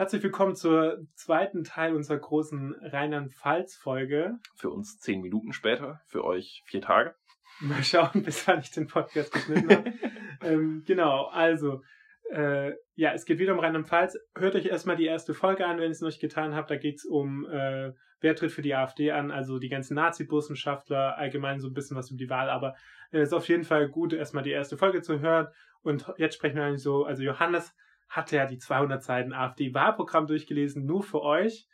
Herzlich 0.00 0.22
willkommen 0.22 0.54
zur 0.54 0.96
zweiten 1.14 1.62
Teil 1.62 1.94
unserer 1.94 2.16
großen 2.16 2.74
Rheinland-Pfalz-Folge. 2.80 4.38
Für 4.56 4.70
uns 4.70 4.98
zehn 4.98 5.20
Minuten 5.20 5.52
später, 5.52 6.00
für 6.06 6.24
euch 6.24 6.62
vier 6.64 6.80
Tage. 6.80 7.14
Mal 7.60 7.84
schauen, 7.84 8.08
bis 8.24 8.48
wann 8.48 8.60
ich 8.60 8.70
den 8.70 8.86
Podcast 8.86 9.30
geschnitten 9.30 9.68
habe. 9.68 9.92
ähm, 10.42 10.84
genau, 10.86 11.26
also, 11.26 11.82
äh, 12.30 12.72
ja, 12.94 13.12
es 13.12 13.26
geht 13.26 13.40
wieder 13.40 13.52
um 13.52 13.58
Rheinland-Pfalz. 13.58 14.16
Hört 14.34 14.54
euch 14.54 14.64
erstmal 14.64 14.96
die 14.96 15.04
erste 15.04 15.34
Folge 15.34 15.66
an, 15.66 15.76
wenn 15.76 15.84
ihr 15.84 15.90
es 15.90 16.00
noch 16.00 16.08
nicht 16.08 16.22
getan 16.22 16.54
habt. 16.54 16.70
Da 16.70 16.76
geht 16.76 16.96
es 16.96 17.04
um, 17.04 17.46
äh, 17.50 17.92
wer 18.20 18.34
tritt 18.34 18.52
für 18.52 18.62
die 18.62 18.74
AfD 18.74 19.10
an, 19.10 19.30
also 19.30 19.58
die 19.58 19.68
ganzen 19.68 19.96
Nazi-Burschenschaftler, 19.96 21.18
allgemein 21.18 21.60
so 21.60 21.68
ein 21.68 21.74
bisschen 21.74 21.98
was 21.98 22.10
über 22.10 22.16
die 22.16 22.30
Wahl. 22.30 22.48
Aber 22.48 22.74
es 23.10 23.18
äh, 23.18 23.22
ist 23.24 23.34
auf 23.34 23.46
jeden 23.50 23.64
Fall 23.64 23.90
gut, 23.90 24.14
erstmal 24.14 24.44
die 24.44 24.52
erste 24.52 24.78
Folge 24.78 25.02
zu 25.02 25.20
hören. 25.20 25.48
Und 25.82 26.10
jetzt 26.16 26.36
sprechen 26.36 26.56
wir 26.56 26.64
eigentlich 26.64 26.82
so, 26.82 27.04
also 27.04 27.22
Johannes 27.22 27.74
hatte 28.10 28.36
ja 28.36 28.44
die 28.44 28.58
200 28.58 29.02
Seiten 29.02 29.32
AfD-Wahlprogramm 29.32 30.26
durchgelesen, 30.26 30.84
nur 30.84 31.02
für 31.02 31.22
euch. 31.22 31.68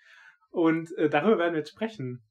Und 0.51 0.97
äh, 0.97 1.09
darüber 1.09 1.39
werden 1.39 1.55
wir 1.55 1.61
jetzt 1.61 1.73
sprechen. 1.73 2.23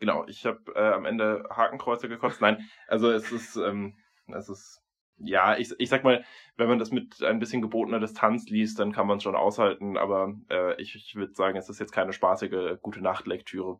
Genau, 0.00 0.26
ich 0.26 0.46
habe 0.46 0.60
äh, 0.74 0.92
am 0.92 1.04
Ende 1.04 1.46
Hakenkreuze 1.50 2.08
gekotzt. 2.08 2.40
Nein, 2.40 2.66
also 2.88 3.10
es 3.10 3.30
ist, 3.30 3.56
ähm, 3.56 3.98
es 4.28 4.48
ist, 4.48 4.82
ja, 5.18 5.58
ich, 5.58 5.72
ich 5.78 5.90
sag 5.90 6.04
mal, 6.04 6.24
wenn 6.56 6.68
man 6.68 6.78
das 6.78 6.90
mit 6.90 7.22
ein 7.22 7.38
bisschen 7.38 7.60
gebotener 7.60 8.00
Distanz 8.00 8.48
liest, 8.48 8.78
dann 8.78 8.92
kann 8.92 9.06
man 9.06 9.18
es 9.18 9.22
schon 9.22 9.36
aushalten, 9.36 9.98
aber 9.98 10.34
äh, 10.50 10.80
ich, 10.80 10.94
ich 10.94 11.14
würde 11.16 11.34
sagen, 11.34 11.58
es 11.58 11.68
ist 11.68 11.80
jetzt 11.80 11.92
keine 11.92 12.14
spaßige 12.14 12.78
gute 12.80 13.02
Nacht-Lektüre. 13.02 13.78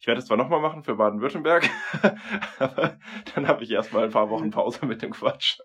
Ich 0.00 0.08
werde 0.08 0.18
es 0.18 0.26
zwar 0.26 0.36
nochmal 0.36 0.60
machen 0.60 0.82
für 0.82 0.96
Baden-Württemberg, 0.96 1.68
aber 2.58 2.98
dann 3.34 3.46
habe 3.46 3.62
ich 3.62 3.70
erstmal 3.70 4.04
ein 4.04 4.10
paar 4.10 4.30
Wochen 4.30 4.50
Pause 4.50 4.86
mit 4.86 5.02
dem 5.02 5.12
Quatsch. 5.12 5.58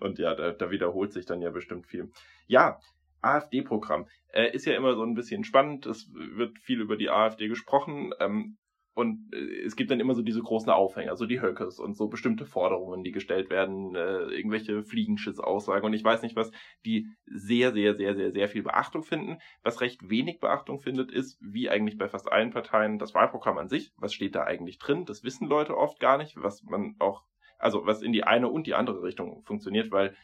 Und 0.00 0.18
ja, 0.18 0.34
da, 0.34 0.52
da 0.52 0.70
wiederholt 0.70 1.12
sich 1.12 1.26
dann 1.26 1.42
ja 1.42 1.50
bestimmt 1.50 1.86
viel. 1.86 2.10
Ja, 2.46 2.78
AfD-Programm 3.20 4.06
äh, 4.32 4.50
ist 4.50 4.66
ja 4.66 4.74
immer 4.74 4.94
so 4.94 5.02
ein 5.02 5.14
bisschen 5.14 5.44
spannend. 5.44 5.86
Es 5.86 6.12
wird 6.12 6.58
viel 6.58 6.80
über 6.80 6.96
die 6.96 7.10
AfD 7.10 7.48
gesprochen. 7.48 8.12
Ähm, 8.20 8.56
und 8.94 9.32
äh, 9.32 9.64
es 9.64 9.76
gibt 9.76 9.90
dann 9.90 10.00
immer 10.00 10.14
so 10.14 10.22
diese 10.22 10.42
großen 10.42 10.70
Aufhänger, 10.70 11.16
so 11.16 11.26
die 11.26 11.40
Höckes 11.40 11.78
und 11.78 11.96
so 11.96 12.08
bestimmte 12.08 12.44
Forderungen, 12.44 13.02
die 13.02 13.12
gestellt 13.12 13.48
werden, 13.48 13.94
äh, 13.94 14.24
irgendwelche 14.24 14.82
Fliegenschissaussagen 14.82 15.86
und 15.86 15.94
ich 15.94 16.04
weiß 16.04 16.22
nicht 16.22 16.36
was, 16.36 16.50
die 16.84 17.08
sehr, 17.26 17.72
sehr, 17.72 17.94
sehr, 17.94 18.14
sehr, 18.14 18.32
sehr 18.32 18.48
viel 18.48 18.62
Beachtung 18.62 19.02
finden. 19.02 19.38
Was 19.62 19.80
recht 19.80 20.10
wenig 20.10 20.40
Beachtung 20.40 20.78
findet, 20.78 21.10
ist, 21.10 21.38
wie 21.40 21.70
eigentlich 21.70 21.96
bei 21.96 22.08
fast 22.08 22.30
allen 22.30 22.50
Parteien, 22.50 22.98
das 22.98 23.14
Wahlprogramm 23.14 23.58
an 23.58 23.68
sich. 23.68 23.92
Was 23.96 24.12
steht 24.12 24.34
da 24.34 24.44
eigentlich 24.44 24.78
drin? 24.78 25.06
Das 25.06 25.24
wissen 25.24 25.48
Leute 25.48 25.76
oft 25.76 25.98
gar 25.98 26.18
nicht, 26.18 26.36
was 26.36 26.62
man 26.62 26.94
auch 26.98 27.24
also 27.62 27.86
was 27.86 28.02
in 28.02 28.12
die 28.12 28.24
eine 28.24 28.48
und 28.48 28.66
die 28.66 28.74
andere 28.74 29.02
Richtung 29.02 29.42
funktioniert, 29.44 29.90
weil 29.90 30.14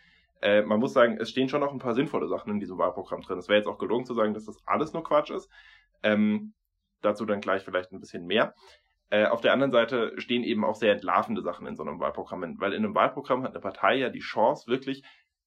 äh, 0.40 0.62
man 0.62 0.80
muss 0.80 0.92
sagen, 0.92 1.18
es 1.18 1.30
stehen 1.30 1.48
schon 1.48 1.60
noch 1.60 1.72
ein 1.72 1.78
paar 1.78 1.94
sinnvolle 1.94 2.28
Sachen 2.28 2.52
in 2.52 2.60
diesem 2.60 2.78
Wahlprogramm 2.78 3.22
drin. 3.22 3.38
Es 3.38 3.48
wäre 3.48 3.58
jetzt 3.58 3.66
auch 3.66 3.78
gelungen 3.78 4.04
zu 4.04 4.14
sagen, 4.14 4.34
dass 4.34 4.44
das 4.44 4.58
alles 4.66 4.92
nur 4.92 5.02
Quatsch 5.02 5.30
ist. 5.30 5.50
Ähm, 6.02 6.54
dazu 7.00 7.24
dann 7.24 7.40
gleich 7.40 7.62
vielleicht 7.62 7.92
ein 7.92 8.00
bisschen 8.00 8.26
mehr. 8.26 8.54
Äh, 9.10 9.26
auf 9.26 9.40
der 9.40 9.52
anderen 9.52 9.72
Seite 9.72 10.12
stehen 10.18 10.44
eben 10.44 10.64
auch 10.64 10.74
sehr 10.74 10.92
entlarvende 10.92 11.42
Sachen 11.42 11.66
in 11.66 11.76
so 11.76 11.82
einem 11.82 11.98
Wahlprogramm, 11.98 12.60
weil 12.60 12.72
in 12.72 12.84
einem 12.84 12.94
Wahlprogramm 12.94 13.42
hat 13.42 13.52
eine 13.52 13.60
Partei 13.60 13.96
ja 13.96 14.10
die 14.10 14.18
Chance, 14.20 14.66
wirklich 14.70 15.02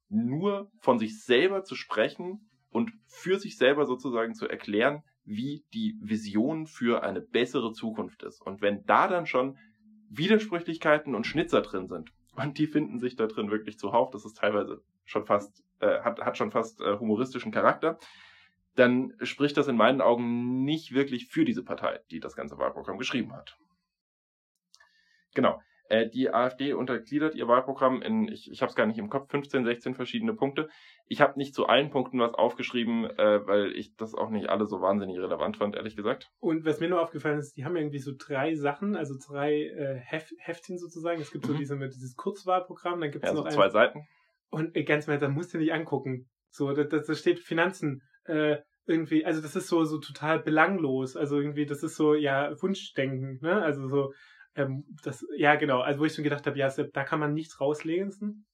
nur 0.10 0.70
von 0.80 0.98
sich 0.98 1.24
selber 1.24 1.64
zu 1.64 1.76
sprechen 1.76 2.50
und 2.70 2.92
für 3.06 3.38
sich 3.38 3.58
selber 3.58 3.86
sozusagen 3.86 4.34
zu 4.34 4.48
erklären, 4.48 5.04
wie 5.24 5.64
die 5.74 5.96
Vision 6.02 6.66
für 6.66 7.04
eine 7.04 7.22
bessere 7.22 7.72
Zukunft 7.72 8.24
ist. 8.24 8.42
Und 8.42 8.62
wenn 8.62 8.84
da 8.86 9.08
dann 9.08 9.26
schon 9.26 9.58
Widersprüchlichkeiten 10.12 11.16
und 11.16 11.26
Schnitzer 11.26 11.62
drin 11.62 11.88
sind. 11.88 12.12
Und 12.36 12.58
die 12.58 12.68
finden 12.68 13.00
sich 13.00 13.16
da 13.16 13.28
drin 13.28 13.52
wirklich 13.52 13.78
zuhauf. 13.80 14.12
Das 14.12 14.26
ist 14.26 14.38
teilweise 14.38 14.82
schon 15.06 15.26
fast, 15.26 15.64
äh, 15.80 16.02
hat, 16.02 16.20
hat 16.22 16.38
schon 16.38 16.52
fast 16.52 16.82
äh, 16.82 16.98
humoristischen 16.98 17.52
Charakter. 17.52 17.98
Dann 18.76 19.14
spricht 19.22 19.58
das 19.58 19.68
in 19.68 19.76
meinen 19.76 20.02
Augen 20.02 20.64
nicht 20.64 20.94
wirklich 20.94 21.28
für 21.28 21.44
diese 21.44 21.64
Partei, 21.64 22.00
die 22.10 22.20
das 22.20 22.36
ganze 22.36 22.58
Wahlprogramm 22.58 22.98
geschrieben 22.98 23.34
hat. 23.34 23.58
Genau. 25.34 25.62
Äh, 25.92 26.10
die 26.10 26.34
AfD 26.34 26.72
untergliedert 26.72 27.36
ihr 27.36 27.50
Wahlprogramm 27.50 28.02
in, 28.02 28.30
ich, 28.30 28.50
ich 28.50 28.62
habe 28.62 28.70
es 28.70 28.78
gar 28.78 28.86
nicht 28.86 28.98
im 28.98 29.10
Kopf, 29.10 29.30
15, 29.30 29.66
16 29.66 29.94
verschiedene 29.94 30.34
Punkte. 30.34 30.70
Ich 31.08 31.20
habe 31.20 31.38
nicht 31.38 31.54
zu 31.54 31.66
allen 31.66 31.90
Punkten 31.90 32.18
was 32.20 32.34
aufgeschrieben, 32.34 33.04
äh, 33.18 33.46
weil 33.46 33.76
ich 33.76 33.98
das 33.98 34.16
auch 34.16 34.30
nicht 34.30 34.48
alle 34.48 34.68
so 34.68 34.80
wahnsinnig 34.80 35.20
relevant 35.20 35.58
fand, 35.58 35.76
ehrlich 35.76 35.98
gesagt. 35.98 36.32
Und 36.40 36.64
was 36.64 36.80
mir 36.80 36.88
nur 36.88 37.02
aufgefallen 37.02 37.40
ist, 37.40 37.58
die 37.58 37.66
haben 37.66 37.76
irgendwie 37.76 38.00
so 38.00 38.14
drei 38.18 38.56
Sachen, 38.56 38.96
also 38.96 39.16
drei 39.22 39.66
äh, 39.66 39.96
Heft, 39.96 40.34
Heftchen 40.40 40.78
sozusagen. 40.78 41.20
Es 41.20 41.32
gibt 41.32 41.46
mhm. 41.46 41.52
so 41.52 41.58
diese, 41.58 41.76
mit 41.76 41.94
dieses 41.94 42.16
Kurzwahlprogramm, 42.16 43.02
dann 43.02 43.12
gibt 43.12 43.26
es 43.26 43.32
ja, 43.32 43.36
noch 43.36 43.44
so 43.44 43.54
zwei 43.58 43.66
ein, 43.66 43.72
Seiten. 43.72 44.08
Und 44.50 44.74
äh, 44.78 44.86
ganz 44.86 45.08
mal, 45.08 45.20
da 45.20 45.28
musst 45.28 45.54
du 45.54 45.58
nicht 45.58 45.74
angucken. 45.74 46.30
So, 46.52 46.72
da, 46.72 46.86
da 46.86 47.14
steht 47.14 47.40
Finanzen, 47.40 48.02
äh, 48.24 48.60
irgendwie, 48.86 49.26
also 49.26 49.42
das 49.42 49.58
ist 49.58 49.68
so, 49.68 49.84
so 49.84 50.00
total 50.00 50.40
belanglos. 50.40 51.18
Also 51.18 51.38
irgendwie, 51.38 51.66
das 51.66 51.84
ist 51.84 51.98
so, 51.98 52.16
ja, 52.16 52.56
Wunschdenken, 52.62 53.40
ne? 53.42 53.62
Also 53.62 53.90
so, 53.90 54.14
ähm, 54.56 54.86
das, 55.04 55.26
ja, 55.36 55.56
genau. 55.56 55.82
Also 55.82 56.00
wo 56.00 56.06
ich 56.06 56.14
schon 56.14 56.24
gedacht 56.24 56.46
habe, 56.48 56.58
ja, 56.58 56.70
da 56.70 57.04
kann 57.04 57.20
man 57.20 57.34
nichts 57.34 57.60
rauslesen. 57.60 58.46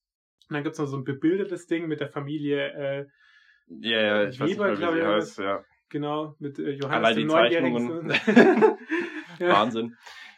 Und 0.50 0.54
dann 0.54 0.64
gibt's 0.64 0.80
noch 0.80 0.86
so 0.86 0.98
ein 0.98 1.04
bebildertes 1.04 1.68
Ding 1.68 1.88
mit 1.88 2.00
der 2.00 2.10
Familie 2.10 2.72
äh, 2.72 3.06
ja, 3.68 4.02
ja, 4.02 4.30
ich 4.30 4.40
Weber, 4.40 4.70
weiß 4.70 4.80
nicht, 4.80 4.90
wie 4.90 4.94
sie 4.94 5.06
heißt, 5.06 5.40
ja. 5.40 5.64
Genau, 5.90 6.36
mit 6.40 6.60
äh, 6.60 6.72
Johannes 6.72 7.08
Allein 7.08 7.18
die 7.18 7.28
Zeichnungen. 7.28 8.10
ja. 9.40 9.50
Wahnsinn. 9.50 9.96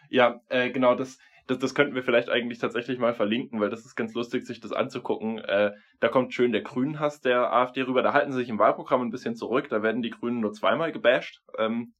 Ja, 0.09 0.42
äh, 0.50 0.72
genau, 0.72 0.96
das, 0.96 1.19
das, 1.48 1.59
das 1.59 1.75
könnten 1.75 1.96
wir 1.96 2.03
vielleicht 2.03 2.30
eigentlich 2.30 2.59
tatsächlich 2.59 3.00
mal 3.00 3.14
verlinken, 3.14 3.59
weil 3.59 3.69
das 3.69 3.86
ist 3.86 3.96
ganz 3.96 4.14
lustig, 4.14 4.46
sich 4.46 4.59
das 4.59 4.72
anzugucken. 4.72 5.40
Äh, 5.40 5.74
da 6.00 6.08
kommt 6.08 6.34
schön 6.34 6.52
der 6.52 6.62
Grünhass 6.62 7.22
der 7.22 7.53
AfD 7.53 7.84
rüber. 7.84 8.02
Da 8.02 8.14
halten 8.14 8.31
sie 8.31 8.40
sich 8.40 8.50
im 8.50 8.59
Wahlprogramm 8.59 9.02
ein 9.02 9.12
bisschen 9.12 9.36
zurück. 9.36 9.69
Da 9.69 9.84
werden 9.84 10.02
die 10.02 10.12
Grünen 10.12 10.40
nur 10.40 10.53
zweimal 10.53 10.92
gebasht. 10.92 11.42
Ähm, 11.58 11.94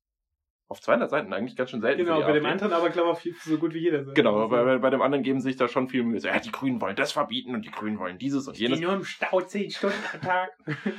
auf 0.70 0.82
200 0.82 1.10
Seiten 1.10 1.34
eigentlich 1.34 1.56
ganz 1.56 1.72
schön 1.72 1.82
selten. 1.82 2.06
Genau, 2.06 2.22
bei 2.22 2.32
dem 2.32 2.46
anderen 2.46 2.74
aber 2.74 2.92
glaube 2.92 3.20
ich 3.24 3.42
so 3.42 3.58
gut 3.58 3.74
wie 3.74 3.80
jeder. 3.80 4.04
Seite. 4.04 4.14
Genau, 4.14 4.36
also. 4.36 4.50
bei, 4.50 4.78
bei 4.78 4.90
dem 4.92 5.02
anderen 5.02 5.24
geben 5.24 5.42
sich 5.42 5.58
da 5.58 5.68
schon 5.68 5.90
viel 5.90 6.04
Mühe. 6.04 6.20
So, 6.20 6.28
ja, 6.28 6.40
die 6.40 6.52
Grünen 6.52 6.80
wollen 6.80 6.96
das 6.96 7.12
verbieten 7.12 7.56
und 7.56 7.66
die 7.66 7.72
Grünen 7.72 7.98
wollen 7.98 8.20
dieses 8.20 8.48
und 8.48 8.58
jenes. 8.58 8.78
Die 8.78 8.86
nur 8.86 8.94
im 8.94 9.04
Stau 9.04 9.42
10 9.42 9.72
Stunden 9.72 9.98
am 10.14 10.22
Tag. 10.22 10.52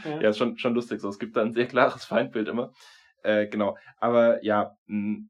ja, 0.04 0.10
ja 0.22 0.28
ist 0.31 0.38
schon, 0.38 0.58
schon 0.58 0.75
lustig 0.75 1.00
so. 1.00 1.08
Es 1.08 1.20
gibt 1.20 1.36
da 1.36 1.42
ein 1.42 1.53
sehr 1.53 1.66
klares 1.66 2.04
Feindbild 2.04 2.48
immer. 2.48 2.72
Äh, 3.22 3.47
genau. 3.47 3.76
Aber 3.98 4.44
ja, 4.44 4.72
mh, 4.86 5.28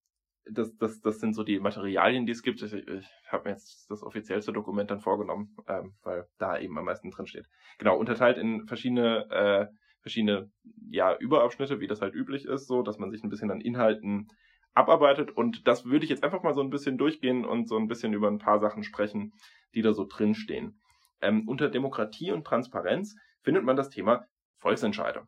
das, 0.51 0.75
das, 0.77 1.01
das 1.01 1.21
sind 1.21 1.35
so 1.35 1.45
die 1.45 1.61
Materialien, 1.61 2.25
die 2.25 2.33
es 2.33 2.43
gibt. 2.43 2.63
Ich, 2.63 2.73
ich 2.73 3.07
habe 3.29 3.45
mir 3.45 3.51
jetzt 3.51 3.91
das 3.91 4.03
offiziellste 4.03 4.55
Dokument 4.55 4.91
dann 4.91 5.01
vorgenommen, 5.01 5.55
ähm, 5.69 5.93
weil 6.03 6.25
da 6.39 6.59
eben 6.59 6.79
am 6.79 6.87
meisten 6.87 7.11
drin 7.11 7.27
steht. 7.27 7.47
Genau, 7.79 7.99
unterteilt 7.99 8.39
in 8.39 8.67
verschiedene 8.67 9.29
äh, 9.31 9.67
verschiedene 10.01 10.51
ja, 10.91 11.17
Überabschnitte, 11.17 11.81
wie 11.81 11.87
das 11.87 12.01
halt 12.01 12.15
üblich 12.15 12.45
ist, 12.45 12.67
so, 12.67 12.83
dass 12.83 12.99
man 12.99 13.11
sich 13.11 13.23
ein 13.23 13.29
bisschen 13.29 13.51
an 13.51 13.61
Inhalten 13.61 14.29
abarbeitet. 14.75 15.31
Und 15.31 15.67
das 15.67 15.85
würde 15.85 16.05
ich 16.05 16.11
jetzt 16.11 16.25
einfach 16.25 16.43
mal 16.43 16.55
so 16.55 16.63
ein 16.63 16.71
bisschen 16.71 16.99
durchgehen 16.99 17.45
und 17.45 17.69
so 17.69 17.77
ein 17.77 17.89
bisschen 17.89 18.13
über 18.13 18.29
ein 18.29 18.39
paar 18.39 18.61
Sachen 18.61 18.83
sprechen, 18.83 19.33
die 19.75 19.83
da 19.83 19.93
so 19.93 20.07
drinstehen. 20.09 20.81
Ähm, 21.21 21.49
unter 21.49 21.69
Demokratie 21.69 22.33
und 22.33 22.47
Transparenz 22.47 23.15
findet 23.43 23.65
man 23.65 23.77
das 23.77 23.91
Thema 23.91 24.27
Volksentscheide. 24.59 25.27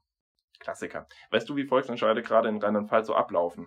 Klassiker. 0.59 1.06
Weißt 1.31 1.49
du, 1.49 1.56
wie 1.56 1.66
Volksentscheide 1.66 2.22
gerade 2.22 2.49
in 2.49 2.59
Rheinland-Pfalz 2.59 3.09
so 3.09 3.15
ablaufen? 3.15 3.66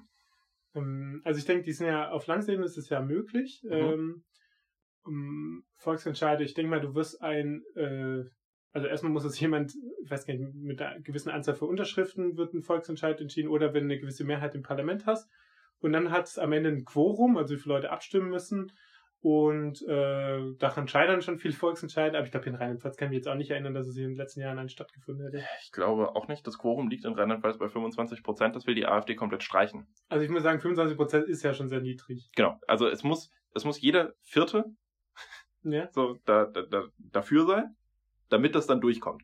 Ähm, 0.73 1.21
also 1.23 1.38
ich 1.38 1.45
denke, 1.45 1.63
die 1.63 1.73
sind 1.73 1.88
ja 1.88 2.09
auf 2.09 2.25
Landesebene 2.27 2.65
ist 2.65 2.77
es 2.77 2.89
ja 2.89 3.01
möglich. 3.01 3.61
Mhm. 3.63 3.71
Ähm, 3.71 4.23
um 5.03 5.63
Volksentscheide, 5.75 6.44
ich 6.44 6.53
denke 6.53 6.71
mal, 6.71 6.81
du 6.81 6.95
wirst 6.95 7.21
ein 7.21 7.63
äh, 7.75 8.23
also 8.75 8.88
erstmal 8.88 9.13
muss 9.13 9.24
es 9.24 9.40
jemand, 9.40 9.74
ich 10.03 10.12
weiß 10.12 10.25
gar 10.25 10.34
nicht, 10.34 10.53
mit 10.53 10.81
einer 10.81 11.00
gewissen 11.00 11.30
Anzahl 11.30 11.56
von 11.56 11.69
Unterschriften 11.69 12.36
wird 12.36 12.53
ein 12.53 12.62
Volksentscheid 12.62 13.22
entschieden 13.22 13.47
oder 13.47 13.74
wenn 13.74 13.88
du 13.88 13.94
eine 13.94 14.02
gewisse 14.02 14.25
Mehrheit 14.25 14.53
im 14.53 14.63
Parlament 14.63 15.06
hast. 15.06 15.31
Und 15.80 15.94
dann 15.94 16.12
hat 16.12 16.25
es 16.25 16.38
am 16.38 16.52
Ende 16.52 16.72
ein 16.72 16.84
Quorum, 16.84 17.38
also 17.38 17.56
wie 17.56 17.58
viele 17.58 17.75
Leute 17.75 17.90
abstimmen 17.90 18.30
müssen. 18.30 18.74
Und 19.22 19.81
äh, 19.88 20.53
daran 20.59 20.90
scheitern 20.90 21.22
schon 21.22 21.40
viele 21.40 21.53
Volksentscheide, 21.53 22.18
aber 22.18 22.25
ich 22.25 22.31
glaube, 22.31 22.50
in 22.50 22.56
Rheinland-Pfalz 22.56 22.97
kann 22.97 23.06
ich 23.06 23.09
mich 23.12 23.18
jetzt 23.19 23.30
auch 23.30 23.36
nicht 23.36 23.50
erinnern, 23.50 23.74
dass 23.74 23.88
es 23.88 23.96
in 23.96 24.09
den 24.09 24.16
letzten 24.18 24.41
Jahren 24.41 24.59
einen 24.59 24.68
stattgefunden 24.68 25.24
hätte. 25.24 25.42
Ich 25.63 25.72
glaube 25.72 26.13
auch 26.13 26.28
nicht. 26.28 26.46
Das 26.46 26.57
Quorum 26.57 26.90
liegt 26.90 27.06
in 27.06 27.13
Rheinland-Pfalz 27.13 27.57
bei 27.57 27.69
25 27.69 28.24
Prozent. 28.24 28.57
Das 28.57 28.68
will 28.68 28.75
die 28.75 28.88
AfD 28.88 29.16
komplett 29.16 29.44
streichen. 29.44 29.88
Also 30.10 30.25
ich 30.25 30.30
muss 30.30 30.44
sagen, 30.44 30.60
25 30.60 30.98
Prozent 30.98 31.30
ist 31.30 31.44
ja 31.44 31.54
schon 31.54 31.69
sehr 31.69 31.80
niedrig. 31.80 32.30
Genau. 32.36 32.60
Also 32.68 32.89
es 32.89 33.04
muss, 33.04 33.31
es 33.54 33.63
muss 33.63 33.80
jeder 33.80 34.16
Vierte 34.21 34.66
ja. 35.63 35.89
so 35.94 36.19
da, 36.25 36.44
da, 36.44 36.63
da, 36.63 36.83
dafür 36.98 37.45
sein 37.45 37.78
damit 38.35 38.53
das 38.53 38.67
dann 38.67 38.81
durchkommt. 38.81 39.23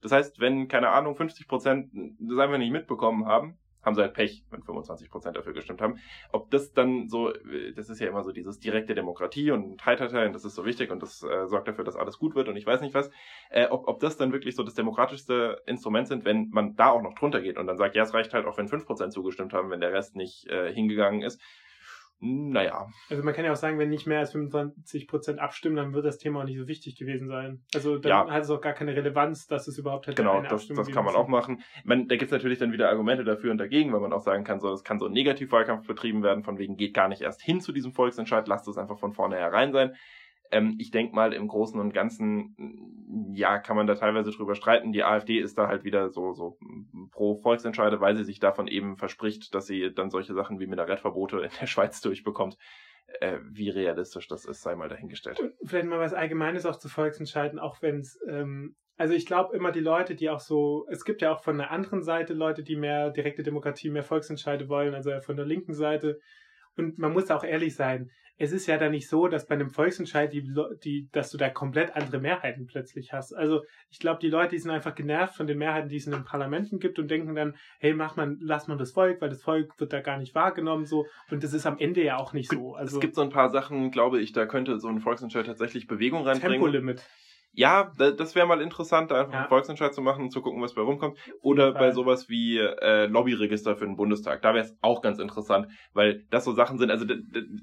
Das 0.00 0.10
heißt, 0.10 0.40
wenn, 0.40 0.66
keine 0.66 0.88
Ahnung, 0.88 1.14
50 1.14 1.46
Prozent 1.46 1.92
das 2.18 2.38
einfach 2.38 2.58
nicht 2.58 2.72
mitbekommen 2.72 3.26
haben, 3.26 3.56
haben 3.84 3.94
sie 3.94 4.02
halt 4.02 4.14
Pech, 4.14 4.44
wenn 4.50 4.62
25 4.62 5.10
Prozent 5.10 5.36
dafür 5.36 5.52
gestimmt 5.52 5.80
haben. 5.80 5.98
Ob 6.32 6.50
das 6.50 6.72
dann 6.72 7.08
so, 7.08 7.32
das 7.76 7.88
ist 7.88 8.00
ja 8.00 8.08
immer 8.08 8.24
so 8.24 8.32
dieses 8.32 8.58
direkte 8.58 8.94
Demokratie 8.94 9.52
und 9.52 9.84
Heiterteil, 9.86 10.26
und 10.26 10.32
das 10.32 10.44
ist 10.44 10.56
so 10.56 10.64
wichtig 10.64 10.90
und 10.90 11.02
das 11.02 11.22
äh, 11.22 11.46
sorgt 11.46 11.68
dafür, 11.68 11.84
dass 11.84 11.94
alles 11.94 12.18
gut 12.18 12.34
wird 12.34 12.48
und 12.48 12.56
ich 12.56 12.66
weiß 12.66 12.80
nicht 12.80 12.94
was, 12.94 13.10
äh, 13.50 13.66
ob, 13.66 13.86
ob 13.86 14.00
das 14.00 14.16
dann 14.16 14.32
wirklich 14.32 14.56
so 14.56 14.64
das 14.64 14.74
demokratischste 14.74 15.62
Instrument 15.66 16.08
sind, 16.08 16.24
wenn 16.24 16.48
man 16.50 16.74
da 16.74 16.90
auch 16.90 17.02
noch 17.02 17.14
drunter 17.14 17.40
geht 17.40 17.58
und 17.58 17.66
dann 17.68 17.76
sagt, 17.76 17.94
ja, 17.94 18.02
es 18.02 18.14
reicht 18.14 18.34
halt 18.34 18.46
auch, 18.46 18.58
wenn 18.58 18.68
5 18.68 18.86
Prozent 18.86 19.12
zugestimmt 19.12 19.52
haben, 19.52 19.70
wenn 19.70 19.80
der 19.80 19.92
Rest 19.92 20.16
nicht 20.16 20.48
äh, 20.48 20.72
hingegangen 20.72 21.22
ist 21.22 21.40
naja. 22.24 22.86
Also 23.10 23.24
man 23.24 23.34
kann 23.34 23.44
ja 23.44 23.50
auch 23.52 23.56
sagen, 23.56 23.78
wenn 23.80 23.88
nicht 23.90 24.06
mehr 24.06 24.20
als 24.20 24.30
25 24.30 25.08
Prozent 25.08 25.40
abstimmen, 25.40 25.74
dann 25.74 25.92
wird 25.92 26.06
das 26.06 26.18
Thema 26.18 26.40
auch 26.40 26.44
nicht 26.44 26.56
so 26.56 26.68
wichtig 26.68 26.96
gewesen 26.96 27.26
sein. 27.26 27.62
Also 27.74 27.98
dann 27.98 28.10
Ja. 28.10 28.30
hat 28.30 28.44
es 28.44 28.50
auch 28.50 28.60
gar 28.60 28.74
keine 28.74 28.94
Relevanz, 28.94 29.48
dass 29.48 29.66
es 29.66 29.76
überhaupt 29.76 30.06
hätte 30.06 30.22
Genau, 30.22 30.34
eine 30.38 30.44
das, 30.44 30.52
Abstimmung 30.52 30.78
das 30.78 30.86
geben 30.86 30.94
kann 30.94 31.04
man 31.04 31.16
auch 31.16 31.26
machen. 31.26 31.62
Man, 31.84 32.06
da 32.06 32.14
gibt 32.14 32.30
es 32.30 32.30
natürlich 32.30 32.60
dann 32.60 32.70
wieder 32.72 32.88
Argumente 32.88 33.24
dafür 33.24 33.50
und 33.50 33.58
dagegen, 33.58 33.92
weil 33.92 34.00
man 34.00 34.12
auch 34.12 34.20
sagen 34.22 34.44
kann, 34.44 34.60
so, 34.60 34.72
es 34.72 34.84
kann 34.84 35.00
so 35.00 35.06
ein 35.06 35.12
Negativwahlkampf 35.12 35.86
betrieben 35.86 36.22
werden, 36.22 36.44
von 36.44 36.58
wegen 36.58 36.76
geht 36.76 36.94
gar 36.94 37.08
nicht 37.08 37.22
erst 37.22 37.42
hin 37.42 37.60
zu 37.60 37.72
diesem 37.72 37.92
Volksentscheid, 37.92 38.46
lasst 38.46 38.68
es 38.68 38.78
einfach 38.78 38.98
von 39.00 39.12
vornherein 39.12 39.72
sein. 39.72 39.94
Ähm, 40.52 40.76
ich 40.78 40.90
denke 40.90 41.14
mal, 41.14 41.32
im 41.32 41.48
Großen 41.48 41.80
und 41.80 41.92
Ganzen, 41.92 42.54
mm, 42.56 43.34
ja, 43.34 43.58
kann 43.58 43.76
man 43.76 43.86
da 43.86 43.94
teilweise 43.94 44.30
drüber 44.30 44.54
streiten. 44.54 44.92
Die 44.92 45.02
AfD 45.02 45.38
ist 45.38 45.58
da 45.58 45.66
halt 45.66 45.82
wieder 45.82 46.10
so, 46.10 46.32
so 46.34 46.58
pro 47.10 47.36
Volksentscheide, 47.36 48.00
weil 48.00 48.16
sie 48.16 48.24
sich 48.24 48.38
davon 48.38 48.68
eben 48.68 48.96
verspricht, 48.96 49.54
dass 49.54 49.66
sie 49.66 49.92
dann 49.92 50.10
solche 50.10 50.34
Sachen 50.34 50.60
wie 50.60 50.66
Minarettverbote 50.66 51.38
in 51.40 51.50
der 51.60 51.66
Schweiz 51.66 52.00
durchbekommt. 52.02 52.58
Äh, 53.20 53.38
wie 53.50 53.68
realistisch 53.68 54.28
das 54.28 54.44
ist, 54.44 54.62
sei 54.62 54.74
mal 54.74 54.88
dahingestellt. 54.88 55.40
Und 55.40 55.52
vielleicht 55.64 55.86
mal 55.86 55.98
was 55.98 56.14
Allgemeines 56.14 56.64
auch 56.64 56.76
zu 56.76 56.88
Volksentscheiden, 56.88 57.58
auch 57.58 57.82
wenn 57.82 58.00
es, 58.00 58.18
ähm, 58.28 58.76
also 58.96 59.12
ich 59.12 59.26
glaube 59.26 59.56
immer 59.56 59.72
die 59.72 59.80
Leute, 59.80 60.14
die 60.14 60.30
auch 60.30 60.40
so, 60.40 60.86
es 60.88 61.04
gibt 61.04 61.20
ja 61.20 61.34
auch 61.34 61.42
von 61.42 61.58
der 61.58 61.70
anderen 61.70 62.02
Seite 62.02 62.32
Leute, 62.32 62.62
die 62.62 62.76
mehr 62.76 63.10
direkte 63.10 63.42
Demokratie, 63.42 63.90
mehr 63.90 64.04
Volksentscheide 64.04 64.68
wollen, 64.68 64.94
also 64.94 65.20
von 65.20 65.36
der 65.36 65.44
linken 65.44 65.74
Seite. 65.74 66.20
Und 66.76 66.98
man 66.98 67.12
muss 67.12 67.30
auch 67.30 67.44
ehrlich 67.44 67.74
sein, 67.74 68.10
es 68.38 68.52
ist 68.52 68.66
ja 68.66 68.78
dann 68.78 68.92
nicht 68.92 69.08
so, 69.08 69.28
dass 69.28 69.46
bei 69.46 69.54
einem 69.54 69.70
Volksentscheid 69.70 70.32
die, 70.32 70.52
die, 70.82 71.08
dass 71.12 71.30
du 71.30 71.38
da 71.38 71.48
komplett 71.48 71.94
andere 71.94 72.18
Mehrheiten 72.18 72.66
plötzlich 72.66 73.12
hast. 73.12 73.32
Also 73.32 73.62
ich 73.90 73.98
glaube, 73.98 74.20
die 74.20 74.28
Leute, 74.28 74.50
die 74.50 74.58
sind 74.58 74.70
einfach 74.70 74.94
genervt 74.94 75.36
von 75.36 75.46
den 75.46 75.58
Mehrheiten, 75.58 75.88
die 75.88 75.96
es 75.96 76.06
in 76.06 76.12
den 76.12 76.24
Parlamenten 76.24 76.78
gibt 76.78 76.98
und 76.98 77.08
denken 77.08 77.34
dann, 77.34 77.56
hey, 77.78 77.94
mach 77.94 78.16
man, 78.16 78.38
lass 78.40 78.68
man 78.68 78.78
das 78.78 78.92
Volk, 78.92 79.20
weil 79.20 79.28
das 79.28 79.42
Volk 79.42 79.78
wird 79.78 79.92
da 79.92 80.00
gar 80.00 80.18
nicht 80.18 80.34
wahrgenommen 80.34 80.86
so. 80.86 81.06
Und 81.30 81.44
das 81.44 81.52
ist 81.52 81.66
am 81.66 81.78
Ende 81.78 82.02
ja 82.02 82.16
auch 82.16 82.32
nicht 82.32 82.50
so. 82.50 82.74
Also 82.74 82.96
es 82.96 83.00
gibt 83.00 83.14
so 83.14 83.22
ein 83.22 83.30
paar 83.30 83.50
Sachen, 83.50 83.90
glaube 83.90 84.20
ich, 84.20 84.32
da 84.32 84.46
könnte 84.46 84.78
so 84.80 84.88
ein 84.88 85.00
Volksentscheid 85.00 85.46
tatsächlich 85.46 85.86
Bewegung 85.86 86.26
reinbringen. 86.26 86.60
Tempolimit. 86.60 87.02
Ja, 87.54 87.92
da- 87.98 88.10
das 88.12 88.34
wäre 88.34 88.46
mal 88.46 88.62
interessant, 88.62 89.10
da 89.10 89.20
einfach 89.20 89.32
Ja. 89.34 89.40
einen 89.40 89.48
Volksentscheid 89.48 89.94
zu 89.94 90.00
machen 90.00 90.24
und 90.24 90.30
zu 90.30 90.40
gucken, 90.40 90.62
was 90.62 90.74
bei 90.74 90.80
rumkommt. 90.80 91.18
Oder 91.42 91.72
bei 91.72 91.90
sowas 91.92 92.30
wie 92.30 92.56
äh, 92.56 93.06
Lobbyregister 93.06 93.76
für 93.76 93.84
den 93.84 93.96
Bundestag. 93.96 94.40
Da 94.40 94.54
wäre 94.54 94.64
es 94.64 94.76
auch 94.80 95.02
ganz 95.02 95.18
interessant, 95.18 95.66
weil 95.92 96.24
das 96.30 96.44
so 96.44 96.52
Sachen 96.52 96.78
sind. 96.78 96.90
Also 96.90 97.04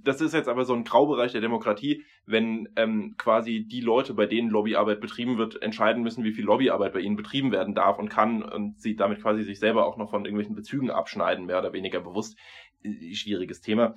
das 0.03 0.21
ist 0.21 0.33
jetzt 0.35 0.47
aber 0.47 0.63
so 0.65 0.73
ein 0.75 0.83
Graubereich 0.83 1.31
der 1.31 1.41
Demokratie, 1.41 2.03
wenn 2.27 2.69
ähm, 2.75 3.15
quasi 3.17 3.65
die 3.65 3.81
Leute, 3.81 4.13
bei 4.13 4.27
denen 4.27 4.49
Lobbyarbeit 4.51 5.01
betrieben 5.01 5.39
wird, 5.39 5.59
entscheiden 5.61 6.03
müssen, 6.03 6.23
wie 6.23 6.33
viel 6.33 6.45
Lobbyarbeit 6.45 6.93
bei 6.93 6.99
ihnen 6.99 7.15
betrieben 7.15 7.51
werden 7.51 7.73
darf 7.73 7.97
und 7.97 8.09
kann 8.09 8.43
und 8.43 8.79
sie 8.79 8.95
damit 8.95 9.21
quasi 9.21 9.41
sich 9.43 9.59
selber 9.59 9.87
auch 9.87 9.97
noch 9.97 10.11
von 10.11 10.23
irgendwelchen 10.25 10.55
Bezügen 10.55 10.91
abschneiden, 10.91 11.45
mehr 11.47 11.57
oder 11.57 11.73
weniger 11.73 11.99
bewusst. 11.99 12.37
Äh, 12.83 13.13
Schwieriges 13.15 13.61
Thema. 13.61 13.95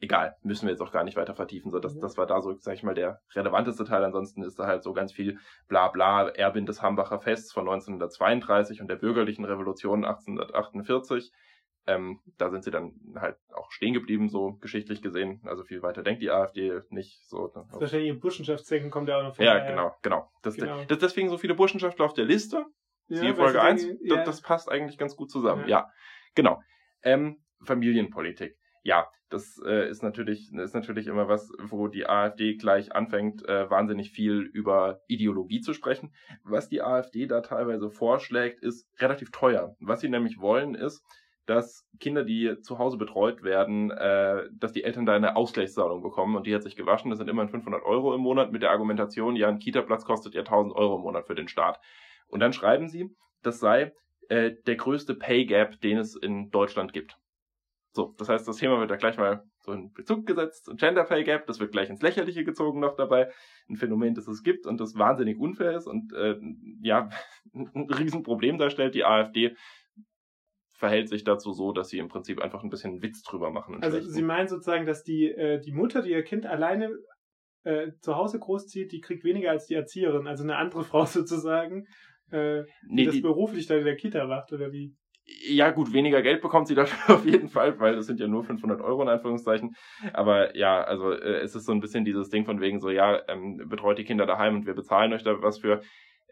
Egal, 0.00 0.36
müssen 0.42 0.66
wir 0.66 0.70
jetzt 0.70 0.80
auch 0.80 0.92
gar 0.92 1.02
nicht 1.02 1.16
weiter 1.16 1.34
vertiefen. 1.34 1.70
So, 1.70 1.80
das, 1.80 1.94
Ja. 1.94 2.00
das 2.00 2.16
war 2.16 2.26
da 2.26 2.40
so, 2.40 2.54
sag 2.58 2.74
ich 2.74 2.82
mal, 2.84 2.94
der 2.94 3.20
relevanteste 3.34 3.84
Teil. 3.84 4.04
Ansonsten 4.04 4.42
ist 4.42 4.58
da 4.58 4.66
halt 4.66 4.84
so 4.84 4.92
ganz 4.92 5.12
viel 5.12 5.38
bla 5.66 5.88
bla, 5.88 6.28
Erbin 6.28 6.66
des 6.66 6.82
Hambacher 6.82 7.18
Fests 7.18 7.52
von 7.52 7.68
1932 7.68 8.80
und 8.80 8.88
der 8.88 8.96
bürgerlichen 8.96 9.44
Revolution 9.44 10.04
1848. 10.04 11.32
Ähm, 11.86 12.20
da 12.36 12.50
sind 12.50 12.64
sie 12.64 12.70
dann 12.70 12.92
halt 13.16 13.38
auch 13.54 13.70
stehen 13.72 13.94
geblieben, 13.94 14.28
so 14.28 14.52
geschichtlich 14.60 15.00
gesehen. 15.00 15.40
Also 15.44 15.64
viel 15.64 15.82
weiter 15.82 16.02
denkt 16.02 16.20
die 16.22 16.30
AfD 16.30 16.80
nicht. 16.90 17.18
So, 17.26 17.48
Das 17.48 17.66
ist 17.66 17.80
wahrscheinlich 17.80 18.08
ihr 18.08 18.20
Burschenschaftsdenken 18.20 18.90
kommt 18.90 19.08
ja 19.08 19.18
auch 19.18 19.22
noch 19.22 19.34
von 19.34 19.44
ja, 19.44 19.66
genau, 19.66 19.96
genau. 20.02 20.30
Das, 20.42 20.54
Genau. 20.56 20.84
das, 20.84 20.98
deswegen 20.98 21.30
so 21.30 21.38
viele 21.38 21.54
Burschenschaftler 21.54 22.04
auf 22.04 22.12
der 22.12 22.26
Liste. 22.26 22.66
Ja, 23.06 23.16
Siehe 23.20 23.34
Folge 23.34 23.52
sie 23.52 23.60
1, 23.60 23.86
denken, 23.86 24.06
das, 24.06 24.18
ja. 24.18 24.24
das 24.24 24.42
passt 24.42 24.70
eigentlich 24.70 24.98
ganz 24.98 25.16
gut 25.16 25.30
zusammen. 25.30 25.62
Ja. 25.62 25.78
Ja, 25.78 25.90
genau. 26.34 26.60
Ähm, 27.02 27.42
Familienpolitik. 27.64 28.54
Ja, 28.88 29.06
das 29.28 29.60
äh, 29.66 29.86
ist 29.90 30.02
natürlich 30.02 30.50
ist 30.50 30.74
natürlich 30.74 31.08
immer 31.08 31.28
was, 31.28 31.52
wo 31.60 31.88
die 31.88 32.06
AfD 32.06 32.54
gleich 32.54 32.90
anfängt, 32.94 33.46
äh, 33.46 33.68
wahnsinnig 33.68 34.12
viel 34.12 34.40
über 34.40 35.02
Ideologie 35.08 35.60
zu 35.60 35.74
sprechen. 35.74 36.14
Was 36.42 36.70
die 36.70 36.80
AfD 36.80 37.26
da 37.26 37.42
teilweise 37.42 37.90
vorschlägt, 37.90 38.60
ist 38.60 38.88
relativ 38.98 39.30
teuer. 39.30 39.76
Was 39.78 40.00
sie 40.00 40.08
nämlich 40.08 40.40
wollen, 40.40 40.74
ist, 40.74 41.04
dass 41.44 41.86
Kinder, 42.00 42.24
die 42.24 42.62
zu 42.62 42.78
Hause 42.78 42.96
betreut 42.96 43.42
werden, 43.42 43.90
äh, 43.90 44.44
dass 44.52 44.72
die 44.72 44.84
Eltern 44.84 45.04
da 45.04 45.14
eine 45.14 45.36
Ausgleichszahlung 45.36 46.02
bekommen 46.02 46.34
und 46.34 46.46
die 46.46 46.54
hat 46.54 46.62
sich 46.62 46.74
gewaschen. 46.74 47.10
Das 47.10 47.18
sind 47.18 47.28
immerhin 47.28 47.50
500 47.50 47.82
Euro 47.82 48.14
im 48.14 48.22
Monat 48.22 48.52
mit 48.52 48.62
der 48.62 48.70
Argumentation, 48.70 49.36
ja, 49.36 49.48
ein 49.48 49.58
Kita-Platz 49.58 50.06
kostet 50.06 50.32
ja 50.32 50.40
1000 50.40 50.74
Euro 50.74 50.96
im 50.96 51.02
Monat 51.02 51.26
für 51.26 51.34
den 51.34 51.48
Staat. 51.48 51.78
Und 52.26 52.40
dann 52.40 52.54
schreiben 52.54 52.88
sie, 52.88 53.14
das 53.42 53.60
sei 53.60 53.92
äh, 54.30 54.52
der 54.66 54.76
größte 54.76 55.14
Pay 55.14 55.44
Gap, 55.44 55.78
den 55.82 55.98
es 55.98 56.16
in 56.16 56.50
Deutschland 56.50 56.94
gibt. 56.94 57.18
So, 57.92 58.14
das 58.18 58.28
heißt, 58.28 58.46
das 58.46 58.56
Thema 58.58 58.78
wird 58.80 58.90
da 58.90 58.96
gleich 58.96 59.16
mal 59.16 59.42
so 59.60 59.72
in 59.72 59.92
Bezug 59.92 60.26
gesetzt. 60.26 60.68
Und 60.68 60.78
Gender 60.78 61.04
Pay 61.04 61.24
Gap, 61.24 61.46
das 61.46 61.58
wird 61.58 61.72
gleich 61.72 61.88
ins 61.88 62.02
Lächerliche 62.02 62.44
gezogen 62.44 62.80
noch 62.80 62.96
dabei. 62.96 63.30
Ein 63.68 63.76
Phänomen, 63.76 64.14
das 64.14 64.28
es 64.28 64.42
gibt 64.42 64.66
und 64.66 64.78
das 64.78 64.96
wahnsinnig 64.96 65.38
unfair 65.38 65.76
ist 65.76 65.86
und 65.86 66.12
äh, 66.12 66.36
ja, 66.82 67.08
ein 67.54 67.90
Riesenproblem 67.90 68.58
darstellt. 68.58 68.94
Die 68.94 69.04
AfD 69.04 69.56
verhält 70.78 71.08
sich 71.08 71.24
dazu 71.24 71.52
so, 71.52 71.72
dass 71.72 71.88
sie 71.88 71.98
im 71.98 72.08
Prinzip 72.08 72.40
einfach 72.40 72.62
ein 72.62 72.70
bisschen 72.70 73.02
Witz 73.02 73.22
drüber 73.22 73.50
machen. 73.50 73.82
Also 73.82 74.00
sie 74.00 74.22
meinen 74.22 74.46
sozusagen, 74.46 74.86
dass 74.86 75.02
die, 75.02 75.26
äh, 75.26 75.60
die 75.60 75.72
Mutter, 75.72 76.02
die 76.02 76.10
ihr 76.10 76.22
Kind 76.22 76.46
alleine 76.46 76.90
äh, 77.64 77.90
zu 78.00 78.16
Hause 78.16 78.38
großzieht, 78.38 78.92
die 78.92 79.00
kriegt 79.00 79.24
weniger 79.24 79.50
als 79.50 79.66
die 79.66 79.74
Erzieherin, 79.74 80.28
also 80.28 80.44
eine 80.44 80.56
andere 80.56 80.84
Frau 80.84 81.04
sozusagen, 81.04 81.86
äh, 82.30 82.62
die 82.62 82.94
nee, 82.94 83.04
das 83.06 83.14
die, 83.14 83.20
beruflich 83.22 83.66
dann 83.66 83.78
in 83.78 83.84
der 83.84 83.96
Kita 83.96 84.26
macht, 84.26 84.52
oder 84.52 84.70
wie? 84.70 84.94
Ja 85.28 85.70
gut, 85.70 85.92
weniger 85.92 86.22
Geld 86.22 86.40
bekommt 86.40 86.68
sie 86.68 86.74
dafür 86.74 87.16
auf 87.16 87.24
jeden 87.24 87.48
Fall, 87.48 87.78
weil 87.78 87.96
das 87.96 88.06
sind 88.06 88.20
ja 88.20 88.28
nur 88.28 88.44
500 88.44 88.80
Euro 88.80 89.02
in 89.02 89.08
Anführungszeichen. 89.08 89.76
Aber 90.12 90.56
ja, 90.56 90.82
also 90.82 91.12
äh, 91.12 91.40
es 91.40 91.54
ist 91.54 91.66
so 91.66 91.72
ein 91.72 91.80
bisschen 91.80 92.04
dieses 92.04 92.30
Ding 92.30 92.44
von 92.44 92.60
wegen 92.60 92.80
so, 92.80 92.90
ja, 92.90 93.20
ähm, 93.28 93.68
betreut 93.68 93.98
die 93.98 94.04
Kinder 94.04 94.26
daheim 94.26 94.56
und 94.56 94.66
wir 94.66 94.74
bezahlen 94.74 95.12
euch 95.12 95.22
da 95.22 95.40
was 95.42 95.58
für. 95.58 95.80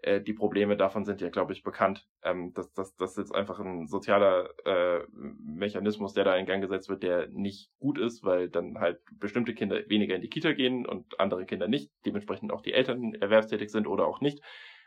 Äh, 0.03 0.21
die 0.21 0.35
Probleme 0.35 0.77
davon 0.77 1.05
sind 1.05 1.21
ja, 1.21 1.31
glaube 1.31 1.53
ich, 1.53 1.63
bekannt. 1.63 2.07
Ähm, 2.23 2.53
dass 2.55 2.73
das, 2.73 2.95
das 2.97 3.17
jetzt 3.17 3.35
einfach 3.35 3.59
ein 3.59 3.87
sozialer 3.87 4.51
äh, 4.65 5.01
Mechanismus, 5.11 6.13
der 6.13 6.25
da 6.25 6.37
in 6.37 6.47
Gang 6.47 6.63
gesetzt 6.63 6.89
wird, 6.89 7.03
der 7.03 7.29
nicht 7.29 7.71
gut 7.79 7.99
ist, 7.99 8.25
weil 8.25 8.49
dann 8.49 8.79
halt 8.79 9.01
bestimmte 9.19 9.55
Kinder 9.55 9.81
weniger 9.89 10.15
in 10.15 10.23
die 10.23 10.29
Kita 10.29 10.53
gehen 10.53 10.87
und 10.87 11.19
andere 11.19 11.47
Kinder 11.47 11.69
nicht, 11.69 11.91
dementsprechend 12.05 12.53
auch 12.53 12.63
die 12.63 12.73
Eltern 12.73 13.15
erwerbstätig 13.15 13.71
sind 13.71 13.87
oder 13.87 14.07
auch 14.07 14.21
nicht. 14.21 14.41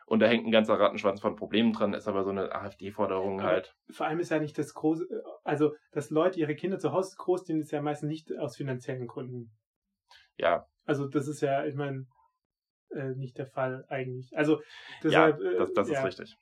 Und 0.09 0.21
da 0.21 0.25
hängt 0.25 0.47
ein 0.47 0.51
ganzer 0.51 0.79
Rattenschwanz 0.79 1.21
von 1.21 1.35
Problemen 1.35 1.71
dran, 1.71 1.93
ist 1.93 2.07
aber 2.07 2.23
so 2.23 2.31
eine 2.31 2.51
AfD-Forderung 2.51 3.43
halt. 3.43 3.75
Vor 3.91 4.07
allem 4.07 4.19
ist 4.19 4.31
ja 4.31 4.39
nicht 4.39 4.57
das 4.57 4.73
große, 4.73 5.03
äh, 5.03 5.21
also 5.43 5.75
dass 5.91 6.09
Leute 6.09 6.39
ihre 6.39 6.55
Kinder 6.55 6.79
zu 6.79 6.91
Hause 6.93 7.15
großziehen, 7.15 7.59
ist 7.59 7.71
ja 7.71 7.79
meistens 7.83 8.09
nicht 8.09 8.35
aus 8.35 8.57
finanziellen 8.57 9.05
Gründen. 9.05 9.51
Ja, 10.35 10.65
Also 10.85 11.07
das 11.07 11.27
ist 11.27 11.41
ja, 11.41 11.63
ich 11.63 11.75
meine, 11.75 12.07
äh, 12.89 13.11
nicht 13.11 13.37
der 13.37 13.45
Fall 13.45 13.85
eigentlich. 13.87 14.35
Also 14.35 14.55
ja, 14.55 14.63
deshalb, 15.03 15.41
äh, 15.41 15.57
das, 15.57 15.73
das 15.73 15.87
ist 15.89 15.93
ja. 15.93 16.03
richtig. 16.03 16.37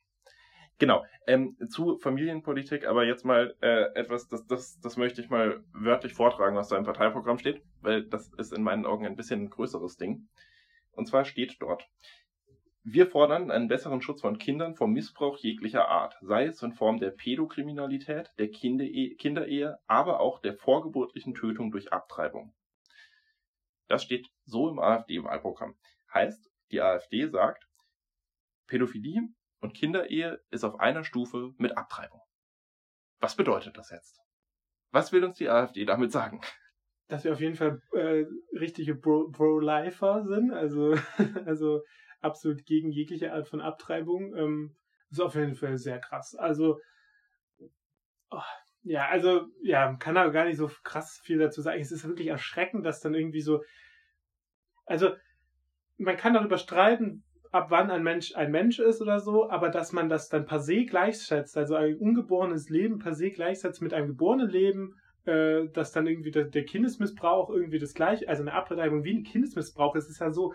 Genau. 0.80 1.04
Ähm, 1.26 1.58
zu 1.70 1.98
Familienpolitik, 1.98 2.88
aber 2.88 3.04
jetzt 3.04 3.26
mal 3.26 3.54
äh, 3.60 3.94
etwas, 3.96 4.30
das, 4.30 4.48
das, 4.48 4.80
das 4.80 4.96
möchte 4.96 5.20
ich 5.20 5.30
mal 5.30 5.62
wörtlich 5.74 6.14
vortragen, 6.14 6.56
was 6.56 6.70
da 6.70 6.78
im 6.78 6.86
Parteiprogramm 6.86 7.38
steht, 7.38 7.62
weil 7.82 8.06
das 8.06 8.32
ist 8.38 8.54
in 8.54 8.64
meinen 8.64 8.86
Augen 8.86 9.06
ein 9.06 9.18
bisschen 9.18 9.42
ein 9.42 9.50
größeres 9.50 9.98
Ding. 9.98 10.30
Und 10.92 11.08
zwar 11.08 11.26
steht 11.26 11.58
dort, 11.60 11.90
wir 12.90 13.08
fordern 13.08 13.52
einen 13.52 13.68
besseren 13.68 14.02
Schutz 14.02 14.22
von 14.22 14.38
Kindern 14.38 14.74
vor 14.74 14.88
Missbrauch 14.88 15.38
jeglicher 15.40 15.90
Art, 15.90 16.16
sei 16.22 16.46
es 16.46 16.64
in 16.64 16.72
Form 16.72 17.00
der 17.00 17.12
Pädokriminalität, 17.12 18.32
der 18.38 18.50
Kinderehe, 18.50 19.78
aber 19.88 20.22
auch 20.22 20.40
der 20.40 20.54
vorgeburtlichen 20.54 21.36
Tötung 21.36 21.70
durch 21.70 21.92
Abtreibung. 21.92 22.56
Das 23.90 24.04
steht 24.04 24.30
so 24.46 24.70
im 24.70 24.80
AfD-Wahlprogramm. 24.80 25.76
Heißt, 26.14 26.50
die 26.72 26.80
AfD 26.80 27.28
sagt, 27.28 27.68
Pädophilie 28.68 29.22
und 29.60 29.74
Kinderehe 29.74 30.42
ist 30.50 30.64
auf 30.64 30.80
einer 30.80 31.04
Stufe 31.04 31.54
mit 31.58 31.76
Abtreibung. 31.76 32.22
Was 33.20 33.36
bedeutet 33.36 33.78
das 33.78 33.90
jetzt? 33.90 34.22
Was 34.92 35.12
will 35.12 35.26
uns 35.26 35.38
die 35.38 35.50
AfD 35.50 35.84
damit 35.84 36.14
sagen? 36.14 36.40
dass 37.10 37.24
wir 37.24 37.32
auf 37.32 37.40
jeden 37.40 37.56
Fall 37.56 37.82
äh, 37.94 38.26
richtige 38.58 38.96
Pro-Lifer 38.96 40.26
sind, 40.26 40.52
also, 40.52 40.96
also 41.46 41.82
absolut 42.22 42.66
gegen 42.66 42.92
jegliche 42.92 43.34
Art 43.34 43.48
von 43.48 43.62
Abtreibung. 43.62 44.36
Ähm, 44.36 44.76
ist 45.10 45.22
auf 45.22 45.36
jeden 45.36 45.56
Fall 45.56 45.78
sehr 45.78 46.00
krass. 46.00 46.36
Also, 46.36 46.80
oh, 48.30 48.42
ja, 48.84 49.08
also, 49.08 49.48
ja, 49.62 49.94
kann 49.96 50.16
da 50.16 50.28
gar 50.30 50.46
nicht 50.46 50.58
so 50.58 50.70
krass 50.84 51.20
viel 51.24 51.38
dazu 51.38 51.62
sagen. 51.62 51.80
Es 51.80 51.92
ist 51.92 52.08
wirklich 52.08 52.28
erschreckend, 52.28 52.86
dass 52.86 53.02
dann 53.02 53.14
irgendwie 53.14 53.42
so, 53.42 53.64
also, 54.86 55.16
man 55.98 56.18
kann 56.18 56.34
darüber 56.34 56.58
streiten, 56.58 57.24
ab 57.52 57.68
wann 57.70 57.90
ein 57.90 58.04
Mensch 58.04 58.36
ein 58.36 58.52
Mensch 58.52 58.80
ist 58.80 59.02
oder 59.02 59.20
so, 59.20 59.50
aber 59.50 59.70
dass 59.70 59.94
man 59.94 60.10
das 60.10 60.30
dann 60.30 60.46
per 60.46 60.60
se 60.60 60.86
gleichsetzt, 60.86 61.58
also 61.58 61.76
ein 61.76 61.98
ungeborenes 61.98 62.70
Leben 62.70 63.00
per 63.00 63.14
se 63.14 63.32
gleichsetzt 63.32 63.82
mit 63.82 63.94
einem 63.94 64.08
geborenen 64.08 64.50
Leben, 64.50 64.96
äh, 65.26 65.68
dass 65.74 65.92
dann 65.92 66.08
irgendwie 66.08 66.32
der, 66.32 66.46
der 66.46 66.66
Kindesmissbrauch 66.66 67.50
irgendwie 67.50 67.80
das 67.80 67.94
gleiche, 67.94 68.28
also 68.28 68.44
eine 68.44 68.54
Abtreibung 68.54 69.04
wie 69.04 69.18
ein 69.18 69.24
Kindesmissbrauch, 69.24 69.96
es 69.96 70.10
ist 70.10 70.20
ja 70.20 70.32
so, 70.32 70.54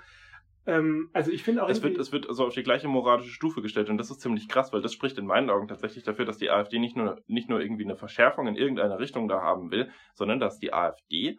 Ähm, 0.66 1.11
also 1.12 1.31
ich 1.31 1.42
finde 1.42 1.64
auch. 1.64 1.69
Es 1.69 1.83
wird, 1.83 1.99
es 1.99 2.12
wird 2.12 2.28
also 2.28 2.47
auf 2.47 2.54
die 2.54 2.62
gleiche 2.62 2.88
moralische 2.88 3.31
Stufe 3.31 3.62
gestellt 3.62 3.90
und 3.90 3.99
das 3.99 4.11
ist 4.11 4.21
ziemlich 4.21 4.49
krass, 4.49 4.73
weil 4.73 4.83
das 4.83 4.92
spricht 4.92 5.19
in 5.19 5.26
meinen 5.26 5.50
Augen 5.50 5.69
tatsächlich 5.69 6.04
dafür, 6.04 6.25
dass 6.25 6.38
die 6.38 6.50
AfD 6.50 6.78
nicht 6.78 6.97
nur, 6.97 7.21
nicht 7.26 7.49
nur 7.49 7.61
irgendwie 7.61 7.85
eine 7.85 7.97
Verschärfung 7.97 8.47
in 8.47 8.57
irgendeiner 8.57 8.99
Richtung 8.99 9.28
da 9.28 9.40
haben 9.40 9.71
will, 9.71 9.90
sondern 10.14 10.38
dass 10.38 10.59
die 10.59 10.73
AfD, 10.73 11.37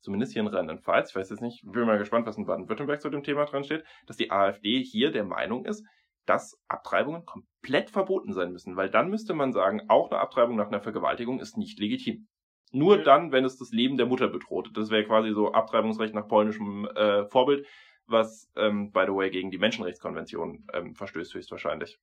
zumindest 0.00 0.32
hier 0.32 0.42
in 0.42 0.48
Rheinland-Pfalz, 0.48 1.10
ich 1.10 1.16
weiß 1.16 1.30
jetzt 1.30 1.40
nicht, 1.40 1.62
bin 1.64 1.86
mal 1.86 1.98
gespannt, 1.98 2.26
was 2.26 2.36
in 2.36 2.44
Baden-Württemberg 2.44 3.00
zu 3.00 3.08
dem 3.08 3.22
Thema 3.22 3.46
dran 3.46 3.64
steht, 3.64 3.84
dass 4.06 4.16
die 4.16 4.30
AfD 4.30 4.82
hier 4.82 5.10
der 5.10 5.24
Meinung 5.24 5.64
ist, 5.64 5.84
dass 6.26 6.60
Abtreibungen 6.68 7.24
komplett 7.24 7.90
verboten 7.90 8.32
sein 8.32 8.52
müssen, 8.52 8.76
weil 8.76 8.90
dann 8.90 9.08
müsste 9.08 9.32
man 9.32 9.52
sagen, 9.52 9.82
auch 9.88 10.10
eine 10.10 10.20
Abtreibung 10.20 10.56
nach 10.56 10.66
einer 10.66 10.80
Vergewaltigung 10.80 11.40
ist 11.40 11.56
nicht 11.56 11.78
legitim. 11.78 12.26
Nur 12.72 12.98
ja. 12.98 13.04
dann, 13.04 13.32
wenn 13.32 13.44
es 13.44 13.56
das 13.56 13.70
Leben 13.70 13.96
der 13.96 14.06
Mutter 14.06 14.28
bedroht. 14.28 14.70
Das 14.74 14.90
wäre 14.90 15.04
quasi 15.04 15.32
so 15.32 15.52
Abtreibungsrecht 15.52 16.14
nach 16.14 16.26
polnischem 16.26 16.86
äh, 16.96 17.24
Vorbild 17.26 17.66
was, 18.06 18.50
ähm, 18.56 18.92
by 18.92 19.04
the 19.06 19.14
way, 19.14 19.30
gegen 19.30 19.50
die 19.50 19.58
Menschenrechtskonvention 19.58 20.66
ähm, 20.72 20.94
verstößt 20.94 21.34
höchstwahrscheinlich. 21.34 21.98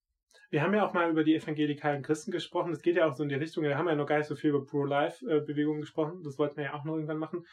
Wir 0.50 0.62
haben 0.62 0.74
ja 0.74 0.86
auch 0.86 0.93
mal 0.93 1.10
über 1.10 1.24
die 1.24 1.36
evangelikalen 1.36 2.03
Christen 2.03 2.31
gesprochen. 2.31 2.72
Das 2.72 2.83
geht 2.83 2.95
ja 2.95 3.07
auch 3.07 3.13
so 3.13 3.24
in 3.24 3.29
die 3.29 3.36
Richtung. 3.36 3.63
Wir 3.63 3.77
haben 3.77 3.88
ja 3.88 3.95
noch 3.95 4.05
gar 4.05 4.19
nicht 4.19 4.27
so 4.27 4.36
viel 4.36 4.51
über 4.51 4.63
Pro-Life-Bewegungen 4.63 5.81
gesprochen. 5.81 6.22
Das 6.24 6.38
wollten 6.38 6.57
wir 6.57 6.65
ja 6.65 6.74
auch 6.75 6.83
noch 6.83 6.93
irgendwann 6.93 7.17
machen. 7.17 7.45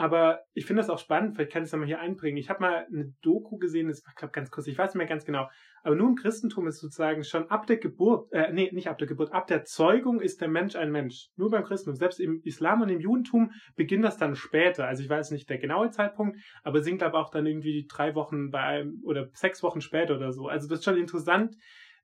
Aber 0.00 0.44
ich 0.54 0.64
finde 0.64 0.80
das 0.80 0.90
auch 0.90 1.00
spannend, 1.00 1.34
vielleicht 1.34 1.50
kann 1.50 1.64
ich 1.64 1.66
es 1.66 1.72
nochmal 1.72 1.88
hier 1.88 1.98
einbringen. 1.98 2.36
Ich 2.36 2.48
habe 2.48 2.60
mal 2.60 2.86
eine 2.86 3.12
Doku 3.20 3.58
gesehen, 3.58 3.88
das 3.88 4.06
war, 4.06 4.14
glaube 4.14 4.30
ganz 4.30 4.48
kurz, 4.48 4.68
ich 4.68 4.78
weiß 4.78 4.94
nicht 4.94 4.98
mehr 4.98 5.08
ganz 5.08 5.24
genau. 5.24 5.48
Aber 5.82 5.96
nur 5.96 6.08
im 6.08 6.14
Christentum 6.14 6.68
ist 6.68 6.78
sozusagen 6.78 7.24
schon 7.24 7.50
ab 7.50 7.66
der 7.66 7.78
Geburt, 7.78 8.32
äh, 8.32 8.52
nee, 8.52 8.70
nicht 8.72 8.88
ab 8.88 8.98
der 8.98 9.08
Geburt, 9.08 9.32
ab 9.32 9.48
der 9.48 9.64
Zeugung 9.64 10.20
ist 10.20 10.40
der 10.40 10.46
Mensch 10.46 10.76
ein 10.76 10.92
Mensch. 10.92 11.30
Nur 11.34 11.50
beim 11.50 11.64
Christentum. 11.64 11.96
Selbst 11.96 12.20
im 12.20 12.40
Islam 12.44 12.80
und 12.80 12.90
im 12.90 13.00
Judentum 13.00 13.50
beginnt 13.74 14.04
das 14.04 14.16
dann 14.16 14.36
später. 14.36 14.86
Also 14.86 15.02
ich 15.02 15.10
weiß 15.10 15.32
nicht 15.32 15.50
der 15.50 15.58
genaue 15.58 15.90
Zeitpunkt, 15.90 16.38
aber 16.62 16.80
sind 16.80 16.98
glaube 16.98 17.18
auch 17.18 17.30
dann 17.30 17.46
irgendwie 17.46 17.84
drei 17.90 18.14
Wochen 18.14 18.50
bei 18.50 18.60
einem 18.60 19.02
oder 19.04 19.28
sechs 19.32 19.64
Wochen 19.64 19.80
später 19.80 20.14
oder 20.14 20.30
so. 20.30 20.46
Also 20.46 20.68
das 20.68 20.78
ist 20.78 20.84
schon 20.84 20.96
interessant, 20.96 21.56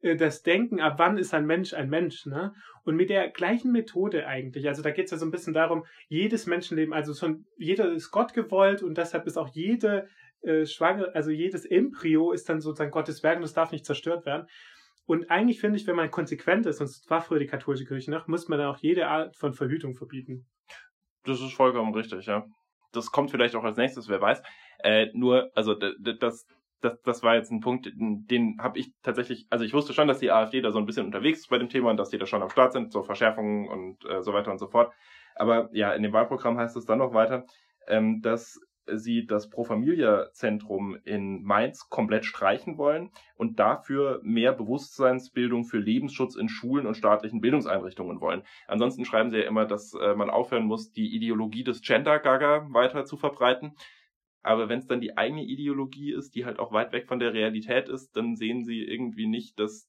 das 0.04 0.42
Denken, 0.42 0.80
ab 0.80 0.98
wann 0.98 1.16
ist 1.16 1.32
ein 1.32 1.46
Mensch 1.46 1.72
ein 1.72 1.88
Mensch, 1.88 2.26
ne? 2.26 2.52
Und 2.84 2.96
mit 2.96 3.08
der 3.08 3.30
gleichen 3.30 3.72
Methode 3.72 4.26
eigentlich. 4.26 4.68
Also 4.68 4.82
da 4.82 4.90
geht 4.90 5.06
es 5.06 5.10
ja 5.12 5.16
so 5.16 5.24
ein 5.24 5.30
bisschen 5.30 5.54
darum, 5.54 5.86
jedes 6.08 6.46
Menschenleben, 6.46 6.92
also 6.92 7.14
schon 7.14 7.46
jeder 7.56 7.90
ist 7.90 8.10
Gott 8.10 8.34
gewollt 8.34 8.82
und 8.82 8.98
deshalb 8.98 9.26
ist 9.26 9.38
auch 9.38 9.48
jede 9.54 10.06
äh, 10.42 10.66
Schwangere, 10.66 11.14
also 11.14 11.30
jedes 11.30 11.64
Embryo 11.64 12.32
ist 12.32 12.48
dann 12.48 12.60
sozusagen 12.60 12.90
Gottes 12.90 13.22
Werk 13.22 13.36
und 13.36 13.42
das 13.42 13.54
darf 13.54 13.72
nicht 13.72 13.86
zerstört 13.86 14.26
werden. 14.26 14.46
Und 15.06 15.30
eigentlich 15.30 15.60
finde 15.60 15.78
ich, 15.78 15.86
wenn 15.86 15.96
man 15.96 16.10
konsequent 16.10 16.66
ist, 16.66 16.80
und 16.80 16.88
das 16.88 17.04
war 17.08 17.22
früher 17.22 17.38
die 17.38 17.46
katholische 17.46 17.86
Kirche 17.86 18.10
noch, 18.10 18.26
muss 18.26 18.48
man 18.48 18.58
dann 18.58 18.68
auch 18.68 18.78
jede 18.78 19.06
Art 19.06 19.36
von 19.36 19.54
Verhütung 19.54 19.94
verbieten. 19.94 20.46
Das 21.24 21.40
ist 21.40 21.54
vollkommen 21.54 21.94
richtig, 21.94 22.26
ja. 22.26 22.44
Das 22.92 23.10
kommt 23.10 23.30
vielleicht 23.30 23.54
auch 23.54 23.64
als 23.64 23.76
nächstes, 23.76 24.08
wer 24.08 24.20
weiß. 24.20 24.42
Äh, 24.82 25.08
nur, 25.14 25.50
also 25.54 25.74
das, 25.74 26.46
das, 26.80 27.00
das 27.02 27.22
war 27.22 27.34
jetzt 27.34 27.50
ein 27.50 27.60
Punkt, 27.60 27.90
den, 27.94 28.56
habe 28.60 28.78
ich 28.78 28.92
tatsächlich, 29.02 29.46
also 29.50 29.64
ich 29.64 29.72
wusste 29.72 29.92
schon, 29.92 30.08
dass 30.08 30.18
die 30.18 30.30
AfD 30.30 30.60
da 30.60 30.70
so 30.70 30.78
ein 30.78 30.86
bisschen 30.86 31.06
unterwegs 31.06 31.40
ist 31.40 31.48
bei 31.48 31.58
dem 31.58 31.68
Thema 31.68 31.90
und 31.90 31.96
dass 31.96 32.10
die 32.10 32.18
da 32.18 32.26
schon 32.26 32.42
am 32.42 32.50
Start 32.50 32.72
sind, 32.72 32.92
so 32.92 33.02
Verschärfungen 33.02 33.68
und 33.68 34.04
äh, 34.04 34.22
so 34.22 34.32
weiter 34.32 34.50
und 34.50 34.58
so 34.58 34.66
fort. 34.66 34.92
Aber 35.34 35.68
ja, 35.72 35.92
in 35.92 36.02
dem 36.02 36.12
Wahlprogramm 36.12 36.58
heißt 36.58 36.76
es 36.76 36.84
dann 36.84 36.98
noch 36.98 37.14
weiter, 37.14 37.44
ähm, 37.88 38.20
dass 38.22 38.60
sie 38.86 39.26
das 39.26 39.48
Pro 39.48 39.64
Familia 39.64 40.30
Zentrum 40.32 40.96
in 41.04 41.42
Mainz 41.42 41.88
komplett 41.88 42.24
streichen 42.24 42.76
wollen 42.76 43.10
und 43.36 43.58
dafür 43.58 44.20
mehr 44.22 44.52
Bewusstseinsbildung 44.52 45.64
für 45.64 45.78
Lebensschutz 45.78 46.36
in 46.36 46.48
Schulen 46.48 46.86
und 46.86 46.96
staatlichen 46.96 47.40
Bildungseinrichtungen 47.40 48.20
wollen. 48.20 48.42
Ansonsten 48.66 49.04
schreiben 49.04 49.30
sie 49.30 49.38
ja 49.38 49.48
immer, 49.48 49.64
dass 49.64 49.94
äh, 49.94 50.14
man 50.14 50.30
aufhören 50.30 50.66
muss, 50.66 50.92
die 50.92 51.14
Ideologie 51.14 51.64
des 51.64 51.80
Gender 51.80 52.18
Gaga 52.18 52.66
weiter 52.70 53.04
zu 53.04 53.16
verbreiten. 53.16 53.74
Aber 54.44 54.68
wenn 54.68 54.78
es 54.78 54.86
dann 54.86 55.00
die 55.00 55.16
eigene 55.16 55.42
Ideologie 55.42 56.12
ist, 56.12 56.34
die 56.34 56.44
halt 56.44 56.58
auch 56.58 56.70
weit 56.72 56.92
weg 56.92 57.08
von 57.08 57.18
der 57.18 57.32
Realität 57.32 57.88
ist, 57.88 58.14
dann 58.16 58.36
sehen 58.36 58.64
sie 58.64 58.82
irgendwie 58.82 59.26
nicht, 59.26 59.58
dass 59.58 59.88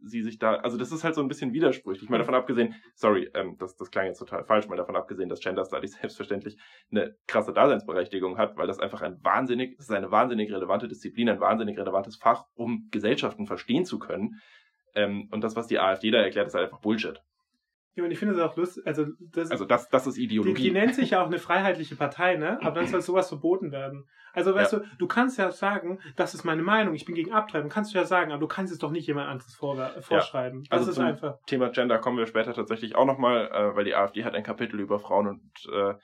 sie 0.00 0.22
sich 0.22 0.38
da, 0.38 0.56
also 0.56 0.76
das 0.76 0.92
ist 0.92 1.02
halt 1.02 1.14
so 1.14 1.20
ein 1.20 1.28
bisschen 1.28 1.52
widersprüchlich. 1.52 2.08
Mal 2.08 2.18
davon 2.18 2.34
abgesehen, 2.34 2.74
sorry, 2.94 3.30
ähm, 3.34 3.56
das, 3.58 3.76
das 3.76 3.90
klang 3.90 4.06
jetzt 4.06 4.18
total 4.18 4.44
falsch, 4.44 4.68
mal 4.68 4.76
davon 4.76 4.96
abgesehen, 4.96 5.28
dass 5.28 5.40
Gender 5.40 5.64
Studies 5.64 5.92
selbstverständlich 6.00 6.56
eine 6.90 7.16
krasse 7.26 7.52
Daseinsberechtigung 7.52 8.38
hat, 8.38 8.56
weil 8.56 8.66
das 8.66 8.78
einfach 8.78 9.02
ein 9.02 9.18
wahnsinnig, 9.24 9.76
das 9.76 9.86
ist 9.86 9.94
eine 9.94 10.10
wahnsinnig 10.10 10.52
relevante 10.52 10.88
Disziplin, 10.88 11.28
ein 11.28 11.40
wahnsinnig 11.40 11.78
relevantes 11.78 12.16
Fach, 12.16 12.44
um 12.54 12.88
Gesellschaften 12.90 13.46
verstehen 13.46 13.84
zu 13.84 13.98
können. 13.98 14.40
Ähm, 14.94 15.28
und 15.32 15.42
das, 15.42 15.56
was 15.56 15.66
die 15.66 15.78
AfD 15.78 16.10
da 16.10 16.18
erklärt, 16.18 16.46
ist 16.46 16.54
halt 16.54 16.66
einfach 16.66 16.80
Bullshit. 16.80 17.20
Ja, 17.96 18.04
und 18.04 18.10
ich 18.10 18.18
finde 18.18 18.34
es 18.34 18.40
auch 18.40 18.56
lustig, 18.56 18.84
also 18.86 19.06
das, 19.20 19.52
also 19.52 19.64
das, 19.64 19.88
das 19.88 20.06
ist 20.08 20.18
Ideologie. 20.18 20.54
Die, 20.54 20.62
die 20.64 20.70
nennt 20.72 20.94
sich 20.96 21.10
ja 21.10 21.22
auch 21.22 21.26
eine 21.26 21.38
freiheitliche 21.38 21.94
Partei, 21.94 22.36
ne? 22.36 22.58
Aber 22.60 22.72
dann 22.72 22.88
soll 22.88 23.00
sowas 23.02 23.28
verboten 23.28 23.70
werden. 23.70 24.06
Also 24.32 24.52
weißt 24.52 24.72
ja. 24.72 24.78
du, 24.80 24.84
du 24.98 25.06
kannst 25.06 25.38
ja 25.38 25.52
sagen, 25.52 26.00
das 26.16 26.34
ist 26.34 26.42
meine 26.42 26.62
Meinung, 26.62 26.94
ich 26.94 27.04
bin 27.04 27.14
gegen 27.14 27.32
Abtreibung, 27.32 27.70
kannst 27.70 27.94
du 27.94 27.98
ja 27.98 28.04
sagen, 28.04 28.32
aber 28.32 28.40
du 28.40 28.48
kannst 28.48 28.72
es 28.72 28.80
doch 28.80 28.90
nicht 28.90 29.06
jemand 29.06 29.28
anderes 29.28 29.54
vor, 29.54 29.76
vorschreiben. 30.00 30.64
Ja. 30.64 30.72
Also 30.72 30.86
das 30.86 30.98
ist 30.98 31.04
einfach. 31.04 31.38
Thema 31.46 31.68
Gender 31.68 31.98
kommen 31.98 32.18
wir 32.18 32.26
später 32.26 32.52
tatsächlich 32.52 32.96
auch 32.96 33.06
nochmal, 33.06 33.46
äh, 33.46 33.76
weil 33.76 33.84
die 33.84 33.94
AfD 33.94 34.24
hat 34.24 34.34
ein 34.34 34.42
Kapitel 34.42 34.80
über 34.80 34.98
Frauen 34.98 35.28
und 35.28 35.42
äh, 35.72 35.94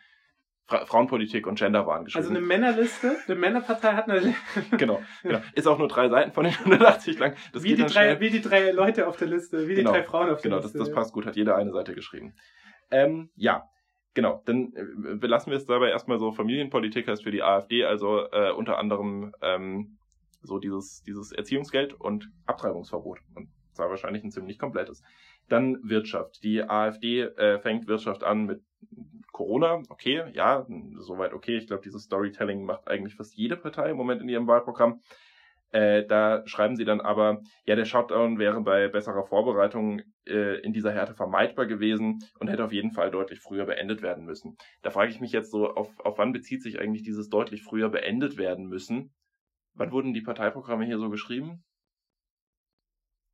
Fra 0.70 0.86
Frauenpolitik 0.86 1.48
und 1.48 1.58
Genderwahn 1.58 2.04
geschrieben. 2.04 2.22
Also 2.24 2.30
eine 2.30 2.46
Männerliste, 2.46 3.16
eine 3.26 3.36
Männerpartei 3.36 3.92
hat 3.92 4.08
eine. 4.08 4.36
genau, 4.78 5.02
genau. 5.24 5.40
Ist 5.54 5.66
auch 5.66 5.78
nur 5.78 5.88
drei 5.88 6.08
Seiten 6.08 6.30
von 6.30 6.44
den 6.44 6.54
180 6.54 7.18
lang. 7.18 7.34
Das 7.52 7.64
wie, 7.64 7.74
die 7.74 7.84
drei, 7.84 8.20
wie 8.20 8.30
die 8.30 8.40
drei 8.40 8.70
Leute 8.70 9.08
auf 9.08 9.16
der 9.16 9.26
Liste, 9.26 9.66
wie 9.66 9.74
genau, 9.74 9.90
die 9.90 9.98
drei 9.98 10.04
Frauen 10.04 10.30
auf 10.30 10.40
der 10.40 10.50
genau, 10.50 10.62
Liste. 10.62 10.72
Genau, 10.72 10.84
das, 10.84 10.88
das 10.88 10.94
passt 10.94 11.12
gut, 11.12 11.26
hat 11.26 11.34
jeder 11.34 11.56
eine 11.56 11.72
Seite 11.72 11.92
geschrieben. 11.92 12.34
Ähm, 12.92 13.30
ja, 13.34 13.64
genau. 14.14 14.42
Dann 14.46 14.72
äh, 14.74 15.16
belassen 15.16 15.50
wir 15.50 15.56
es 15.56 15.66
dabei 15.66 15.90
erstmal 15.90 16.20
so. 16.20 16.30
Familienpolitik 16.30 17.08
heißt 17.08 17.24
für 17.24 17.32
die 17.32 17.42
AfD 17.42 17.84
also 17.84 18.30
äh, 18.30 18.52
unter 18.52 18.78
anderem 18.78 19.32
ähm, 19.42 19.98
so 20.40 20.60
dieses, 20.60 21.02
dieses 21.02 21.32
Erziehungsgeld 21.32 21.94
und 21.94 22.30
Abtreibungsverbot. 22.46 23.18
Und 23.34 23.48
zwar 23.72 23.90
wahrscheinlich 23.90 24.22
ein 24.22 24.30
ziemlich 24.30 24.60
komplettes. 24.60 25.02
Dann 25.48 25.78
Wirtschaft. 25.82 26.44
Die 26.44 26.62
AfD 26.62 27.22
äh, 27.22 27.58
fängt 27.58 27.88
Wirtschaft 27.88 28.22
an 28.22 28.46
mit 28.46 28.62
Corona, 29.40 29.80
okay, 29.88 30.22
ja, 30.34 30.66
soweit 30.98 31.32
okay. 31.32 31.56
Ich 31.56 31.66
glaube, 31.66 31.82
dieses 31.82 32.02
Storytelling 32.02 32.62
macht 32.62 32.86
eigentlich 32.88 33.14
fast 33.14 33.34
jede 33.34 33.56
Partei 33.56 33.88
im 33.88 33.96
Moment 33.96 34.20
in 34.20 34.28
ihrem 34.28 34.46
Wahlprogramm. 34.46 35.00
Äh, 35.70 36.04
da 36.04 36.46
schreiben 36.46 36.76
sie 36.76 36.84
dann 36.84 37.00
aber, 37.00 37.40
ja, 37.64 37.74
der 37.74 37.86
Shutdown 37.86 38.38
wäre 38.38 38.60
bei 38.60 38.88
besserer 38.88 39.24
Vorbereitung 39.24 40.02
äh, 40.26 40.60
in 40.60 40.74
dieser 40.74 40.92
Härte 40.92 41.14
vermeidbar 41.14 41.64
gewesen 41.64 42.18
und 42.38 42.48
hätte 42.48 42.62
auf 42.62 42.72
jeden 42.74 42.90
Fall 42.90 43.10
deutlich 43.10 43.40
früher 43.40 43.64
beendet 43.64 44.02
werden 44.02 44.26
müssen. 44.26 44.58
Da 44.82 44.90
frage 44.90 45.10
ich 45.10 45.22
mich 45.22 45.32
jetzt 45.32 45.50
so, 45.50 45.70
auf, 45.70 45.88
auf 46.00 46.18
wann 46.18 46.34
bezieht 46.34 46.62
sich 46.62 46.78
eigentlich 46.78 47.02
dieses 47.02 47.30
deutlich 47.30 47.62
früher 47.62 47.88
beendet 47.88 48.36
werden 48.36 48.66
müssen? 48.66 49.14
Wann 49.72 49.90
wurden 49.90 50.12
die 50.12 50.20
Parteiprogramme 50.20 50.84
hier 50.84 50.98
so 50.98 51.08
geschrieben? 51.08 51.64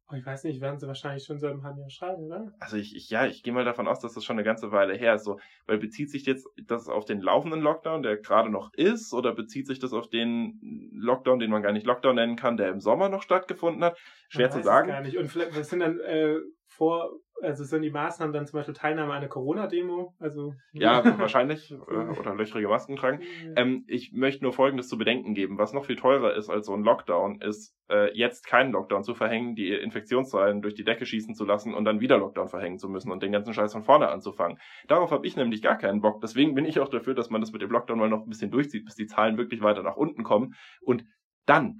Oh, 0.08 0.14
ich 0.14 0.24
weiß 0.24 0.44
nicht, 0.44 0.60
werden 0.60 0.78
sie 0.78 0.86
wahrscheinlich 0.86 1.24
schon 1.24 1.40
so 1.40 1.48
im 1.48 1.64
halben 1.64 1.80
Jahr 1.80 1.90
schreiben, 1.90 2.24
oder? 2.24 2.52
Also 2.60 2.76
ich, 2.76 2.94
ich 2.94 3.10
ja, 3.10 3.26
ich 3.26 3.42
gehe 3.42 3.52
mal 3.52 3.64
davon 3.64 3.88
aus, 3.88 3.98
dass 3.98 4.14
das 4.14 4.24
schon 4.24 4.36
eine 4.36 4.44
ganze 4.44 4.70
Weile 4.70 4.94
her 4.94 5.14
ist. 5.14 5.24
So, 5.24 5.40
weil 5.66 5.78
bezieht 5.78 6.10
sich 6.10 6.26
jetzt 6.26 6.46
das 6.64 6.88
auf 6.88 7.04
den 7.04 7.20
laufenden 7.20 7.60
Lockdown, 7.60 8.02
der 8.02 8.16
gerade 8.16 8.48
noch 8.48 8.72
ist, 8.74 9.12
oder 9.12 9.34
bezieht 9.34 9.66
sich 9.66 9.80
das 9.80 9.92
auf 9.92 10.08
den 10.08 10.60
Lockdown, 10.92 11.40
den 11.40 11.50
man 11.50 11.62
gar 11.62 11.72
nicht 11.72 11.86
Lockdown 11.86 12.14
nennen 12.14 12.36
kann, 12.36 12.56
der 12.56 12.68
im 12.68 12.80
Sommer 12.80 13.08
noch 13.08 13.22
stattgefunden 13.22 13.82
hat? 13.82 13.98
Schwer 14.28 14.50
zu 14.50 14.62
sagen. 14.62 14.88
Gar 14.88 15.00
nicht. 15.00 15.18
Und 15.18 15.28
vielleicht, 15.28 15.58
was 15.58 15.70
sind 15.70 15.80
dann 15.80 15.98
äh, 15.98 16.36
vor 16.66 17.10
also 17.42 17.64
sind 17.64 17.82
die 17.82 17.90
Maßnahmen 17.90 18.32
dann 18.32 18.46
zum 18.46 18.58
Beispiel 18.58 18.74
Teilnahme 18.74 19.12
an 19.12 19.18
einer 19.18 19.28
Corona-Demo? 19.28 20.14
Also 20.18 20.54
ja, 20.72 21.04
wahrscheinlich 21.18 21.70
äh, 21.70 21.74
oder 21.74 22.34
löchrige 22.34 22.68
Masken 22.68 22.96
tragen. 22.96 23.20
Ähm, 23.56 23.84
ich 23.86 24.12
möchte 24.12 24.44
nur 24.44 24.52
Folgendes 24.52 24.88
zu 24.88 24.96
bedenken 24.96 25.34
geben: 25.34 25.58
Was 25.58 25.72
noch 25.72 25.84
viel 25.84 25.96
teurer 25.96 26.34
ist 26.34 26.48
als 26.48 26.66
so 26.66 26.74
ein 26.74 26.82
Lockdown, 26.82 27.40
ist 27.40 27.74
äh, 27.90 28.16
jetzt 28.16 28.46
keinen 28.46 28.72
Lockdown 28.72 29.02
zu 29.02 29.14
verhängen, 29.14 29.54
die 29.54 29.72
Infektionszahlen 29.72 30.62
durch 30.62 30.74
die 30.74 30.84
Decke 30.84 31.04
schießen 31.04 31.34
zu 31.34 31.44
lassen 31.44 31.74
und 31.74 31.84
dann 31.84 32.00
wieder 32.00 32.18
Lockdown 32.18 32.48
verhängen 32.48 32.78
zu 32.78 32.88
müssen 32.88 33.10
und 33.12 33.22
den 33.22 33.32
ganzen 33.32 33.52
Scheiß 33.52 33.72
von 33.72 33.84
vorne 33.84 34.08
anzufangen. 34.08 34.58
Darauf 34.88 35.10
habe 35.10 35.26
ich 35.26 35.36
nämlich 35.36 35.62
gar 35.62 35.76
keinen 35.76 36.00
Bock. 36.00 36.20
Deswegen 36.20 36.54
bin 36.54 36.64
ich 36.64 36.80
auch 36.80 36.88
dafür, 36.88 37.14
dass 37.14 37.30
man 37.30 37.40
das 37.40 37.52
mit 37.52 37.62
dem 37.62 37.70
Lockdown 37.70 37.98
mal 37.98 38.08
noch 38.08 38.22
ein 38.22 38.28
bisschen 38.28 38.50
durchzieht, 38.50 38.84
bis 38.84 38.94
die 38.94 39.06
Zahlen 39.06 39.36
wirklich 39.36 39.62
weiter 39.62 39.82
nach 39.82 39.96
unten 39.96 40.22
kommen 40.22 40.54
und 40.80 41.04
dann 41.44 41.78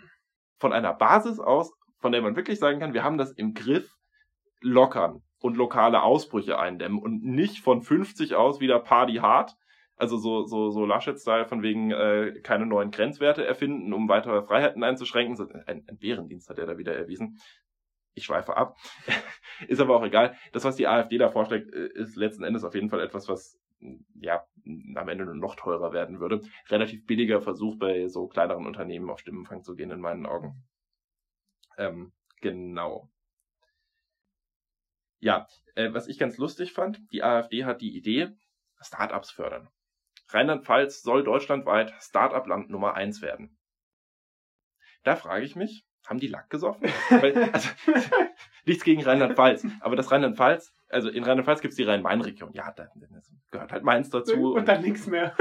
von 0.58 0.72
einer 0.72 0.94
Basis 0.94 1.40
aus, 1.40 1.72
von 1.98 2.12
der 2.12 2.22
man 2.22 2.36
wirklich 2.36 2.58
sagen 2.58 2.80
kann, 2.80 2.94
wir 2.94 3.04
haben 3.04 3.18
das 3.18 3.32
im 3.32 3.52
Griff, 3.52 3.90
lockern 4.60 5.22
und 5.40 5.57
lokale 5.57 6.02
Ausbrüche 6.02 6.59
eindämmen 6.59 6.99
und 6.99 7.25
nicht 7.25 7.61
von 7.61 7.83
50 7.83 8.35
aus 8.35 8.61
wieder 8.61 8.78
Party 8.81 9.16
hart. 9.16 9.57
Also 9.97 10.19
so, 10.19 10.45
so, 10.45 10.71
so 10.71 10.85
Laschet-Style 10.85 11.47
von 11.47 11.62
wegen 11.62 11.90
äh, 11.90 12.40
keine 12.43 12.66
neuen 12.66 12.90
Grenzwerte 12.90 13.47
erfinden, 13.47 13.93
um 13.95 14.09
weitere 14.09 14.43
Freiheiten 14.43 14.83
einzuschränken. 14.83 15.62
Ein, 15.66 15.85
ein 15.88 15.99
Bärendienst 15.99 16.50
hat 16.50 16.59
er 16.59 16.66
da 16.66 16.76
wieder 16.76 16.95
erwiesen. 16.95 17.38
Ich 18.14 18.25
schweife 18.25 18.57
ab. 18.57 18.76
ist 19.69 19.81
aber 19.81 19.97
auch 19.97 20.05
egal. 20.05 20.37
Das, 20.52 20.64
was 20.64 20.76
die 20.76 20.87
AfD 20.87 21.16
da 21.16 21.31
vorschlägt, 21.31 21.73
äh, 21.73 21.88
ist 21.95 22.16
letzten 22.16 22.45
Endes 22.45 22.64
auf 22.64 22.75
jeden 22.75 22.90
Fall 22.90 23.00
etwas, 23.00 23.28
was 23.28 23.59
ja 24.14 24.47
am 24.95 25.09
Ende 25.09 25.25
nur 25.25 25.35
noch 25.35 25.55
teurer 25.55 25.93
werden 25.93 26.21
würde. 26.21 26.43
Relativ 26.69 27.07
billiger 27.07 27.40
Versuch 27.40 27.78
bei 27.78 28.09
so 28.09 28.26
kleineren 28.26 28.66
Unternehmen 28.66 29.11
auf 29.11 29.21
Stimmenfang 29.21 29.62
zu 29.62 29.75
gehen, 29.76 29.90
in 29.90 30.00
meinen 30.00 30.26
Augen. 30.26 30.64
Ähm, 31.78 32.12
genau. 32.40 33.09
Ja, 35.18 35.46
äh, 35.75 35.92
was 35.92 36.08
ich 36.08 36.18
ganz 36.18 36.37
lustig 36.38 36.73
fand, 36.73 37.00
die 37.12 37.23
AfD 37.23 37.64
hat 37.64 37.80
die 37.80 37.96
Idee, 37.96 38.37
Startups 38.80 39.30
fördern. 39.30 39.68
Rheinland-Pfalz 40.28 41.02
soll 41.02 41.25
deutschlandweit 41.25 41.94
Startup-Land 42.00 42.70
Nummer 42.70 42.94
eins 42.94 43.23
werden. 43.23 43.56
da 45.04 45.14
frage 45.14 45.44
ich 45.44 45.54
mich, 45.54 45.87
haben 46.06 46.18
die 46.18 46.26
Lack 46.26 46.50
gesoffen? 46.50 46.88
Weil, 47.11 47.50
also, 47.52 47.68
nichts 48.64 48.85
gegen 48.85 49.02
Rheinland-Pfalz, 49.02 49.66
aber 49.80 49.96
das 49.96 50.11
Rheinland-Pfalz, 50.11 50.75
also 50.88 51.08
in 51.08 51.23
Rheinland-Pfalz 51.25 51.61
gibt 51.61 51.73
es 51.73 51.76
die 51.76 51.85
Rhein-Main-Region. 51.85 52.52
Ja, 52.52 52.73
da 52.73 52.88
gehört 53.50 53.73
halt 53.73 53.85
Mainz 53.85 54.11
dazu. 54.11 54.54
Und 54.54 54.66
dann 54.66 54.82
nichts 54.82 55.06
mehr. 55.06 55.37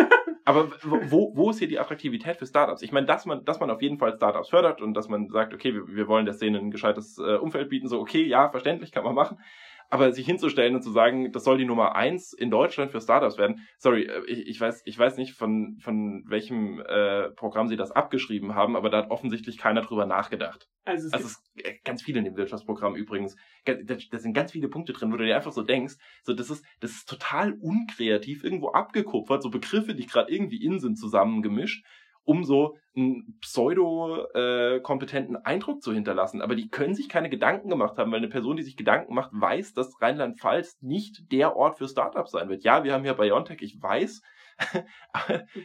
Aber 0.48 0.72
wo, 0.84 1.36
wo 1.36 1.50
ist 1.50 1.58
hier 1.58 1.68
die 1.68 1.80
Attraktivität 1.80 2.38
für 2.38 2.46
Startups? 2.46 2.84
Ich 2.84 2.92
meine, 2.92 3.08
dass 3.08 3.26
man, 3.26 3.44
dass 3.46 3.60
man 3.60 3.72
auf 3.72 3.82
jeden 3.82 3.98
Fall 3.98 4.16
Startups 4.16 4.50
fördert 4.50 4.80
und 4.80 4.94
dass 4.94 5.10
man 5.10 5.28
sagt, 5.30 5.56
okay, 5.56 5.74
wir, 5.74 5.88
wir 5.88 6.08
wollen 6.08 6.26
der 6.26 6.36
Szene 6.36 6.60
ein 6.60 6.70
gescheites 6.70 7.18
äh, 7.18 7.38
Umfeld 7.38 7.70
bieten, 7.70 7.88
so 7.88 8.00
okay, 8.00 8.24
ja, 8.24 8.50
verständlich, 8.50 8.92
kann 8.92 9.04
man 9.04 9.16
machen. 9.16 9.40
Aber 9.90 10.12
sich 10.12 10.26
hinzustellen 10.26 10.76
und 10.76 10.82
zu 10.82 10.92
sagen, 10.92 11.32
das 11.32 11.44
soll 11.44 11.58
die 11.58 11.66
Nummer 11.66 11.96
eins 11.96 12.34
in 12.34 12.50
Deutschland 12.50 12.92
für 12.92 13.02
Startups 13.02 13.38
werden, 13.38 13.66
sorry, 13.78 14.04
äh, 14.04 14.24
ich, 14.28 14.48
ich 14.48 14.60
weiß, 14.60 14.84
ich 14.86 14.98
weiß 14.98 15.18
nicht 15.18 15.34
von, 15.34 15.78
von 15.80 16.24
welchem 16.28 16.80
äh, 16.82 17.30
Programm 17.32 17.68
sie 17.68 17.76
das 17.76 17.92
abgeschrieben 17.92 18.56
haben, 18.56 18.76
aber 18.76 18.90
da 18.90 18.98
hat 18.98 19.12
offensichtlich 19.12 19.58
keiner 19.58 19.82
drüber 19.82 20.06
nachgedacht. 20.06 20.68
Also 20.86 21.08
es, 21.08 21.14
also 21.14 21.26
es 21.26 21.32
ist 21.34 21.84
ganz 21.84 22.02
viele 22.02 22.20
in 22.20 22.26
dem 22.26 22.38
Wirtschaftsprogramm 22.38 22.96
übrigens. 22.96 23.36
Da 23.66 24.20
sind 24.20 24.34
ganz 24.34 24.52
viele 24.52 24.68
Punkte 24.68 24.94
drin, 24.94 25.12
wo 25.12 25.18
du 25.18 25.26
dir 25.26 25.36
einfach 25.36 25.52
so 25.52 25.64
denkst, 25.64 25.96
so 26.24 26.34
das 26.34 26.50
ist, 26.50 26.64
das 26.80 26.92
ist 26.92 27.10
total 27.10 27.54
unkreativ, 27.54 28.44
irgendwo 28.44 28.70
abgekupfert, 28.70 29.42
so 29.42 29.50
Begriffe, 29.50 29.96
die 29.96 30.06
gerade 30.06 30.32
irgendwie 30.32 30.64
in 30.64 30.80
sind, 30.80 30.98
zusammengemischt 30.98 31.84
um 32.26 32.44
so 32.44 32.78
einen 32.96 33.38
pseudo-kompetenten 33.40 35.36
äh, 35.36 35.40
Eindruck 35.44 35.82
zu 35.82 35.94
hinterlassen. 35.94 36.42
Aber 36.42 36.56
die 36.56 36.70
können 36.70 36.96
sich 36.96 37.08
keine 37.08 37.30
Gedanken 37.30 37.70
gemacht 37.70 37.98
haben, 37.98 38.12
weil 38.12 38.18
eine 38.18 38.30
Person, 38.30 38.58
die 38.58 38.64
sich 38.64 38.78
Gedanken 38.78 39.14
macht, 39.14 39.32
weiß, 39.34 39.74
dass 39.74 40.02
Rheinland-Pfalz 40.02 40.82
nicht 40.82 41.32
der 41.32 41.56
Ort 41.56 41.78
für 41.78 41.88
Startups 41.88 42.32
sein 42.32 42.50
wird. 42.50 42.64
Ja, 42.64 42.84
wir 42.84 42.94
haben 42.94 43.04
hier 43.04 43.14
Biontech, 43.14 43.62
ich 43.62 43.82
weiß. 43.82 44.22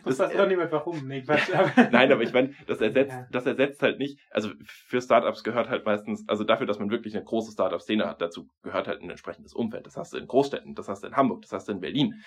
das 0.05 0.19
weiß 0.19 0.37
doch 0.37 0.49
niemand 0.49 0.73
warum. 0.73 1.07
Nee, 1.07 1.23
Nein, 1.93 2.13
aber 2.13 2.23
ich 2.23 2.33
meine, 2.33 2.55
das 2.67 2.81
ersetzt, 2.81 3.13
ja. 3.13 3.27
das 3.31 3.47
ersetzt 3.47 3.83
halt 3.83 4.01
nicht, 4.01 4.19
also 4.31 4.51
für 4.65 5.01
Startups 5.01 5.45
gehört 5.45 5.69
halt 5.69 5.87
meistens, 5.87 6.29
also 6.29 6.43
dafür, 6.43 6.67
dass 6.67 6.81
man 6.81 6.91
wirklich 6.91 7.15
eine 7.15 7.25
große 7.25 7.53
Startup-Szene 7.53 8.07
hat, 8.07 8.21
dazu 8.21 8.49
gehört 8.63 8.89
halt 8.89 9.01
ein 9.01 9.11
entsprechendes 9.11 9.55
Umfeld. 9.55 9.87
Das 9.87 9.97
hast 9.97 10.13
du 10.13 10.19
in 10.19 10.27
Großstädten, 10.27 10.75
das 10.75 10.89
hast 10.89 11.05
du 11.05 11.07
in 11.07 11.17
Hamburg, 11.17 11.43
das 11.43 11.53
hast 11.53 11.69
du 11.69 11.73
in 11.73 11.81
Berlin, 11.81 12.25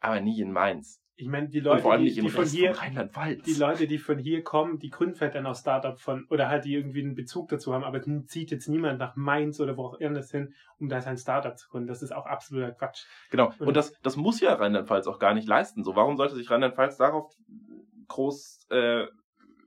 aber 0.00 0.20
nie 0.20 0.40
in 0.40 0.52
Mainz. 0.52 1.01
Ich 1.14 1.28
meine, 1.28 1.48
die 1.48 1.60
Leute, 1.60 1.98
die, 1.98 2.20
die 2.20 2.28
von 2.30 2.46
hier, 2.46 2.74
die 3.46 3.54
Leute, 3.54 3.86
die 3.86 3.98
von 3.98 4.18
hier 4.18 4.42
kommen, 4.42 4.78
die 4.78 4.90
gründen 4.90 5.14
vielleicht 5.14 5.34
dann 5.34 5.46
auch 5.46 5.54
Startup 5.54 5.98
von, 6.00 6.26
oder 6.30 6.48
halt 6.48 6.64
die 6.64 6.74
irgendwie 6.74 7.02
einen 7.02 7.14
Bezug 7.14 7.48
dazu 7.48 7.74
haben, 7.74 7.84
aber 7.84 8.00
zieht 8.26 8.50
jetzt 8.50 8.66
niemand 8.68 8.98
nach 8.98 9.14
Mainz 9.14 9.60
oder 9.60 9.76
wo 9.76 9.84
auch 9.84 9.94
immer 9.94 10.22
hin, 10.22 10.54
um 10.78 10.88
da 10.88 11.00
sein 11.00 11.18
Startup 11.18 11.56
zu 11.56 11.68
gründen. 11.68 11.88
Das 11.88 12.02
ist 12.02 12.12
auch 12.12 12.26
absoluter 12.26 12.72
Quatsch. 12.72 13.04
Genau. 13.30 13.52
Und, 13.58 13.68
Und 13.68 13.76
das, 13.76 13.92
das 14.02 14.16
muss 14.16 14.40
ja 14.40 14.54
Rheinland-Pfalz 14.54 15.06
auch 15.06 15.18
gar 15.18 15.34
nicht 15.34 15.46
leisten. 15.46 15.84
So, 15.84 15.94
warum 15.96 16.16
sollte 16.16 16.34
sich 16.34 16.50
Rheinland-Pfalz 16.50 16.96
darauf 16.96 17.32
groß, 18.08 18.66
äh, 18.70 19.06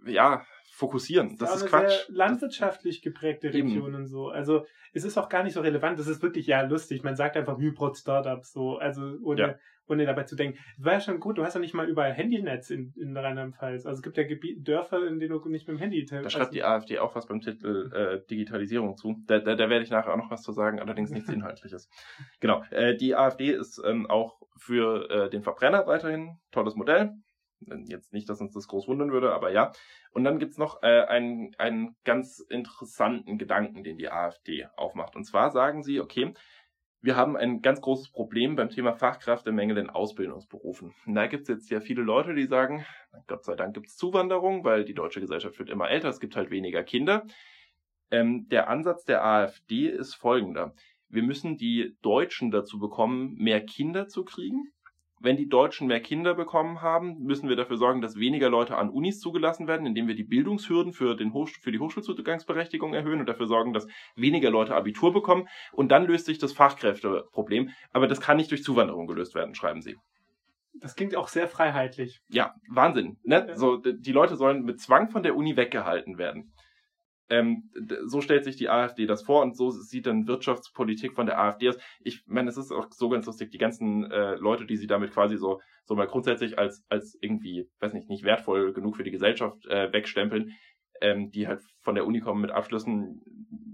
ja, 0.05 0.43
fokussieren. 0.75 1.37
Das, 1.37 1.51
das 1.51 1.61
ist, 1.61 1.69
Quatsch. 1.69 2.05
Sehr 2.07 2.15
landwirtschaftlich 2.15 3.01
geprägte 3.01 3.53
Region 3.53 3.87
Eben. 3.87 3.95
und 3.95 4.07
so. 4.07 4.27
Also 4.27 4.65
es 4.93 5.05
ist 5.05 5.17
auch 5.17 5.29
gar 5.29 5.43
nicht 5.43 5.53
so 5.53 5.61
relevant. 5.61 5.97
Das 5.97 6.07
ist 6.07 6.21
wirklich 6.21 6.47
ja 6.47 6.61
lustig. 6.63 7.01
Man 7.01 7.15
sagt 7.15 7.37
einfach 7.37 7.57
Hybrid 7.57 7.97
Startups 7.97 8.51
so, 8.51 8.77
also 8.77 9.15
ohne, 9.23 9.41
ja. 9.41 9.55
Ohne 9.87 10.05
dabei 10.05 10.23
zu 10.23 10.35
denken. 10.35 10.57
War 10.77 10.93
ja 10.93 10.99
schon 10.99 11.19
gut. 11.19 11.37
Du 11.37 11.43
hast 11.43 11.53
ja 11.53 11.59
nicht 11.59 11.73
mal 11.73 11.87
überall 11.87 12.13
Handynetz 12.13 12.69
in, 12.69 12.93
in 12.95 13.15
Rheinland-Pfalz. 13.15 13.85
Also 13.85 13.97
es 13.97 14.03
gibt 14.03 14.17
ja 14.17 14.23
Gebiet, 14.23 14.67
Dörfer, 14.67 15.05
in 15.07 15.19
denen 15.19 15.31
du 15.31 15.49
nicht 15.49 15.67
mit 15.67 15.77
dem 15.77 15.79
Handy. 15.79 16.05
Da 16.05 16.29
schreibt 16.29 16.53
die 16.53 16.63
AfD 16.63 16.99
auch 16.99 17.15
was 17.15 17.27
beim 17.27 17.41
Titel 17.41 17.91
äh, 17.93 18.25
Digitalisierung 18.29 18.97
zu. 18.97 19.15
Da, 19.27 19.39
da, 19.39 19.55
da 19.55 19.69
werde 19.69 19.83
ich 19.83 19.91
nachher 19.91 20.13
auch 20.13 20.17
noch 20.17 20.31
was 20.31 20.43
zu 20.43 20.51
sagen, 20.51 20.79
allerdings 20.79 21.11
nichts 21.11 21.29
Inhaltliches. 21.33 21.89
genau. 22.39 22.63
Äh, 22.71 22.95
die 22.95 23.15
AfD 23.15 23.51
ist 23.51 23.81
ähm, 23.85 24.09
auch 24.09 24.39
für 24.57 25.09
äh, 25.09 25.29
den 25.29 25.43
Verbrenner 25.43 25.87
weiterhin 25.87 26.37
tolles 26.51 26.75
Modell 26.75 27.13
Jetzt 27.87 28.13
nicht, 28.13 28.29
dass 28.29 28.41
uns 28.41 28.53
das 28.53 28.67
groß 28.67 28.87
wundern 28.87 29.11
würde, 29.11 29.33
aber 29.33 29.51
ja. 29.51 29.71
Und 30.11 30.23
dann 30.23 30.39
gibt's 30.39 30.57
noch 30.57 30.83
äh, 30.83 31.05
einen, 31.05 31.55
einen 31.57 31.95
ganz 32.03 32.39
interessanten 32.39 33.37
Gedanken, 33.37 33.83
den 33.83 33.97
die 33.97 34.09
AfD 34.09 34.67
aufmacht. 34.75 35.15
Und 35.15 35.23
zwar 35.23 35.51
sagen 35.51 35.83
sie, 35.83 35.99
okay, 35.99 36.33
wir 37.05 37.15
haben 37.15 37.38
ein 37.38 37.62
ganz 37.62 37.81
großes 37.81 38.09
Problem 38.09 38.55
beim 38.55 38.69
Thema 38.69 38.93
Fachkräftemangel 38.93 39.77
in 39.77 39.91
Ausbildungsberufen. 39.91 40.95
Und 41.05 41.13
da 41.13 41.27
gibt's 41.27 41.47
jetzt 41.47 41.69
ja 41.69 41.79
viele 41.79 42.01
Leute, 42.01 42.33
die 42.33 42.47
sagen, 42.47 42.83
Gott 43.27 43.45
sei 43.45 43.55
Dank 43.55 43.75
gibt's 43.75 43.95
Zuwanderung, 43.95 44.63
weil 44.63 44.85
die 44.85 44.95
deutsche 44.95 45.21
Gesellschaft 45.21 45.59
wird 45.59 45.69
immer 45.69 45.88
älter, 45.88 46.09
es 46.09 46.19
gibt 46.19 46.35
halt 46.35 46.50
weniger 46.50 46.83
Kinder. 46.83 47.27
Ähm, 48.09 48.47
der 48.50 48.69
Ansatz 48.69 49.05
der 49.05 49.24
AfD 49.24 49.88
ist 49.88 50.15
folgender. 50.15 50.74
Wir 51.07 51.21
müssen 51.21 51.57
die 51.57 51.95
Deutschen 52.01 52.50
dazu 52.50 52.79
bekommen, 52.79 53.35
mehr 53.35 53.63
Kinder 53.63 54.07
zu 54.07 54.25
kriegen 54.25 54.74
wenn 55.25 55.35
die 55.35 55.50
Deutschen 55.50 55.88
mehr 55.88 56.00
Kinder 56.00 56.33
bekommen 56.33 56.81
haben, 56.81 57.18
müssen 57.20 57.50
wir 57.50 57.55
dafür 57.55 57.77
sorgen, 57.77 58.00
dass 58.00 58.16
weniger 58.16 58.50
Leute 58.50 58.77
an 58.77 58.90
Unis 58.90 59.20
zugelassen 59.20 59.68
werden, 59.68 59.85
indem 59.85 60.07
wir 60.07 60.16
die 60.16 60.24
Bildungshürden 60.24 60.94
für, 60.94 61.16
den 61.16 61.33
Hoch 61.33 61.50
für 61.61 61.72
die 61.72 61.79
Hochschulzugangsberechtigung 61.79 62.94
erhöhen 62.94 63.20
und 63.20 63.27
dafür 63.27 63.48
sorgen, 63.48 63.74
dass 63.74 63.88
weniger 64.16 64.50
Leute 64.50 64.75
Abitur 64.75 65.11
bekommen. 65.11 65.48
Und 65.74 65.90
dann 65.92 66.05
löst 66.05 66.25
sich 66.25 66.38
das 66.38 66.53
Fachkräfteproblem. 66.53 67.72
Aber 67.92 68.07
das 68.07 68.22
kann 68.22 68.38
nicht 68.38 68.51
durch 68.51 68.64
Zuwanderung 68.64 69.07
gelöst 69.07 69.35
werden, 69.35 69.55
schreiben 69.55 69.81
sie. 69.81 69.98
Das 70.79 70.96
klingt 70.96 71.16
auch 71.16 71.29
sehr 71.29 71.48
freiheitlich. 71.48 72.22
Ja, 72.29 72.53
Wahnsinn. 72.70 73.18
Ne? 73.24 73.46
Ja. 73.48 73.55
So, 73.55 73.77
die 73.77 74.11
Leute 74.11 74.35
sollen 74.35 74.64
mit 74.64 74.79
Zwang 74.79 75.09
von 75.09 75.24
der 75.24 75.35
Uni 75.35 75.57
weggehalten 75.57 76.18
werden. 76.18 76.51
Ähm, 77.29 77.72
so 78.05 78.22
stellt 78.22 78.44
sich 78.44 78.55
die 78.55 78.70
AfD 78.70 79.07
das 79.07 79.24
vor 79.24 79.42
und 79.42 79.57
so 79.57 79.72
sieht 79.72 80.05
dann 80.05 80.27
Wirtschaftspolitik 80.27 81.14
von 81.14 81.25
der 81.25 81.40
AfD 81.40 81.70
aus. 81.70 81.77
Ich 82.01 82.24
meine, 82.27 82.50
es 82.50 82.57
ist 82.57 82.72
auch 82.72 82.88
so 82.92 83.09
ganz 83.09 83.25
lustig, 83.25 83.50
die 83.50 83.57
ganzen 83.57 84.09
äh, 84.11 84.35
Leute, 84.35 84.66
die 84.66 84.77
sie 84.77 84.85
damit 84.85 85.11
quasi 85.11 85.38
so, 85.38 85.59
so 85.85 85.96
mal 85.96 86.07
grundsätzlich 86.07 86.59
als, 86.59 86.85
als 86.88 87.18
irgendwie, 87.22 87.68
weiß 87.79 87.94
nicht, 87.94 88.09
nicht 88.09 88.24
wertvoll 88.24 88.74
genug 88.74 88.96
für 88.96 89.03
die 89.03 89.11
Gesellschaft 89.11 89.66
äh, 89.66 89.92
wegstempeln, 89.92 90.51
ähm, 91.01 91.31
die 91.31 91.48
halt 91.48 91.64
von 91.81 91.96
der 91.96 92.05
Uni 92.05 92.20
kommen 92.20 92.42
mit 92.42 92.51
Abschlüssen, 92.51 93.22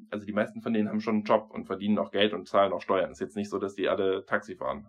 also 0.09 0.25
die 0.25 0.33
meisten 0.33 0.61
von 0.61 0.73
denen 0.73 0.87
haben 0.87 1.01
schon 1.01 1.15
einen 1.15 1.23
Job 1.23 1.49
und 1.51 1.65
verdienen 1.65 1.99
auch 1.99 2.11
Geld 2.11 2.33
und 2.33 2.47
zahlen 2.47 2.71
auch 2.71 2.81
Steuern. 2.81 3.11
Es 3.11 3.17
ist 3.17 3.21
jetzt 3.21 3.35
nicht 3.35 3.49
so, 3.49 3.59
dass 3.59 3.75
die 3.75 3.89
alle 3.89 4.25
Taxi 4.25 4.55
fahren. 4.55 4.87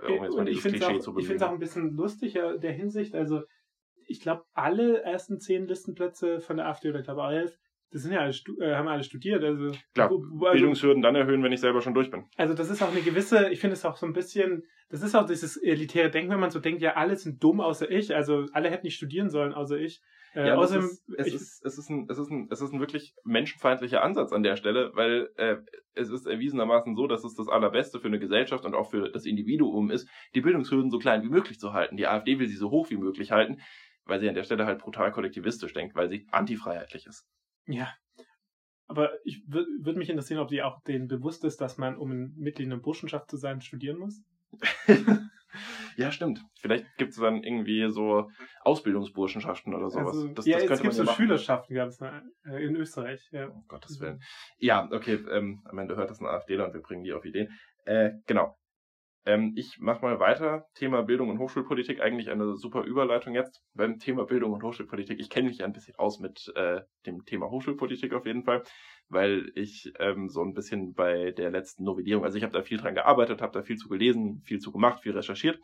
Äh, 0.00 0.12
um 0.12 0.24
jetzt 0.24 0.36
mal 0.36 0.48
ich 0.48 0.60
finde 0.60 0.78
es 0.78 1.06
auch, 1.06 1.48
auch 1.48 1.52
ein 1.52 1.58
bisschen 1.58 1.94
lustiger 1.94 2.58
der 2.58 2.72
Hinsicht, 2.72 3.14
also 3.14 3.42
ich 4.06 4.20
glaube, 4.20 4.44
alle 4.52 5.02
ersten 5.02 5.40
zehn 5.40 5.66
Listenplätze 5.66 6.40
von 6.40 6.56
der 6.56 6.66
AfD 6.66 6.90
oder 6.90 7.00
ich 7.00 7.04
glaube 7.04 7.22
elf, 7.22 7.58
das 7.92 8.02
sind 8.02 8.12
ja 8.12 8.20
alle, 8.20 8.32
äh, 8.60 8.74
haben 8.74 8.88
alle 8.88 9.04
studiert. 9.04 9.44
Also, 9.44 9.70
Klar, 9.94 10.10
also, 10.10 10.18
Bildungshürden 10.52 11.02
dann 11.02 11.14
erhöhen, 11.14 11.42
wenn 11.42 11.52
ich 11.52 11.60
selber 11.60 11.82
schon 11.82 11.94
durch 11.94 12.10
bin. 12.10 12.24
Also 12.36 12.54
das 12.54 12.70
ist 12.70 12.82
auch 12.82 12.90
eine 12.90 13.02
gewisse, 13.02 13.50
ich 13.50 13.60
finde 13.60 13.74
es 13.74 13.84
auch 13.84 13.96
so 13.96 14.06
ein 14.06 14.14
bisschen, 14.14 14.64
das 14.88 15.02
ist 15.02 15.14
auch 15.14 15.26
dieses 15.26 15.56
elitäre 15.58 16.10
Denken, 16.10 16.30
wenn 16.30 16.40
man 16.40 16.50
so 16.50 16.58
denkt, 16.58 16.80
ja, 16.80 16.94
alle 16.94 17.16
sind 17.16 17.42
dumm 17.44 17.60
außer 17.60 17.90
ich, 17.90 18.14
also 18.14 18.46
alle 18.52 18.70
hätten 18.70 18.86
nicht 18.86 18.96
studieren 18.96 19.30
sollen 19.30 19.52
außer 19.52 19.78
ich. 19.78 20.00
Äh, 20.34 20.48
ja, 20.48 20.54
außerdem, 20.54 20.86
es, 20.86 20.92
ist, 20.92 21.08
es, 21.18 21.26
ich, 21.26 21.34
ist, 21.34 21.66
es, 21.66 21.78
ist 21.78 21.90
ein, 21.90 22.06
es, 22.08 22.18
ist 22.18 22.30
ein, 22.30 22.48
es 22.50 22.60
ist 22.62 22.72
ein 22.72 22.80
wirklich 22.80 23.14
menschenfeindlicher 23.24 24.02
Ansatz 24.02 24.32
an 24.32 24.42
der 24.42 24.56
Stelle, 24.56 24.90
weil 24.94 25.28
äh, 25.36 25.56
es 25.94 26.08
ist 26.08 26.26
erwiesenermaßen 26.26 26.96
so, 26.96 27.06
dass 27.06 27.24
es 27.24 27.34
das 27.34 27.48
Allerbeste 27.48 28.00
für 28.00 28.08
eine 28.08 28.18
Gesellschaft 28.18 28.64
und 28.64 28.74
auch 28.74 28.90
für 28.90 29.10
das 29.10 29.26
Individuum 29.26 29.90
ist, 29.90 30.08
die 30.34 30.40
Bildungshürden 30.40 30.90
so 30.90 30.98
klein 30.98 31.22
wie 31.22 31.28
möglich 31.28 31.60
zu 31.60 31.74
halten. 31.74 31.98
Die 31.98 32.06
AfD 32.06 32.38
will 32.38 32.48
sie 32.48 32.56
so 32.56 32.70
hoch 32.70 32.88
wie 32.88 32.96
möglich 32.96 33.30
halten 33.30 33.60
weil 34.04 34.20
sie 34.20 34.28
an 34.28 34.34
der 34.34 34.44
Stelle 34.44 34.66
halt 34.66 34.80
brutal 34.80 35.12
kollektivistisch 35.12 35.72
denkt, 35.72 35.94
weil 35.94 36.08
sie 36.08 36.26
antifreiheitlich 36.30 37.06
ist. 37.06 37.26
Ja. 37.66 37.92
Aber 38.86 39.10
ich 39.24 39.42
würde 39.46 39.98
mich 39.98 40.10
interessieren, 40.10 40.40
ob 40.40 40.48
die 40.48 40.62
auch 40.62 40.82
denen 40.82 41.08
bewusst 41.08 41.44
ist, 41.44 41.60
dass 41.60 41.78
man, 41.78 41.96
um 41.96 42.10
ein 42.10 42.34
Mitglied 42.36 42.66
in 42.66 42.72
einer 42.72 42.82
Burschenschaft 42.82 43.30
zu 43.30 43.36
sein, 43.36 43.60
studieren 43.60 43.98
muss. 43.98 44.22
ja, 45.96 46.10
stimmt. 46.10 46.44
Vielleicht 46.60 46.84
gibt 46.98 47.12
es 47.12 47.18
dann 47.18 47.42
irgendwie 47.42 47.90
so 47.90 48.28
Ausbildungsburschenschaften 48.62 49.74
oder 49.74 49.88
sowas. 49.88 50.16
Also, 50.16 50.28
das, 50.28 50.46
ja, 50.46 50.58
das 50.58 50.70
es 50.70 50.82
gibt 50.82 50.94
so 50.94 51.04
machen. 51.04 51.16
Schülerschaften 51.16 51.74
ganz 51.74 52.00
ne? 52.00 52.22
in 52.44 52.76
Österreich. 52.76 53.26
Ja. 53.32 53.48
Um 53.48 53.64
Gottes 53.66 53.98
Willen. 54.00 54.20
Ja, 54.58 54.88
okay. 54.90 55.14
Ähm, 55.30 55.62
am 55.64 55.78
Ende 55.78 55.96
hört 55.96 56.10
das 56.10 56.20
ein 56.20 56.26
AfDler 56.26 56.66
und 56.66 56.74
wir 56.74 56.82
bringen 56.82 57.04
die 57.04 57.12
auf 57.12 57.24
Ideen. 57.24 57.48
Äh, 57.84 58.10
genau. 58.26 58.58
Ähm, 59.24 59.52
ich 59.56 59.78
mache 59.78 60.02
mal 60.02 60.18
weiter. 60.18 60.66
Thema 60.74 61.02
Bildung 61.02 61.28
und 61.30 61.38
Hochschulpolitik, 61.38 62.00
eigentlich 62.00 62.30
eine 62.30 62.56
super 62.56 62.82
Überleitung 62.82 63.34
jetzt 63.34 63.62
beim 63.74 63.98
Thema 63.98 64.24
Bildung 64.24 64.52
und 64.52 64.62
Hochschulpolitik. 64.62 65.20
Ich 65.20 65.30
kenne 65.30 65.48
mich 65.48 65.62
ein 65.62 65.72
bisschen 65.72 65.94
aus 65.96 66.18
mit 66.18 66.52
äh, 66.56 66.80
dem 67.06 67.24
Thema 67.24 67.48
Hochschulpolitik 67.48 68.12
auf 68.14 68.26
jeden 68.26 68.42
Fall, 68.42 68.64
weil 69.08 69.52
ich 69.54 69.92
ähm, 70.00 70.28
so 70.28 70.42
ein 70.42 70.54
bisschen 70.54 70.94
bei 70.94 71.30
der 71.30 71.50
letzten 71.50 71.84
Novellierung, 71.84 72.24
also 72.24 72.36
ich 72.36 72.42
habe 72.42 72.52
da 72.52 72.62
viel 72.62 72.78
dran 72.78 72.94
gearbeitet, 72.94 73.42
habe 73.42 73.52
da 73.52 73.62
viel 73.62 73.76
zu 73.76 73.88
gelesen, 73.88 74.42
viel 74.44 74.58
zu 74.58 74.72
gemacht, 74.72 75.02
viel 75.02 75.12
recherchiert. 75.12 75.60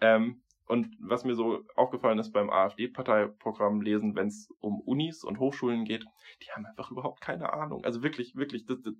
Ähm, 0.00 0.42
und 0.66 0.96
was 1.00 1.24
mir 1.24 1.34
so 1.34 1.64
aufgefallen 1.74 2.18
ist 2.18 2.32
beim 2.32 2.50
AfD-Parteiprogramm 2.50 3.82
lesen, 3.82 4.14
wenn 4.16 4.28
es 4.28 4.48
um 4.58 4.80
Unis 4.80 5.22
und 5.22 5.38
Hochschulen 5.38 5.84
geht, 5.84 6.04
die 6.42 6.50
haben 6.50 6.66
einfach 6.66 6.90
überhaupt 6.90 7.20
keine 7.20 7.52
Ahnung. 7.52 7.84
Also 7.84 8.02
wirklich, 8.02 8.34
wirklich, 8.36 8.64
das, 8.64 8.80
das, 8.80 8.94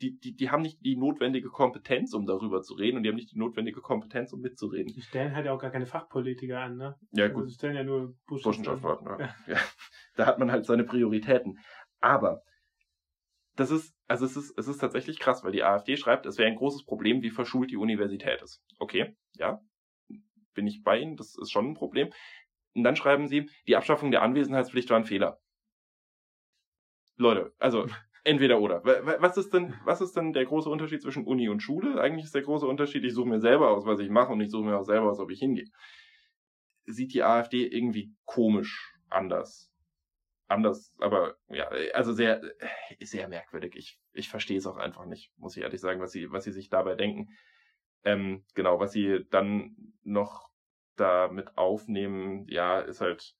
die, 0.00 0.18
die, 0.18 0.34
die 0.34 0.50
haben 0.50 0.62
nicht 0.62 0.84
die 0.84 0.96
notwendige 0.96 1.48
Kompetenz, 1.48 2.14
um 2.14 2.26
darüber 2.26 2.62
zu 2.62 2.74
reden 2.74 2.96
und 2.96 3.02
die 3.02 3.10
haben 3.10 3.16
nicht 3.16 3.32
die 3.32 3.38
notwendige 3.38 3.80
Kompetenz, 3.80 4.32
um 4.32 4.40
mitzureden. 4.40 4.92
Die 4.92 5.02
stellen 5.02 5.34
halt 5.34 5.46
ja 5.46 5.52
auch 5.52 5.60
gar 5.60 5.70
keine 5.70 5.86
Fachpolitiker 5.86 6.60
an, 6.60 6.76
ne? 6.76 6.98
Ja, 7.12 7.28
gut. 7.28 7.42
Also 7.42 7.48
die 7.48 7.54
stellen 7.54 7.76
ja 7.76 7.84
nur 7.84 8.16
Burschenschaftler. 8.26 9.18
Ja. 9.18 9.54
ja. 9.54 9.60
Da 10.16 10.26
hat 10.26 10.38
man 10.38 10.50
halt 10.50 10.66
seine 10.66 10.84
Prioritäten. 10.84 11.58
Aber 12.00 12.42
das 13.56 13.70
ist, 13.70 13.94
also 14.06 14.26
es 14.26 14.36
ist, 14.36 14.58
es 14.58 14.68
ist 14.68 14.78
tatsächlich 14.78 15.18
krass, 15.18 15.44
weil 15.44 15.52
die 15.52 15.62
AfD 15.62 15.96
schreibt, 15.96 16.26
es 16.26 16.36
wäre 16.36 16.48
ein 16.48 16.56
großes 16.56 16.84
Problem, 16.84 17.22
wie 17.22 17.30
verschult 17.30 17.70
die 17.70 17.76
Universität 17.76 18.42
ist. 18.42 18.62
Okay, 18.78 19.16
ja, 19.34 19.60
bin 20.54 20.66
ich 20.66 20.82
bei 20.82 20.98
Ihnen, 20.98 21.16
das 21.16 21.36
ist 21.40 21.52
schon 21.52 21.70
ein 21.70 21.74
Problem. 21.74 22.10
Und 22.74 22.84
dann 22.84 22.96
schreiben 22.96 23.28
sie, 23.28 23.48
die 23.66 23.76
Abschaffung 23.76 24.10
der 24.10 24.22
Anwesenheitspflicht 24.22 24.90
war 24.90 24.96
ein 24.96 25.04
Fehler. 25.04 25.40
Leute, 27.16 27.54
also 27.58 27.86
entweder 28.24 28.60
oder. 28.60 28.84
Was 28.84 29.36
ist 29.36 29.52
denn, 29.52 29.74
was 29.84 30.00
ist 30.00 30.16
denn 30.16 30.32
der 30.32 30.44
große 30.44 30.68
Unterschied 30.68 31.02
zwischen 31.02 31.24
Uni 31.24 31.48
und 31.48 31.60
Schule? 31.60 32.00
Eigentlich 32.00 32.24
ist 32.24 32.34
der 32.34 32.42
große 32.42 32.66
Unterschied, 32.66 33.04
ich 33.04 33.14
suche 33.14 33.28
mir 33.28 33.40
selber 33.40 33.70
aus, 33.70 33.86
was 33.86 34.00
ich 34.00 34.10
mache 34.10 34.32
und 34.32 34.40
ich 34.40 34.50
suche 34.50 34.64
mir 34.64 34.78
auch 34.78 34.84
selber 34.84 35.10
aus, 35.10 35.20
ob 35.20 35.30
ich 35.30 35.38
hingehe. 35.38 35.68
Sieht 36.86 37.14
die 37.14 37.22
AfD 37.22 37.66
irgendwie 37.66 38.12
komisch 38.24 38.94
anders? 39.08 39.72
Anders, 40.48 40.92
aber 40.98 41.36
ja, 41.48 41.68
also 41.94 42.12
sehr, 42.12 42.42
sehr 43.00 43.28
merkwürdig. 43.28 43.76
Ich, 43.76 44.00
ich 44.12 44.28
verstehe 44.28 44.58
es 44.58 44.66
auch 44.66 44.78
einfach 44.78 45.06
nicht, 45.06 45.32
muss 45.36 45.56
ich 45.56 45.62
ehrlich 45.62 45.80
sagen, 45.80 46.00
was 46.00 46.10
sie, 46.10 46.32
was 46.32 46.44
sie 46.44 46.52
sich 46.52 46.68
dabei 46.68 46.96
denken. 46.96 47.28
Ähm, 48.02 48.44
genau, 48.54 48.80
was 48.80 48.92
sie 48.92 49.26
dann 49.30 49.76
noch 50.02 50.50
damit 50.96 51.56
aufnehmen, 51.56 52.46
ja, 52.48 52.80
ist 52.80 53.00
halt 53.00 53.36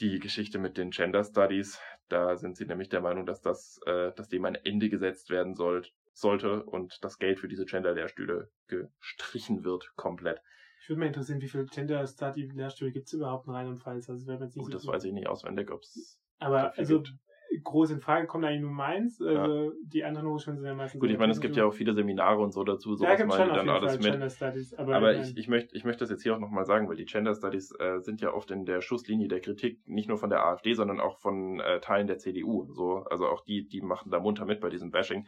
die 0.00 0.18
Geschichte 0.18 0.58
mit 0.58 0.78
den 0.78 0.90
Gender 0.90 1.24
Studies. 1.24 1.78
Da 2.10 2.36
sind 2.36 2.56
sie 2.56 2.66
nämlich 2.66 2.88
der 2.88 3.00
Meinung, 3.00 3.24
dass 3.24 3.40
das, 3.40 3.80
äh, 3.86 4.12
dass 4.12 4.28
dem 4.28 4.44
ein 4.44 4.56
Ende 4.56 4.90
gesetzt 4.90 5.30
werden 5.30 5.54
soll, 5.54 5.86
sollte 6.12 6.64
und 6.64 7.02
das 7.04 7.18
Geld 7.18 7.38
für 7.38 7.48
diese 7.48 7.64
Gender-Lehrstühle 7.64 8.50
gestrichen 8.66 9.64
wird 9.64 9.92
komplett. 9.96 10.42
Ich 10.82 10.88
würde 10.88 11.00
mich 11.00 11.08
interessieren, 11.08 11.40
wie 11.40 11.48
viele 11.48 11.66
Gender 11.66 12.06
Study 12.06 12.46
Lehrstühle 12.46 12.90
gibt 12.90 13.06
es 13.06 13.12
überhaupt 13.12 13.46
in 13.46 13.52
Rheinland-Pfalz? 13.52 14.10
Also, 14.10 14.32
nicht 14.32 14.54
Gut, 14.54 14.64
so 14.64 14.70
das 14.70 14.86
weiß 14.86 15.04
ich 15.04 15.12
nicht 15.12 15.28
auswendig, 15.28 15.70
ob 15.70 15.82
es. 15.82 16.18
Aber 16.38 16.76
also 16.76 17.02
gibt 17.02 17.14
groß 17.62 17.90
in 17.92 18.00
Frage 18.00 18.26
kommt 18.26 18.44
eigentlich 18.44 18.60
nur 18.62 18.70
meins. 18.70 19.20
Also 19.20 19.70
ja. 19.70 19.72
die 19.82 20.04
anderen 20.04 20.28
Hochschulen 20.28 20.58
sind 20.58 20.66
ja 20.66 20.74
meistens. 20.74 21.00
Gut, 21.00 21.10
ich 21.10 21.18
meine, 21.18 21.32
es 21.32 21.40
gibt 21.40 21.56
ja 21.56 21.64
auch 21.64 21.72
viele 21.72 21.94
Seminare 21.94 22.40
und 22.40 22.52
so 22.52 22.64
dazu, 22.64 22.94
so 22.94 23.04
ja, 23.04 23.12
was 23.12 23.38
man 23.38 23.48
dann 23.54 23.68
alles 23.68 23.94
mit. 23.94 24.12
Gender 24.12 24.30
Studies, 24.30 24.74
aber, 24.74 24.96
aber 24.96 25.14
ich, 25.16 25.36
ich, 25.36 25.48
möchte, 25.48 25.76
ich 25.76 25.84
möchte 25.84 26.00
das 26.00 26.10
jetzt 26.10 26.22
hier 26.22 26.34
auch 26.34 26.40
nochmal 26.40 26.64
sagen, 26.64 26.88
weil 26.88 26.96
die 26.96 27.04
Gender 27.04 27.34
Studies 27.34 27.72
äh, 27.78 28.00
sind 28.00 28.20
ja 28.20 28.32
oft 28.32 28.50
in 28.50 28.64
der 28.64 28.80
Schusslinie 28.80 29.28
der 29.28 29.40
Kritik, 29.40 29.80
nicht 29.86 30.08
nur 30.08 30.18
von 30.18 30.30
der 30.30 30.44
AfD, 30.44 30.74
sondern 30.74 31.00
auch 31.00 31.18
von 31.18 31.60
äh, 31.60 31.80
Teilen 31.80 32.06
der 32.06 32.18
CDU. 32.18 32.66
So, 32.72 33.04
also 33.10 33.26
auch 33.26 33.44
die, 33.44 33.66
die 33.66 33.80
machen 33.80 34.10
da 34.10 34.20
munter 34.20 34.44
mit 34.44 34.60
bei 34.60 34.70
diesem 34.70 34.90
Bashing. 34.90 35.26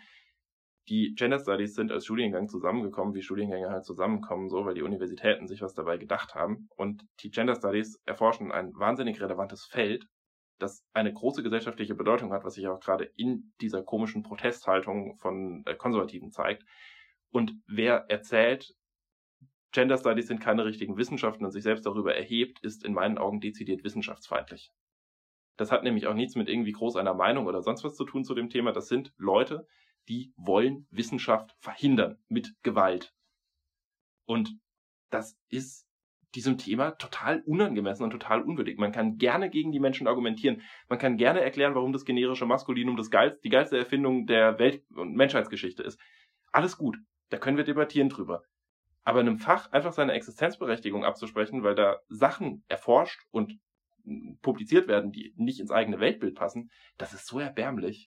Die 0.88 1.14
Gender 1.14 1.38
Studies 1.38 1.74
sind 1.74 1.92
als 1.92 2.04
Studiengang 2.04 2.48
zusammengekommen, 2.48 3.14
wie 3.14 3.22
Studiengänge 3.22 3.70
halt 3.70 3.84
zusammenkommen, 3.84 4.48
so, 4.48 4.64
weil 4.64 4.74
die 4.74 4.82
Universitäten 4.82 5.46
sich 5.46 5.62
was 5.62 5.74
dabei 5.74 5.96
gedacht 5.96 6.34
haben. 6.34 6.68
Und 6.76 7.04
die 7.20 7.30
Gender 7.30 7.54
Studies 7.54 8.00
erforschen 8.04 8.50
ein 8.50 8.72
wahnsinnig 8.74 9.20
relevantes 9.20 9.64
Feld, 9.64 10.06
das 10.62 10.84
eine 10.92 11.12
große 11.12 11.42
gesellschaftliche 11.42 11.94
Bedeutung 11.94 12.32
hat, 12.32 12.44
was 12.44 12.54
sich 12.54 12.66
auch 12.68 12.80
gerade 12.80 13.04
in 13.16 13.52
dieser 13.60 13.82
komischen 13.82 14.22
Protesthaltung 14.22 15.16
von 15.18 15.64
äh, 15.66 15.74
Konservativen 15.74 16.30
zeigt. 16.30 16.64
Und 17.30 17.54
wer 17.66 18.06
erzählt, 18.08 18.74
Gender 19.72 19.96
Studies 19.96 20.28
sind 20.28 20.40
keine 20.40 20.64
richtigen 20.64 20.96
Wissenschaften 20.96 21.44
und 21.44 21.50
sich 21.50 21.62
selbst 21.62 21.86
darüber 21.86 22.14
erhebt, 22.14 22.60
ist 22.60 22.84
in 22.84 22.92
meinen 22.92 23.18
Augen 23.18 23.40
dezidiert 23.40 23.84
wissenschaftsfeindlich. 23.84 24.70
Das 25.56 25.72
hat 25.72 25.82
nämlich 25.82 26.06
auch 26.06 26.14
nichts 26.14 26.34
mit 26.34 26.48
irgendwie 26.48 26.72
groß 26.72 26.96
einer 26.96 27.14
Meinung 27.14 27.46
oder 27.46 27.62
sonst 27.62 27.82
was 27.84 27.96
zu 27.96 28.04
tun 28.04 28.24
zu 28.24 28.34
dem 28.34 28.50
Thema. 28.50 28.72
Das 28.72 28.88
sind 28.88 29.12
Leute, 29.16 29.66
die 30.08 30.32
wollen 30.36 30.86
Wissenschaft 30.90 31.54
verhindern 31.58 32.18
mit 32.28 32.54
Gewalt. 32.62 33.14
Und 34.26 34.54
das 35.10 35.38
ist 35.48 35.86
diesem 36.34 36.58
Thema 36.58 36.92
total 36.92 37.42
unangemessen 37.42 38.04
und 38.04 38.10
total 38.10 38.42
unwürdig. 38.42 38.78
Man 38.78 38.92
kann 38.92 39.18
gerne 39.18 39.50
gegen 39.50 39.72
die 39.72 39.80
Menschen 39.80 40.06
argumentieren. 40.06 40.62
Man 40.88 40.98
kann 40.98 41.16
gerne 41.16 41.40
erklären, 41.40 41.74
warum 41.74 41.92
das 41.92 42.04
generische 42.04 42.46
Maskulinum 42.46 42.96
das 42.96 43.10
geilste, 43.10 43.40
die 43.42 43.50
geilste 43.50 43.78
Erfindung 43.78 44.26
der 44.26 44.58
Welt- 44.58 44.84
und 44.94 45.14
Menschheitsgeschichte 45.14 45.82
ist. 45.82 46.00
Alles 46.50 46.78
gut. 46.78 46.96
Da 47.28 47.38
können 47.38 47.56
wir 47.56 47.64
debattieren 47.64 48.08
drüber. 48.08 48.42
Aber 49.04 49.20
in 49.20 49.28
einem 49.28 49.38
Fach 49.38 49.72
einfach 49.72 49.92
seine 49.92 50.12
Existenzberechtigung 50.12 51.04
abzusprechen, 51.04 51.64
weil 51.64 51.74
da 51.74 52.00
Sachen 52.08 52.64
erforscht 52.68 53.20
und 53.30 53.58
publiziert 54.42 54.88
werden, 54.88 55.12
die 55.12 55.32
nicht 55.36 55.60
ins 55.60 55.70
eigene 55.70 56.00
Weltbild 56.00 56.34
passen, 56.34 56.70
das 56.98 57.12
ist 57.12 57.26
so 57.26 57.38
erbärmlich. 57.38 58.10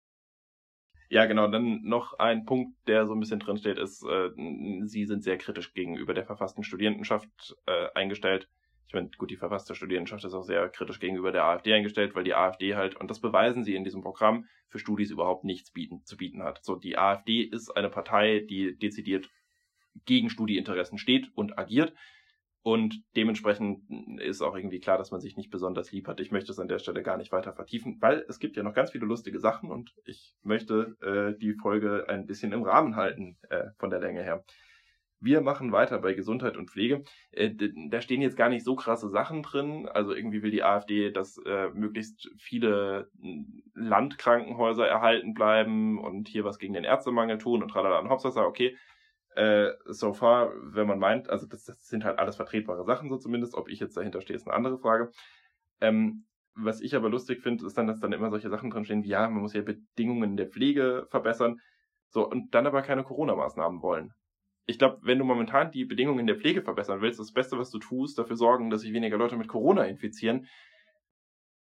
Ja, 1.08 1.26
genau. 1.26 1.46
Dann 1.48 1.82
noch 1.82 2.18
ein 2.18 2.44
Punkt, 2.44 2.76
der 2.88 3.06
so 3.06 3.14
ein 3.14 3.20
bisschen 3.20 3.38
drin 3.38 3.56
steht, 3.56 3.78
ist, 3.78 4.04
äh, 4.04 4.30
sie 4.84 5.04
sind 5.04 5.22
sehr 5.22 5.38
kritisch 5.38 5.72
gegenüber 5.74 6.14
der 6.14 6.24
verfassten 6.24 6.64
Studierendenschaft 6.64 7.56
äh, 7.66 7.88
eingestellt. 7.94 8.48
Ich 8.88 8.94
meine, 8.94 9.10
gut, 9.16 9.30
die 9.30 9.36
verfasste 9.36 9.74
Studierendenschaft 9.74 10.24
ist 10.24 10.34
auch 10.34 10.44
sehr 10.44 10.68
kritisch 10.68 11.00
gegenüber 11.00 11.32
der 11.32 11.44
AfD 11.44 11.72
eingestellt, 11.74 12.14
weil 12.14 12.24
die 12.24 12.34
AfD 12.34 12.76
halt, 12.76 12.96
und 12.96 13.10
das 13.10 13.20
beweisen 13.20 13.64
sie 13.64 13.74
in 13.74 13.84
diesem 13.84 14.00
Programm, 14.00 14.46
für 14.68 14.78
Studis 14.78 15.10
überhaupt 15.10 15.44
nichts 15.44 15.70
bieten, 15.72 16.04
zu 16.04 16.16
bieten 16.16 16.42
hat. 16.42 16.64
So, 16.64 16.76
die 16.76 16.98
AfD 16.98 17.42
ist 17.42 17.70
eine 17.70 17.90
Partei, 17.90 18.40
die 18.48 18.76
dezidiert 18.76 19.28
gegen 20.04 20.30
Studieinteressen 20.30 20.98
steht 20.98 21.30
und 21.34 21.58
agiert. 21.58 21.94
Und 22.66 23.00
dementsprechend 23.14 23.88
ist 24.20 24.42
auch 24.42 24.56
irgendwie 24.56 24.80
klar, 24.80 24.98
dass 24.98 25.12
man 25.12 25.20
sich 25.20 25.36
nicht 25.36 25.50
besonders 25.50 25.92
lieb 25.92 26.08
hat. 26.08 26.18
Ich 26.18 26.32
möchte 26.32 26.50
es 26.50 26.58
an 26.58 26.66
der 26.66 26.80
Stelle 26.80 27.04
gar 27.04 27.16
nicht 27.16 27.30
weiter 27.30 27.52
vertiefen, 27.52 27.98
weil 28.00 28.24
es 28.28 28.40
gibt 28.40 28.56
ja 28.56 28.64
noch 28.64 28.74
ganz 28.74 28.90
viele 28.90 29.06
lustige 29.06 29.38
Sachen 29.38 29.70
und 29.70 29.94
ich 30.04 30.34
möchte 30.42 30.96
äh, 31.00 31.38
die 31.38 31.54
Folge 31.54 32.06
ein 32.08 32.26
bisschen 32.26 32.50
im 32.50 32.64
Rahmen 32.64 32.96
halten 32.96 33.38
äh, 33.50 33.66
von 33.78 33.90
der 33.90 34.00
Länge 34.00 34.20
her. 34.20 34.44
Wir 35.20 35.42
machen 35.42 35.70
weiter 35.70 36.00
bei 36.00 36.14
Gesundheit 36.14 36.56
und 36.56 36.68
Pflege. 36.68 37.04
Äh, 37.30 37.52
da 37.88 38.00
stehen 38.00 38.20
jetzt 38.20 38.36
gar 38.36 38.48
nicht 38.48 38.64
so 38.64 38.74
krasse 38.74 39.08
Sachen 39.08 39.44
drin. 39.44 39.88
Also 39.88 40.12
irgendwie 40.12 40.42
will 40.42 40.50
die 40.50 40.64
AfD, 40.64 41.12
dass 41.12 41.38
äh, 41.46 41.68
möglichst 41.68 42.28
viele 42.36 43.12
Landkrankenhäuser 43.74 44.88
erhalten 44.88 45.34
bleiben 45.34 46.00
und 46.00 46.26
hier 46.26 46.42
was 46.42 46.58
gegen 46.58 46.74
den 46.74 46.82
Ärztemangel 46.82 47.38
tun 47.38 47.62
und 47.62 47.68
tralala 47.68 48.00
und 48.00 48.08
Hopsasa, 48.08 48.42
okay 48.42 48.76
äh, 49.36 49.72
so 49.84 50.12
far, 50.14 50.52
wenn 50.62 50.86
man 50.86 50.98
meint, 50.98 51.28
also 51.28 51.46
das, 51.46 51.64
das 51.64 51.86
sind 51.86 52.04
halt 52.04 52.18
alles 52.18 52.36
vertretbare 52.36 52.84
Sachen, 52.84 53.08
so 53.10 53.18
zumindest. 53.18 53.54
Ob 53.54 53.68
ich 53.68 53.80
jetzt 53.80 53.96
dahinter 53.96 54.20
stehe, 54.20 54.36
ist 54.36 54.46
eine 54.46 54.56
andere 54.56 54.78
Frage. 54.78 55.10
Ähm, 55.80 56.24
was 56.54 56.80
ich 56.80 56.96
aber 56.96 57.10
lustig 57.10 57.42
finde, 57.42 57.66
ist 57.66 57.76
dann, 57.76 57.86
dass 57.86 58.00
dann 58.00 58.12
immer 58.12 58.30
solche 58.30 58.48
Sachen 58.48 58.70
drinstehen 58.70 59.04
wie, 59.04 59.08
ja, 59.08 59.28
man 59.28 59.42
muss 59.42 59.52
ja 59.52 59.60
Bedingungen 59.60 60.38
der 60.38 60.48
Pflege 60.48 61.06
verbessern. 61.10 61.60
So, 62.08 62.26
und 62.26 62.54
dann 62.54 62.66
aber 62.66 62.80
keine 62.80 63.04
Corona-Maßnahmen 63.04 63.82
wollen. 63.82 64.14
Ich 64.64 64.78
glaube, 64.78 64.98
wenn 65.02 65.18
du 65.18 65.24
momentan 65.24 65.70
die 65.70 65.84
Bedingungen 65.84 66.26
der 66.26 66.36
Pflege 66.36 66.62
verbessern 66.62 67.02
willst, 67.02 67.20
das 67.20 67.32
Beste, 67.32 67.58
was 67.58 67.70
du 67.70 67.78
tust, 67.78 68.18
dafür 68.18 68.36
sorgen, 68.36 68.70
dass 68.70 68.80
sich 68.80 68.94
weniger 68.94 69.18
Leute 69.18 69.36
mit 69.36 69.48
Corona 69.48 69.84
infizieren, 69.84 70.46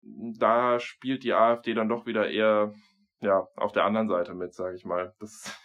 da 0.03 0.79
spielt 0.79 1.23
die 1.23 1.33
AfD 1.33 1.73
dann 1.73 1.89
doch 1.89 2.05
wieder 2.05 2.29
eher, 2.29 2.73
ja, 3.21 3.47
auf 3.55 3.71
der 3.71 3.85
anderen 3.85 4.07
Seite 4.07 4.35
mit, 4.35 4.53
sage 4.53 4.75
ich 4.75 4.85
mal. 4.85 5.15
Das 5.19 5.59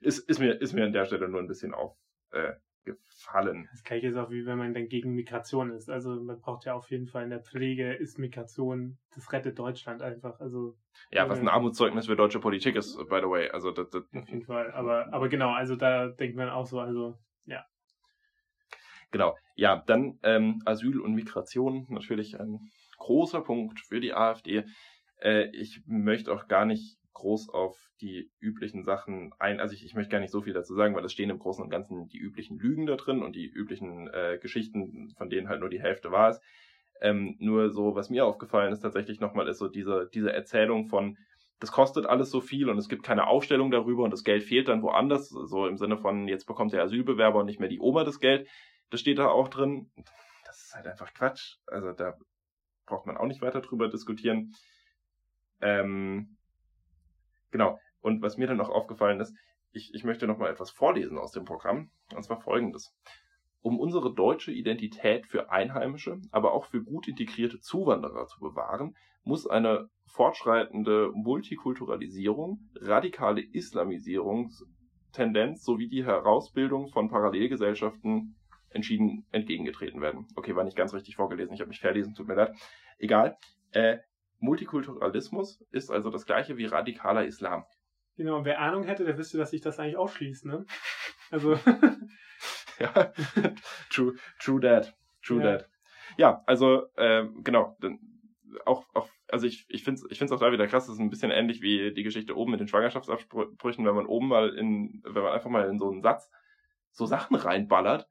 ist, 0.00 0.18
ist, 0.28 0.38
mir, 0.38 0.60
ist 0.60 0.72
mir 0.72 0.84
an 0.84 0.92
der 0.92 1.04
Stelle 1.04 1.28
nur 1.28 1.40
ein 1.40 1.46
bisschen 1.46 1.74
aufgefallen. 1.74 3.64
Äh, 3.64 3.68
das 3.70 3.84
gleiche 3.84 4.08
ist 4.08 4.16
auch 4.16 4.30
wie 4.30 4.46
wenn 4.46 4.58
man 4.58 4.74
dann 4.74 4.88
gegen 4.88 5.14
Migration 5.14 5.70
ist. 5.70 5.90
Also 5.90 6.20
man 6.22 6.40
braucht 6.40 6.64
ja 6.64 6.74
auf 6.74 6.90
jeden 6.90 7.06
Fall 7.06 7.24
in 7.24 7.30
der 7.30 7.40
Pflege 7.40 7.92
ist 7.92 8.18
Migration, 8.18 8.98
das 9.14 9.32
rettet 9.32 9.58
Deutschland 9.58 10.02
einfach. 10.02 10.40
Also 10.40 10.76
ja, 11.10 11.28
was 11.28 11.38
ein 11.38 11.48
Armutszeugnis 11.48 12.06
für 12.06 12.16
deutsche 12.16 12.40
Politik 12.40 12.76
ist, 12.76 12.96
by 13.08 13.20
the 13.20 13.28
way. 13.28 13.50
Also 13.50 13.70
das, 13.70 13.90
das, 13.90 14.02
auf 14.12 14.28
jeden 14.28 14.44
Fall. 14.44 14.72
Aber, 14.72 15.12
aber 15.12 15.28
genau, 15.28 15.50
also 15.50 15.76
da 15.76 16.08
denkt 16.08 16.36
man 16.36 16.48
auch 16.48 16.66
so, 16.66 16.80
also 16.80 17.18
ja. 17.44 17.64
Genau. 19.10 19.36
Ja, 19.56 19.82
dann 19.86 20.18
ähm, 20.22 20.62
Asyl 20.64 21.00
und 21.00 21.14
Migration 21.14 21.86
natürlich 21.88 22.38
ein 22.38 22.60
großer 22.98 23.40
Punkt 23.42 23.80
für 23.80 24.00
die 24.00 24.14
AfD. 24.14 24.64
Äh, 25.20 25.48
ich 25.54 25.82
möchte 25.86 26.32
auch 26.32 26.46
gar 26.48 26.64
nicht 26.64 26.99
groß 27.12 27.48
auf 27.50 27.76
die 28.00 28.30
üblichen 28.40 28.82
Sachen 28.82 29.32
ein. 29.38 29.60
Also 29.60 29.74
ich, 29.74 29.84
ich 29.84 29.94
möchte 29.94 30.10
gar 30.10 30.20
nicht 30.20 30.30
so 30.30 30.42
viel 30.42 30.52
dazu 30.52 30.74
sagen, 30.74 30.94
weil 30.94 31.04
es 31.04 31.12
stehen 31.12 31.30
im 31.30 31.38
Großen 31.38 31.62
und 31.62 31.70
Ganzen 31.70 32.08
die 32.08 32.18
üblichen 32.18 32.58
Lügen 32.58 32.86
da 32.86 32.96
drin 32.96 33.22
und 33.22 33.36
die 33.36 33.46
üblichen 33.46 34.08
äh, 34.08 34.38
Geschichten, 34.40 35.12
von 35.16 35.30
denen 35.30 35.48
halt 35.48 35.60
nur 35.60 35.68
die 35.68 35.80
Hälfte 35.80 36.10
war 36.10 36.30
es. 36.30 36.40
Ähm, 37.00 37.36
nur 37.38 37.70
so, 37.70 37.94
was 37.94 38.10
mir 38.10 38.26
aufgefallen 38.26 38.72
ist 38.72 38.80
tatsächlich 38.80 39.20
nochmal, 39.20 39.48
ist 39.48 39.58
so 39.58 39.68
diese, 39.68 40.08
diese 40.12 40.32
Erzählung 40.32 40.86
von, 40.86 41.16
das 41.58 41.72
kostet 41.72 42.06
alles 42.06 42.30
so 42.30 42.40
viel 42.40 42.68
und 42.68 42.78
es 42.78 42.88
gibt 42.88 43.02
keine 43.02 43.26
Aufstellung 43.26 43.70
darüber 43.70 44.04
und 44.04 44.10
das 44.10 44.24
Geld 44.24 44.42
fehlt 44.42 44.68
dann 44.68 44.82
woanders. 44.82 45.28
So 45.28 45.66
im 45.66 45.76
Sinne 45.76 45.98
von, 45.98 46.26
jetzt 46.28 46.46
bekommt 46.46 46.72
der 46.72 46.82
Asylbewerber 46.82 47.40
und 47.40 47.46
nicht 47.46 47.60
mehr 47.60 47.68
die 47.68 47.80
Oma 47.80 48.04
das 48.04 48.18
Geld. 48.18 48.48
Das 48.90 49.00
steht 49.00 49.18
da 49.18 49.28
auch 49.28 49.48
drin. 49.48 49.90
Das 50.46 50.62
ist 50.62 50.74
halt 50.74 50.86
einfach 50.86 51.12
Quatsch. 51.12 51.56
Also 51.66 51.92
da 51.92 52.16
braucht 52.86 53.06
man 53.06 53.16
auch 53.16 53.26
nicht 53.26 53.42
weiter 53.42 53.60
drüber 53.60 53.88
diskutieren. 53.88 54.54
Ähm, 55.60 56.38
Genau. 57.50 57.78
Und 58.00 58.22
was 58.22 58.36
mir 58.36 58.46
dann 58.46 58.60
auch 58.60 58.70
aufgefallen 58.70 59.20
ist, 59.20 59.34
ich, 59.72 59.92
ich 59.94 60.04
möchte 60.04 60.26
nochmal 60.26 60.50
etwas 60.50 60.70
vorlesen 60.70 61.18
aus 61.18 61.32
dem 61.32 61.44
Programm. 61.44 61.90
Und 62.14 62.22
zwar 62.24 62.40
folgendes. 62.40 62.94
Um 63.62 63.78
unsere 63.78 64.14
deutsche 64.14 64.52
Identität 64.52 65.26
für 65.26 65.50
Einheimische, 65.50 66.18
aber 66.30 66.52
auch 66.52 66.64
für 66.64 66.82
gut 66.82 67.08
integrierte 67.08 67.60
Zuwanderer 67.60 68.24
zu 68.26 68.40
bewahren, 68.40 68.96
muss 69.22 69.46
eine 69.46 69.90
fortschreitende 70.06 71.10
Multikulturalisierung, 71.12 72.70
radikale 72.76 73.42
Islamisierungstendenz 73.42 75.62
sowie 75.62 75.88
die 75.88 76.06
Herausbildung 76.06 76.88
von 76.88 77.10
Parallelgesellschaften 77.10 78.34
entschieden 78.70 79.26
entgegengetreten 79.30 80.00
werden. 80.00 80.26
Okay, 80.36 80.56
war 80.56 80.64
nicht 80.64 80.76
ganz 80.76 80.94
richtig 80.94 81.16
vorgelesen, 81.16 81.52
ich 81.52 81.60
habe 81.60 81.68
mich 81.68 81.80
verlesen, 81.80 82.14
tut 82.14 82.28
mir 82.28 82.36
leid. 82.36 82.56
Egal. 82.98 83.36
Äh, 83.72 83.98
Multikulturalismus 84.40 85.64
ist 85.70 85.90
also 85.90 86.10
das 86.10 86.26
gleiche 86.26 86.56
wie 86.56 86.66
radikaler 86.66 87.24
Islam. 87.24 87.64
Genau, 88.16 88.38
und 88.38 88.44
wer 88.44 88.60
Ahnung 88.60 88.84
hätte, 88.84 89.04
der 89.04 89.16
wüsste, 89.16 89.38
dass 89.38 89.50
sich 89.50 89.60
das 89.60 89.78
eigentlich 89.78 89.96
ausschließt, 89.96 90.46
ne? 90.46 90.66
Also. 91.30 91.54
ja, 92.78 93.12
true, 93.90 94.14
true 94.38 94.60
that. 94.60 94.94
True 95.22 95.42
ja. 95.42 95.58
that. 95.58 95.70
Ja, 96.16 96.42
also, 96.46 96.86
äh, 96.96 97.26
genau, 97.42 97.76
auch, 98.64 98.86
auch 98.94 99.08
also 99.28 99.46
ich, 99.46 99.64
ich 99.68 99.84
finde 99.84 100.00
es 100.00 100.10
ich 100.10 100.18
find's 100.18 100.32
auch 100.32 100.40
da 100.40 100.52
wieder 100.52 100.66
krass, 100.66 100.86
das 100.86 100.94
ist 100.94 101.00
ein 101.00 101.10
bisschen 101.10 101.30
ähnlich 101.30 101.62
wie 101.62 101.92
die 101.92 102.02
Geschichte 102.02 102.36
oben 102.36 102.50
mit 102.50 102.60
den 102.60 102.68
Schwangerschaftsabbrüchen, 102.68 103.86
wenn 103.86 103.94
man 103.94 104.06
oben 104.06 104.28
mal 104.28 104.50
in, 104.50 105.02
wenn 105.04 105.22
man 105.22 105.32
einfach 105.32 105.50
mal 105.50 105.68
in 105.68 105.78
so 105.78 105.88
einen 105.90 106.02
Satz 106.02 106.30
so 106.90 107.06
Sachen 107.06 107.36
reinballert, 107.36 108.08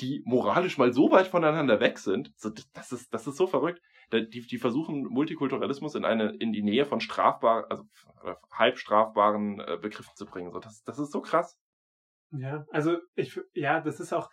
die 0.00 0.22
moralisch 0.26 0.76
mal 0.76 0.92
so 0.92 1.10
weit 1.10 1.26
voneinander 1.26 1.80
weg 1.80 1.98
sind, 1.98 2.32
so, 2.36 2.50
das 2.72 2.92
ist, 2.92 3.14
das 3.14 3.26
ist 3.26 3.36
so 3.36 3.46
verrückt. 3.46 3.80
Die, 4.12 4.46
die 4.46 4.58
versuchen 4.58 5.04
Multikulturalismus 5.04 5.94
in 5.94 6.04
eine, 6.04 6.30
in 6.36 6.52
die 6.52 6.62
Nähe 6.62 6.86
von 6.86 7.00
also 7.00 7.84
strafbaren 8.74 9.60
äh, 9.60 9.78
Begriffen 9.80 10.12
zu 10.14 10.26
bringen. 10.26 10.50
So, 10.52 10.58
das, 10.58 10.82
das 10.82 10.98
ist 10.98 11.12
so 11.12 11.20
krass. 11.20 11.58
Ja, 12.30 12.66
also 12.70 12.98
ich, 13.14 13.40
ja, 13.54 13.80
das 13.80 14.00
ist 14.00 14.12
auch, 14.12 14.30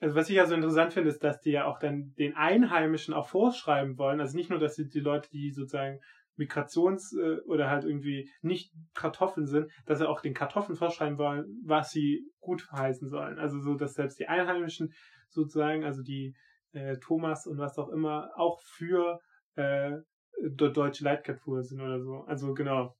also 0.00 0.14
was 0.14 0.28
ich 0.28 0.36
ja 0.36 0.46
so 0.46 0.54
interessant 0.54 0.92
finde, 0.92 1.10
ist, 1.10 1.24
dass 1.24 1.40
die 1.40 1.50
ja 1.50 1.64
auch 1.64 1.78
dann 1.78 2.14
den 2.18 2.36
Einheimischen 2.36 3.14
auch 3.14 3.28
vorschreiben 3.28 3.98
wollen. 3.98 4.20
Also 4.20 4.36
nicht 4.36 4.50
nur, 4.50 4.58
dass 4.58 4.76
die, 4.76 4.88
die 4.88 5.00
Leute, 5.00 5.28
die 5.30 5.50
sozusagen 5.50 6.00
Migrations- 6.36 7.18
äh, 7.18 7.40
oder 7.46 7.68
halt 7.68 7.84
irgendwie 7.84 8.30
nicht 8.42 8.72
Kartoffeln 8.94 9.46
sind, 9.46 9.70
dass 9.86 9.98
sie 9.98 10.08
auch 10.08 10.20
den 10.20 10.34
Kartoffeln 10.34 10.76
vorschreiben 10.76 11.18
wollen, 11.18 11.46
was 11.64 11.90
sie 11.90 12.30
gut 12.40 12.70
heißen 12.70 13.08
sollen. 13.08 13.38
Also 13.38 13.60
so, 13.60 13.74
dass 13.74 13.94
selbst 13.94 14.18
die 14.18 14.28
Einheimischen 14.28 14.92
sozusagen, 15.28 15.84
also 15.84 16.02
die 16.02 16.34
äh, 16.72 16.96
Thomas 16.98 17.46
und 17.46 17.58
was 17.58 17.78
auch 17.78 17.88
immer, 17.88 18.30
auch 18.36 18.60
für 18.62 19.20
äh, 19.56 19.98
deutsche 20.40 21.04
Leitkultur 21.04 21.62
sind 21.62 21.80
oder 21.80 22.00
so. 22.00 22.24
Also 22.26 22.54
genau. 22.54 22.96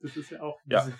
Das 0.00 0.16
ist 0.16 0.30
ja 0.30 0.42
auch. 0.42 0.58
Ja. 0.66 0.86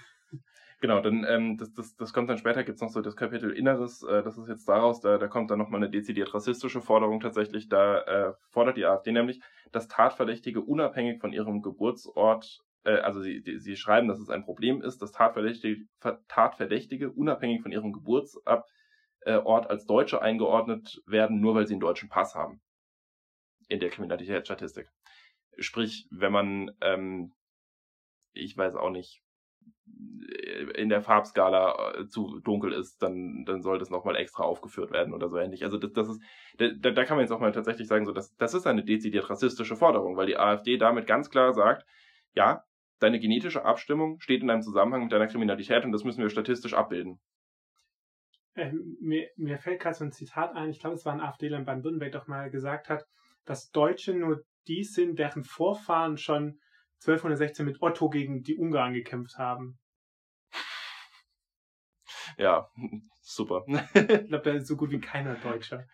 Genau, 0.81 1.01
dann 1.01 1.25
ähm, 1.27 1.57
das, 1.57 1.73
das, 1.73 1.97
das 1.97 2.13
kommt 2.13 2.29
dann 2.29 2.37
später, 2.37 2.63
gibt 2.63 2.77
es 2.77 2.83
noch 2.83 2.91
so 2.91 3.01
das 3.01 3.17
Kapitel 3.17 3.51
Inneres, 3.53 4.03
äh, 4.03 4.23
das 4.23 4.37
ist 4.37 4.49
jetzt 4.49 4.69
daraus, 4.69 5.01
da, 5.01 5.17
da 5.17 5.29
kommt 5.29 5.51
dann 5.51 5.59
nochmal 5.59 5.81
eine 5.81 5.89
dezidiert 5.89 6.35
rassistische 6.35 6.83
Forderung 6.83 7.21
tatsächlich, 7.21 7.71
da 7.71 8.01
äh, 8.01 8.33
fordert 8.51 8.77
die 8.77 8.85
AfD 8.85 9.11
nämlich, 9.11 9.41
dass 9.73 9.89
Tatverdächtige 9.89 10.61
unabhängig 10.61 11.23
von 11.23 11.33
ihrem 11.33 11.63
Geburtsort, 11.63 12.61
äh, 12.85 12.97
also 12.97 13.23
sie, 13.23 13.41
die, 13.41 13.59
sie 13.61 13.77
schreiben, 13.77 14.09
dass 14.09 14.19
es 14.19 14.29
ein 14.29 14.45
Problem 14.45 14.83
ist, 14.83 15.01
dass 15.01 15.13
Tatverdächtige, 15.13 15.87
Tatverdächtige 16.29 17.11
unabhängig 17.11 17.63
von 17.63 17.73
ihrem 17.73 17.93
Geburtsort 17.93 18.69
äh, 19.25 19.33
als 19.33 19.87
Deutsche 19.87 20.23
eingeordnet 20.23 21.03
werden, 21.07 21.41
nur 21.41 21.55
weil 21.55 21.67
sie 21.67 21.75
einen 21.75 21.81
deutschen 21.81 22.09
Pass 22.09 22.35
haben. 22.35 22.61
In 23.69 23.81
der 23.81 23.91
Kriminalitätsstatistik. 23.91 24.89
Sprich, 25.59 26.07
wenn 26.11 26.33
man, 26.33 26.71
ähm, 26.81 27.33
ich 28.33 28.57
weiß 28.57 28.77
auch 28.77 28.91
nicht, 28.91 29.23
in 30.75 30.89
der 30.89 31.03
Farbskala 31.03 31.95
äh, 31.95 32.07
zu 32.07 32.41
dunkel 32.41 32.73
ist, 32.73 33.03
dann, 33.03 33.45
dann 33.47 33.63
soll 33.63 33.79
das 33.79 33.91
nochmal 33.91 34.17
extra 34.17 34.43
aufgeführt 34.43 34.91
werden 34.91 35.15
oder 35.15 35.29
so 35.29 35.39
ähnlich. 35.39 35.65
Also 35.65 35.79
das, 35.79 35.93
das 35.93 36.09
ist, 36.09 36.23
da, 36.59 36.91
da 36.91 37.05
kann 37.05 37.17
man 37.17 37.25
jetzt 37.25 37.33
auch 37.33 37.41
mal 37.41 37.53
tatsächlich 37.53 37.89
sagen, 37.89 38.05
so 38.05 38.13
das, 38.13 38.35
das 38.37 38.55
ist 38.55 38.67
eine 38.67 38.85
dezidiert 38.85 39.29
rassistische 39.31 39.77
Forderung, 39.77 40.17
weil 40.17 40.27
die 40.27 40.37
AfD 40.37 40.77
damit 40.77 41.07
ganz 41.07 41.31
klar 41.31 41.53
sagt, 41.53 41.87
ja, 42.35 42.65
deine 42.99 43.21
genetische 43.21 43.65
Abstimmung 43.65 44.21
steht 44.21 44.43
in 44.43 44.51
einem 44.51 44.63
Zusammenhang 44.63 45.05
mit 45.05 45.13
deiner 45.13 45.27
Kriminalität 45.27 45.85
und 45.85 45.93
das 45.93 46.05
müssen 46.05 46.23
wir 46.23 46.31
statistisch 46.31 46.75
abbilden. 46.75 47.21
Ähm, 48.57 48.97
mir, 49.01 49.29
mir 49.37 49.59
fällt 49.59 49.81
gerade 49.81 49.97
so 49.97 50.05
ein 50.05 50.13
Zitat 50.13 50.55
ein, 50.55 50.71
ich 50.71 50.79
glaube, 50.79 50.95
es 50.95 51.05
war 51.05 51.13
ein 51.13 51.21
AfDler 51.21 51.59
in 51.59 51.65
Baden-Württemberg 51.65 52.13
doch 52.13 52.27
mal 52.29 52.51
gesagt 52.51 52.89
hat, 52.89 53.05
dass 53.45 53.71
Deutsche 53.71 54.15
nur 54.15 54.45
die 54.69 54.85
sind, 54.85 55.19
deren 55.19 55.45
Vorfahren 55.45 56.17
schon 56.17 56.61
1216 57.03 57.67
mit 57.67 57.83
Otto 57.83 58.09
gegen 58.09 58.43
die 58.43 58.57
Ungarn 58.57 58.95
gekämpft 58.95 59.39
haben. 59.39 59.79
Ja, 62.39 62.69
super. 63.23 63.65
ich 63.67 64.29
glaube, 64.29 64.43
da 64.43 64.53
ist 64.53 64.67
so 64.67 64.77
gut 64.77 64.91
wie 64.91 65.01
keiner 65.01 65.35
Deutscher. 65.35 65.85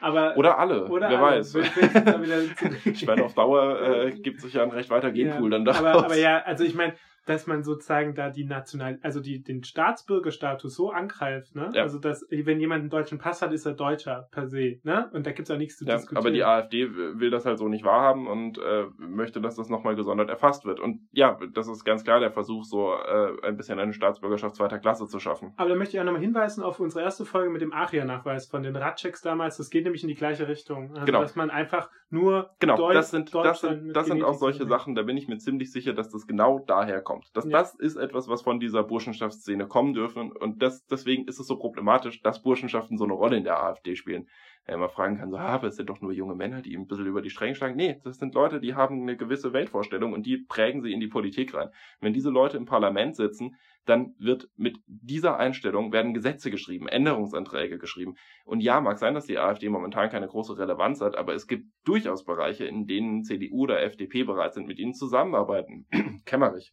Aber, 0.00 0.36
oder 0.36 0.58
alle, 0.58 0.86
oder 0.86 1.10
wer 1.10 1.18
alle. 1.18 1.38
weiß. 1.38 1.54
ich 2.84 3.04
meine, 3.06 3.24
auf 3.24 3.34
Dauer 3.34 3.80
äh, 3.80 4.12
gibt 4.12 4.40
sich 4.40 4.54
ja 4.54 4.62
ein 4.62 4.70
recht 4.70 4.90
weiter 4.90 5.10
Genpool 5.10 5.50
ja, 5.50 5.58
dann 5.58 5.64
daraus. 5.64 5.84
Aber, 5.84 6.04
aber 6.04 6.16
ja, 6.16 6.40
also 6.42 6.62
ich 6.62 6.74
meine, 6.74 6.94
dass 7.28 7.46
man 7.46 7.62
sozusagen 7.62 8.14
da 8.14 8.30
die 8.30 8.44
national, 8.44 8.98
also 9.02 9.20
die, 9.20 9.42
den 9.42 9.62
Staatsbürgerstatus 9.62 10.74
so 10.74 10.90
angreift, 10.90 11.54
ne? 11.54 11.70
Ja. 11.74 11.82
Also 11.82 11.98
dass, 11.98 12.26
wenn 12.30 12.58
jemand 12.58 12.80
einen 12.80 12.90
deutschen 12.90 13.18
Pass 13.18 13.42
hat, 13.42 13.52
ist 13.52 13.66
er 13.66 13.74
Deutscher 13.74 14.28
per 14.30 14.46
se, 14.46 14.80
ne? 14.82 15.10
Und 15.12 15.26
da 15.26 15.32
gibt's 15.32 15.50
auch 15.50 15.58
nichts 15.58 15.76
zu 15.76 15.84
ja, 15.84 15.96
diskutieren. 15.96 16.24
Aber 16.24 16.30
die 16.30 16.42
AfD 16.42 16.88
will 16.94 17.30
das 17.30 17.44
halt 17.44 17.58
so 17.58 17.68
nicht 17.68 17.84
wahrhaben 17.84 18.26
und 18.26 18.58
äh, 18.58 18.86
möchte, 18.96 19.42
dass 19.42 19.56
das 19.56 19.68
nochmal 19.68 19.94
gesondert 19.94 20.30
erfasst 20.30 20.64
wird. 20.64 20.80
Und 20.80 21.06
ja, 21.12 21.38
das 21.52 21.68
ist 21.68 21.84
ganz 21.84 22.02
klar 22.02 22.18
der 22.18 22.30
Versuch, 22.30 22.64
so 22.64 22.94
äh, 22.94 23.46
ein 23.46 23.58
bisschen 23.58 23.78
eine 23.78 23.92
Staatsbürgerschaft 23.92 24.56
zweiter 24.56 24.78
Klasse 24.78 25.06
zu 25.06 25.20
schaffen. 25.20 25.52
Aber 25.58 25.68
da 25.68 25.76
möchte 25.76 25.96
ich 25.96 26.00
auch 26.00 26.06
nochmal 26.06 26.22
hinweisen 26.22 26.62
auf 26.62 26.80
unsere 26.80 27.04
erste 27.04 27.26
Folge 27.26 27.50
mit 27.50 27.60
dem 27.60 27.72
ARIA-Nachweis 27.74 28.46
von 28.46 28.62
den 28.62 28.74
Ratchecks 28.74 29.20
damals. 29.20 29.58
Das 29.58 29.68
geht 29.68 29.84
nämlich 29.84 30.02
in 30.02 30.08
die 30.08 30.14
gleiche 30.14 30.48
Richtung. 30.48 30.92
Also, 30.92 31.04
genau. 31.04 31.20
dass 31.20 31.36
man 31.36 31.50
einfach 31.50 31.90
nur 32.10 32.50
genau, 32.58 32.76
Deut 32.76 32.94
das 32.94 33.10
sind, 33.10 33.34
das 33.34 33.60
sind, 33.60 33.94
das 33.94 34.06
sind 34.06 34.22
auch 34.22 34.34
solche 34.34 34.66
Sachen, 34.66 34.94
da 34.94 35.02
bin 35.02 35.16
ich 35.16 35.28
mir 35.28 35.36
ziemlich 35.36 35.70
sicher, 35.70 35.92
dass 35.92 36.08
das 36.08 36.26
genau 36.26 36.58
daher 36.60 37.02
kommt. 37.02 37.17
Dass 37.32 37.44
ja. 37.44 37.50
das 37.50 37.74
ist 37.74 37.96
etwas, 37.96 38.28
was 38.28 38.42
von 38.42 38.60
dieser 38.60 38.82
Burschenschaftsszene 38.82 39.66
kommen 39.66 39.94
dürfen. 39.94 40.32
Und 40.32 40.62
das, 40.62 40.86
deswegen 40.86 41.26
ist 41.26 41.38
es 41.38 41.46
so 41.46 41.58
problematisch, 41.58 42.22
dass 42.22 42.42
Burschenschaften 42.42 42.98
so 42.98 43.04
eine 43.04 43.14
Rolle 43.14 43.36
in 43.36 43.44
der 43.44 43.62
AfD 43.62 43.96
spielen. 43.96 44.28
Wenn 44.66 44.80
man 44.80 44.90
fragen 44.90 45.16
kann, 45.16 45.30
so, 45.30 45.38
ah, 45.38 45.46
aber 45.46 45.68
es 45.68 45.76
sind 45.76 45.88
doch 45.88 46.02
nur 46.02 46.12
junge 46.12 46.34
Männer, 46.34 46.60
die 46.60 46.76
ein 46.76 46.86
bisschen 46.86 47.06
über 47.06 47.22
die 47.22 47.30
Stränge 47.30 47.54
schlagen. 47.54 47.76
Nee, 47.76 48.00
das 48.04 48.18
sind 48.18 48.34
Leute, 48.34 48.60
die 48.60 48.74
haben 48.74 49.00
eine 49.00 49.16
gewisse 49.16 49.54
Weltvorstellung 49.54 50.12
und 50.12 50.26
die 50.26 50.36
prägen 50.36 50.82
sie 50.82 50.92
in 50.92 51.00
die 51.00 51.08
Politik 51.08 51.54
rein. 51.54 51.70
Wenn 52.00 52.12
diese 52.12 52.28
Leute 52.28 52.58
im 52.58 52.66
Parlament 52.66 53.16
sitzen, 53.16 53.56
dann 53.88 54.14
wird 54.18 54.48
mit 54.56 54.78
dieser 54.86 55.38
Einstellung 55.38 55.92
werden 55.92 56.12
Gesetze 56.12 56.50
geschrieben, 56.50 56.88
Änderungsanträge 56.88 57.78
geschrieben. 57.78 58.16
Und 58.44 58.60
ja, 58.60 58.80
mag 58.80 58.98
sein, 58.98 59.14
dass 59.14 59.24
die 59.24 59.38
AfD 59.38 59.70
momentan 59.70 60.10
keine 60.10 60.28
große 60.28 60.58
Relevanz 60.58 61.00
hat, 61.00 61.16
aber 61.16 61.34
es 61.34 61.46
gibt 61.46 61.66
durchaus 61.84 62.24
Bereiche, 62.24 62.66
in 62.66 62.86
denen 62.86 63.24
CDU 63.24 63.62
oder 63.62 63.82
FDP 63.82 64.24
bereit 64.24 64.54
sind, 64.54 64.66
mit 64.66 64.78
ihnen 64.78 64.92
zusammenarbeiten. 64.92 65.86
Kämmerich. 66.26 66.72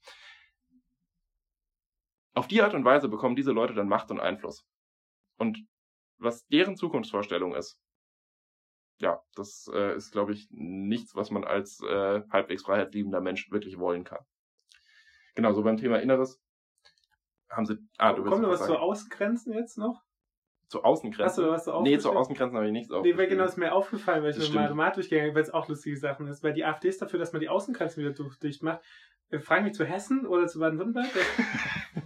Auf 2.35 2.47
die 2.47 2.61
Art 2.61 2.73
und 2.73 2.85
Weise 2.85 3.07
bekommen 3.07 3.35
diese 3.35 3.51
Leute 3.51 3.73
dann 3.73 3.87
Macht 3.87 4.11
und 4.11 4.19
Einfluss. 4.19 4.67
Und 5.37 5.65
was 6.17 6.45
deren 6.47 6.75
Zukunftsvorstellung 6.75 7.55
ist, 7.55 7.79
ja, 8.99 9.21
das 9.35 9.69
äh, 9.73 9.95
ist, 9.95 10.11
glaube 10.11 10.33
ich, 10.33 10.47
nichts, 10.51 11.15
was 11.15 11.31
man 11.31 11.43
als 11.43 11.81
äh, 11.81 12.21
halbwegs 12.29 12.63
freiheitsliebender 12.63 13.21
Mensch 13.21 13.51
wirklich 13.51 13.77
wollen 13.77 14.03
kann. 14.03 14.23
Genau, 15.35 15.51
so 15.53 15.63
beim 15.63 15.77
Thema 15.77 16.01
Inneres 16.01 16.41
haben 17.49 17.65
sie. 17.65 17.77
Ah, 17.97 18.13
du 18.13 18.23
Kommt 18.23 18.41
noch 18.41 18.49
was 18.49 18.65
zu 18.65 18.77
Außengrenzen 18.77 19.53
jetzt 19.53 19.77
noch? 19.77 20.01
Zu 20.67 20.83
Außengrenzen? 20.83 21.25
Hast 21.25 21.37
du 21.37 21.49
was 21.49 21.63
zu 21.65 21.81
Nee, 21.81 21.99
zu 21.99 22.11
Außengrenzen 22.11 22.55
habe 22.55 22.67
ich 22.67 22.71
nichts 22.71 22.91
aufgeschrieben. 22.91 23.21
Nee, 23.21 23.27
genau, 23.27 23.45
ist 23.45 23.57
mir 23.57 23.73
aufgefallen, 23.73 24.23
weil 24.23 24.31
ich 24.31 24.53
mal 24.53 24.73
mal 24.73 24.91
durchgegangen 24.91 25.35
weil 25.35 25.43
es 25.43 25.53
auch 25.53 25.67
lustige 25.67 25.97
Sachen 25.97 26.27
ist. 26.27 26.43
Weil 26.43 26.53
die 26.53 26.65
AfD 26.65 26.87
ist 26.87 27.01
dafür, 27.01 27.19
dass 27.19 27.33
man 27.33 27.41
die 27.41 27.49
Außengrenzen 27.49 28.03
wieder 28.03 28.29
dicht 28.41 28.63
macht. 28.63 28.81
Äh, 29.29 29.39
Frage 29.39 29.63
mich 29.63 29.73
zu 29.73 29.85
Hessen 29.85 30.25
oder 30.25 30.47
zu 30.47 30.59
Baden-Württemberg? 30.59 31.07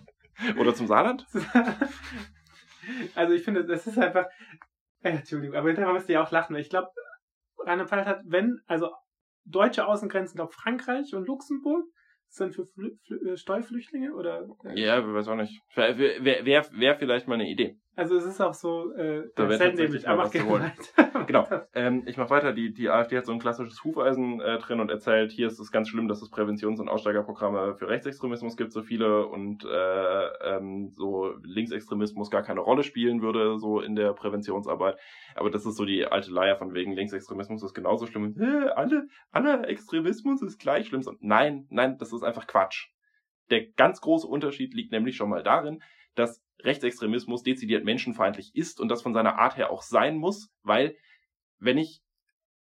Oder 0.58 0.73
zum 0.73 0.88
Saarland? 0.88 1.25
also 3.15 3.34
ich 3.34 3.43
finde, 3.43 3.65
das 3.65 3.88
ist 3.88 3.97
einfach. 3.97 4.25
Äh, 5.02 5.12
Entschuldigung, 5.12 5.56
aber 5.56 5.67
hinterher 5.67 5.93
müsst 5.93 6.10
ihr 6.10 6.15
ja 6.15 6.23
auch 6.23 6.32
lachen, 6.32 6.56
ich 6.58 6.69
glaube, 6.69 6.89
Rheinland-Pfalz 7.60 8.06
hat, 8.06 8.21
wenn, 8.25 8.60
also 8.67 8.91
deutsche 9.45 9.86
Außengrenzen, 9.86 10.36
glaube 10.36 10.52
Frankreich 10.52 11.13
und 11.13 11.25
Luxemburg, 11.25 11.86
dann 12.38 12.52
für 12.52 12.65
Flü 12.67 12.91
Flü 13.08 13.38
Steuerflüchtlinge 13.38 14.13
oder? 14.13 14.47
Ja, 14.75 15.06
wir 15.06 15.13
weiß 15.13 15.28
auch 15.30 15.36
nicht. 15.36 15.60
Wäre 15.73 15.97
wär, 15.97 16.45
wär, 16.45 16.65
wär 16.71 16.95
vielleicht 16.95 17.28
mal 17.28 17.36
eine 17.36 17.49
Idee. 17.49 17.78
Also 17.99 18.15
es 18.15 18.23
ist 18.23 18.39
auch 18.39 18.53
so, 18.53 18.93
äh, 18.93 19.29
da 19.35 19.49
wird 19.49 19.59
tatsächlich 19.59 20.05
mal 20.05 20.19
was 20.19 20.31
zu 20.31 20.47
holen. 20.47 20.71
genau. 21.27 21.45
Ähm, 21.73 22.03
ich 22.05 22.15
mache 22.15 22.29
weiter. 22.29 22.53
Die, 22.53 22.73
die 22.73 22.89
AfD 22.89 23.17
hat 23.17 23.25
so 23.25 23.33
ein 23.33 23.39
klassisches 23.39 23.83
Hufeisen 23.83 24.39
äh, 24.39 24.57
drin 24.57 24.79
und 24.79 24.89
erzählt, 24.89 25.33
hier 25.33 25.47
ist 25.47 25.59
es 25.59 25.69
ganz 25.69 25.89
schlimm, 25.89 26.07
dass 26.07 26.21
es 26.21 26.31
Präventions- 26.31 26.79
und 26.79 26.88
Aussteigerprogramme 26.88 27.75
für 27.75 27.89
Rechtsextremismus 27.89 28.55
gibt, 28.55 28.71
so 28.71 28.83
viele 28.83 29.27
und 29.27 29.65
äh, 29.65 30.27
ähm, 30.55 30.91
so 30.95 31.33
Linksextremismus 31.43 32.31
gar 32.31 32.41
keine 32.41 32.62
Rolle 32.62 32.83
spielen 32.83 33.21
würde, 33.21 33.59
so 33.59 33.81
in 33.81 33.97
der 33.97 34.13
Präventionsarbeit. 34.13 34.97
Aber 35.35 35.49
das 35.49 35.65
ist 35.65 35.75
so 35.75 35.83
die 35.83 36.05
alte 36.05 36.31
Leier 36.31 36.55
von 36.55 36.73
wegen 36.73 36.93
Linksextremismus 36.93 37.63
ist 37.63 37.73
genauso 37.73 38.05
schlimm. 38.05 38.33
Äh, 38.39 38.69
alle, 38.69 39.09
alle 39.31 39.67
Extremismus 39.67 40.41
ist 40.41 40.57
gleich 40.57 40.88
schlimm. 40.88 41.03
Und 41.05 41.21
nein, 41.21 41.67
nein, 41.69 41.97
das 41.97 42.13
ist 42.13 42.23
einfach 42.23 42.47
Quatsch. 42.47 42.88
Der 43.49 43.65
ganz 43.65 43.99
große 43.99 44.25
Unterschied 44.25 44.73
liegt 44.73 44.93
nämlich 44.93 45.17
schon 45.17 45.29
mal 45.29 45.43
darin, 45.43 45.83
dass 46.15 46.41
Rechtsextremismus 46.63 47.43
dezidiert 47.43 47.85
menschenfeindlich 47.85 48.55
ist 48.55 48.79
und 48.79 48.89
das 48.89 49.01
von 49.01 49.13
seiner 49.13 49.39
Art 49.39 49.57
her 49.57 49.71
auch 49.71 49.81
sein 49.81 50.17
muss, 50.17 50.51
weil 50.63 50.95
wenn 51.59 51.77
ich 51.77 52.01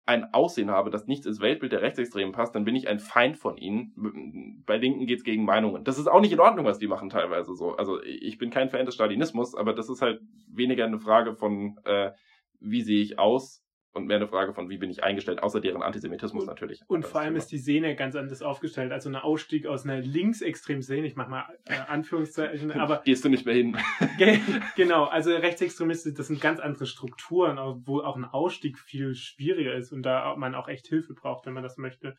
ein 0.05 0.33
Aussehen 0.33 0.71
habe, 0.71 0.89
das 0.89 1.07
nicht 1.07 1.25
ins 1.25 1.41
Weltbild 1.41 1.71
der 1.71 1.81
Rechtsextremen 1.81 2.33
passt, 2.33 2.55
dann 2.55 2.65
bin 2.65 2.75
ich 2.75 2.87
ein 2.87 2.99
Feind 2.99 3.37
von 3.37 3.57
ihnen. 3.57 4.63
Bei 4.65 4.77
Linken 4.77 5.05
geht's 5.05 5.23
gegen 5.23 5.45
Meinungen. 5.45 5.83
Das 5.83 5.99
ist 5.99 6.07
auch 6.07 6.21
nicht 6.21 6.31
in 6.31 6.39
Ordnung, 6.39 6.65
was 6.65 6.79
die 6.79 6.87
machen 6.87 7.09
teilweise 7.09 7.55
so. 7.55 7.75
Also 7.75 8.01
ich 8.01 8.37
bin 8.37 8.49
kein 8.49 8.69
Fan 8.69 8.85
des 8.85 8.95
Stalinismus, 8.95 9.55
aber 9.55 9.73
das 9.73 9.89
ist 9.89 10.01
halt 10.01 10.19
weniger 10.47 10.85
eine 10.85 10.99
Frage 10.99 11.35
von, 11.35 11.79
äh, 11.85 12.11
wie 12.59 12.81
sehe 12.81 13.01
ich 13.01 13.19
aus, 13.19 13.63
und 13.93 14.05
mehr 14.05 14.17
eine 14.17 14.27
Frage 14.27 14.53
von, 14.53 14.69
wie 14.69 14.77
bin 14.77 14.89
ich 14.89 15.03
eingestellt, 15.03 15.43
außer 15.43 15.59
deren 15.59 15.81
Antisemitismus 15.81 16.43
und, 16.43 16.49
natürlich. 16.49 16.81
Und 16.87 17.05
vor 17.05 17.21
allem 17.21 17.35
ist 17.35 17.51
die 17.51 17.57
Szene 17.57 17.95
ganz 17.95 18.15
anders 18.15 18.41
aufgestellt. 18.41 18.91
Also 18.91 19.09
ein 19.09 19.15
Ausstieg 19.15 19.65
aus 19.65 19.83
einer 19.83 19.99
linksextremen 19.99 20.81
Szene, 20.81 21.07
ich 21.07 21.15
mach 21.15 21.27
mal 21.27 21.45
äh, 21.65 21.75
Anführungszeichen, 21.87 22.71
aber. 22.71 23.01
Gehst 23.03 23.25
du 23.25 23.29
nicht 23.29 23.45
mehr 23.45 23.55
hin. 23.55 23.77
genau, 24.75 25.05
also 25.05 25.31
Rechtsextremisten, 25.31 26.15
das 26.15 26.27
sind 26.27 26.39
ganz 26.39 26.59
andere 26.59 26.85
Strukturen, 26.85 27.57
wo 27.85 27.99
auch 28.01 28.15
ein 28.15 28.25
Ausstieg 28.25 28.79
viel 28.79 29.13
schwieriger 29.15 29.73
ist 29.73 29.91
und 29.91 30.03
da 30.03 30.35
man 30.37 30.55
auch 30.55 30.67
echt 30.67 30.87
Hilfe 30.87 31.13
braucht, 31.13 31.45
wenn 31.45 31.53
man 31.53 31.63
das 31.63 31.77
möchte. 31.77 32.17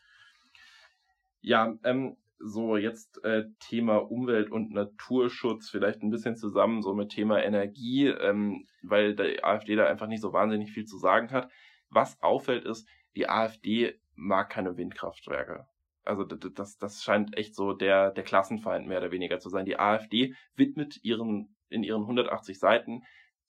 Ja, 1.40 1.74
ähm, 1.84 2.16
so 2.42 2.76
jetzt 2.76 3.22
äh, 3.24 3.44
Thema 3.60 3.96
Umwelt- 3.98 4.50
und 4.50 4.72
Naturschutz 4.72 5.70
vielleicht 5.70 6.02
ein 6.02 6.10
bisschen 6.10 6.36
zusammen, 6.36 6.82
so 6.82 6.94
mit 6.94 7.10
Thema 7.10 7.42
Energie, 7.42 8.08
ähm, 8.08 8.66
weil 8.82 9.14
die 9.14 9.42
AfD 9.42 9.76
da 9.76 9.86
einfach 9.86 10.08
nicht 10.08 10.20
so 10.20 10.32
wahnsinnig 10.32 10.72
viel 10.72 10.84
zu 10.84 10.98
sagen 10.98 11.30
hat. 11.30 11.50
Was 11.88 12.20
auffällt 12.22 12.64
ist, 12.64 12.88
die 13.16 13.28
AfD 13.28 13.98
mag 14.14 14.50
keine 14.50 14.76
Windkraftwerke. 14.76 15.66
Also 16.04 16.24
das, 16.24 16.78
das 16.78 17.02
scheint 17.02 17.36
echt 17.36 17.54
so 17.54 17.74
der, 17.74 18.10
der 18.10 18.24
Klassenfeind 18.24 18.86
mehr 18.88 18.98
oder 18.98 19.12
weniger 19.12 19.38
zu 19.38 19.48
sein. 19.48 19.64
Die 19.64 19.78
AfD 19.78 20.34
widmet 20.56 20.98
ihren, 21.04 21.54
in 21.68 21.84
ihren 21.84 22.02
180 22.02 22.58
Seiten, 22.58 23.02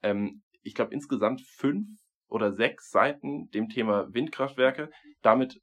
ähm, 0.03 0.43
ich 0.63 0.75
glaube 0.75 0.95
insgesamt 0.95 1.43
fünf 1.43 1.89
oder 2.29 2.53
sechs 2.53 2.91
Seiten 2.91 3.51
dem 3.51 3.69
Thema 3.69 4.13
Windkraftwerke. 4.13 4.91
Damit 5.23 5.61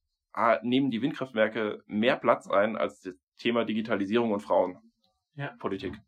nehmen 0.61 0.91
die 0.91 1.01
Windkraftwerke 1.01 1.81
mehr 1.87 2.17
Platz 2.17 2.49
ein 2.49 2.75
als 2.75 3.01
das 3.01 3.15
Thema 3.37 3.65
Digitalisierung 3.65 4.31
und 4.31 4.41
Frauenpolitik. 4.41 5.93
Ja. 5.93 5.99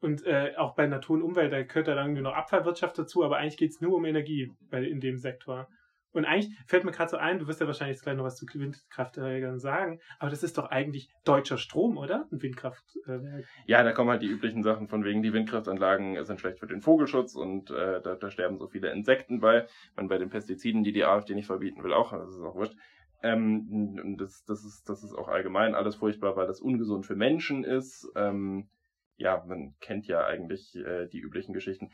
Und 0.00 0.24
äh, 0.26 0.52
auch 0.56 0.74
bei 0.74 0.86
Natur 0.86 1.16
und 1.16 1.22
Umwelt, 1.22 1.52
da 1.52 1.62
gehört 1.62 1.88
dann 1.88 1.96
irgendwie 1.96 2.22
noch 2.22 2.34
Abfallwirtschaft 2.34 2.98
dazu, 2.98 3.24
aber 3.24 3.38
eigentlich 3.38 3.56
geht 3.56 3.70
es 3.70 3.80
nur 3.80 3.94
um 3.94 4.04
Energie 4.04 4.52
bei, 4.70 4.82
in 4.84 5.00
dem 5.00 5.16
Sektor. 5.16 5.68
Und 6.14 6.26
eigentlich 6.26 6.56
fällt 6.66 6.84
mir 6.84 6.92
gerade 6.92 7.10
so 7.10 7.16
ein, 7.16 7.40
du 7.40 7.48
wirst 7.48 7.60
ja 7.60 7.66
wahrscheinlich 7.66 7.96
jetzt 7.96 8.04
gleich 8.04 8.14
noch 8.14 8.22
was 8.22 8.36
zu 8.36 8.46
Windkraftwerken 8.46 9.58
sagen, 9.58 9.98
aber 10.20 10.30
das 10.30 10.44
ist 10.44 10.56
doch 10.58 10.66
eigentlich 10.66 11.08
deutscher 11.24 11.58
Strom, 11.58 11.98
oder? 11.98 12.28
Ein 12.30 12.40
Windkraftwerk. 12.40 13.46
Ja, 13.66 13.82
da 13.82 13.92
kommen 13.92 14.10
halt 14.10 14.22
die 14.22 14.28
üblichen 14.28 14.62
Sachen 14.62 14.86
von 14.86 15.04
wegen, 15.04 15.22
die 15.22 15.32
Windkraftanlagen 15.32 16.24
sind 16.24 16.38
schlecht 16.38 16.60
für 16.60 16.68
den 16.68 16.82
Vogelschutz 16.82 17.34
und 17.34 17.70
äh, 17.70 18.00
da, 18.00 18.14
da 18.14 18.30
sterben 18.30 18.58
so 18.58 18.68
viele 18.68 18.92
Insekten 18.92 19.40
bei. 19.40 19.66
Man 19.96 20.06
bei 20.06 20.18
den 20.18 20.30
Pestiziden, 20.30 20.84
die 20.84 20.92
die 20.92 21.04
AfD 21.04 21.34
nicht 21.34 21.46
verbieten 21.46 21.82
will, 21.82 21.92
auch, 21.92 22.12
das 22.12 22.30
ist 22.30 22.42
auch 22.42 22.54
wurscht. 22.54 22.76
Ähm, 23.22 24.16
das, 24.18 24.44
das, 24.44 24.64
ist, 24.64 24.88
das 24.88 25.02
ist 25.02 25.14
auch 25.14 25.28
allgemein 25.28 25.74
alles 25.74 25.96
furchtbar, 25.96 26.36
weil 26.36 26.46
das 26.46 26.60
ungesund 26.60 27.06
für 27.06 27.16
Menschen 27.16 27.64
ist. 27.64 28.10
Ähm, 28.16 28.68
ja, 29.16 29.42
man 29.46 29.74
kennt 29.80 30.06
ja 30.06 30.24
eigentlich 30.24 30.74
äh, 30.76 31.06
die 31.06 31.20
üblichen 31.20 31.54
Geschichten. 31.54 31.90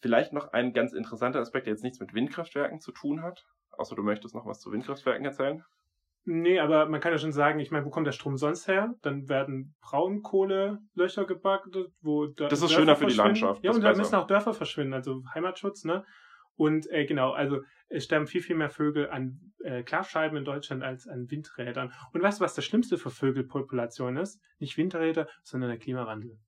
Vielleicht 0.00 0.32
noch 0.32 0.52
ein 0.52 0.72
ganz 0.72 0.92
interessanter 0.92 1.40
Aspekt, 1.40 1.66
der 1.66 1.74
jetzt 1.74 1.82
nichts 1.82 2.00
mit 2.00 2.14
Windkraftwerken 2.14 2.80
zu 2.80 2.92
tun 2.92 3.22
hat. 3.22 3.44
Außer 3.72 3.94
du 3.94 4.02
möchtest 4.02 4.34
noch 4.34 4.46
was 4.46 4.60
zu 4.60 4.72
Windkraftwerken 4.72 5.24
erzählen? 5.24 5.64
Nee, 6.24 6.60
aber 6.60 6.86
man 6.86 7.00
kann 7.00 7.12
ja 7.12 7.18
schon 7.18 7.32
sagen, 7.32 7.60
ich 7.60 7.70
meine, 7.70 7.84
wo 7.86 7.90
kommt 7.90 8.06
der 8.06 8.12
Strom 8.12 8.36
sonst 8.36 8.68
her? 8.68 8.94
Dann 9.02 9.28
werden 9.28 9.74
Braunkohlelöcher 9.80 11.24
gebackt, 11.24 11.76
wo 12.02 12.26
da 12.26 12.48
Das 12.48 12.60
ist 12.60 12.70
Dörfer 12.70 12.74
schöner 12.74 12.96
für 12.96 13.06
die 13.06 13.14
Landschaft. 13.14 13.64
Ja, 13.64 13.72
und 13.72 13.82
da 13.82 13.94
müssen 13.94 14.14
auch 14.14 14.26
Dörfer 14.26 14.52
verschwinden, 14.52 14.92
also 14.92 15.22
Heimatschutz, 15.34 15.84
ne? 15.84 16.04
Und 16.60 16.90
äh, 16.90 17.06
genau, 17.06 17.32
also 17.32 17.62
es 17.88 18.04
sterben 18.04 18.26
viel, 18.26 18.42
viel 18.42 18.54
mehr 18.54 18.68
Vögel 18.68 19.08
an 19.08 19.54
äh, 19.64 19.82
Glasscheiben 19.82 20.36
in 20.36 20.44
Deutschland 20.44 20.82
als 20.82 21.08
an 21.08 21.30
Windrädern. 21.30 21.90
Und 22.12 22.22
weißt 22.22 22.38
du, 22.38 22.44
was 22.44 22.52
das 22.52 22.66
Schlimmste 22.66 22.98
für 22.98 23.08
Vögelpopulation 23.08 24.18
ist? 24.18 24.42
Nicht 24.58 24.76
Windräder, 24.76 25.26
sondern 25.42 25.70
der 25.70 25.78
Klimawandel. 25.78 26.38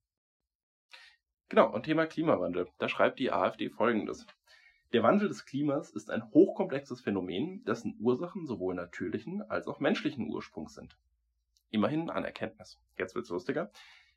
Genau, 1.49 1.73
und 1.73 1.81
Thema 1.81 2.05
Klimawandel. 2.05 2.67
Da 2.77 2.89
schreibt 2.89 3.17
die 3.17 3.31
AfD 3.31 3.71
folgendes. 3.71 4.27
Der 4.91 5.01
Wandel 5.01 5.29
des 5.29 5.45
Klimas 5.45 5.89
ist 5.89 6.11
ein 6.11 6.29
hochkomplexes 6.29 7.01
Phänomen, 7.01 7.63
dessen 7.63 7.97
Ursachen 7.99 8.45
sowohl 8.45 8.75
natürlichen 8.75 9.41
als 9.41 9.65
auch 9.65 9.79
menschlichen 9.79 10.29
Ursprungs 10.29 10.75
sind. 10.75 10.95
Immerhin 11.71 12.11
an 12.11 12.23
Erkenntnis. 12.23 12.79
Jetzt 12.99 13.15
wird's 13.15 13.29
lustiger. 13.29 13.71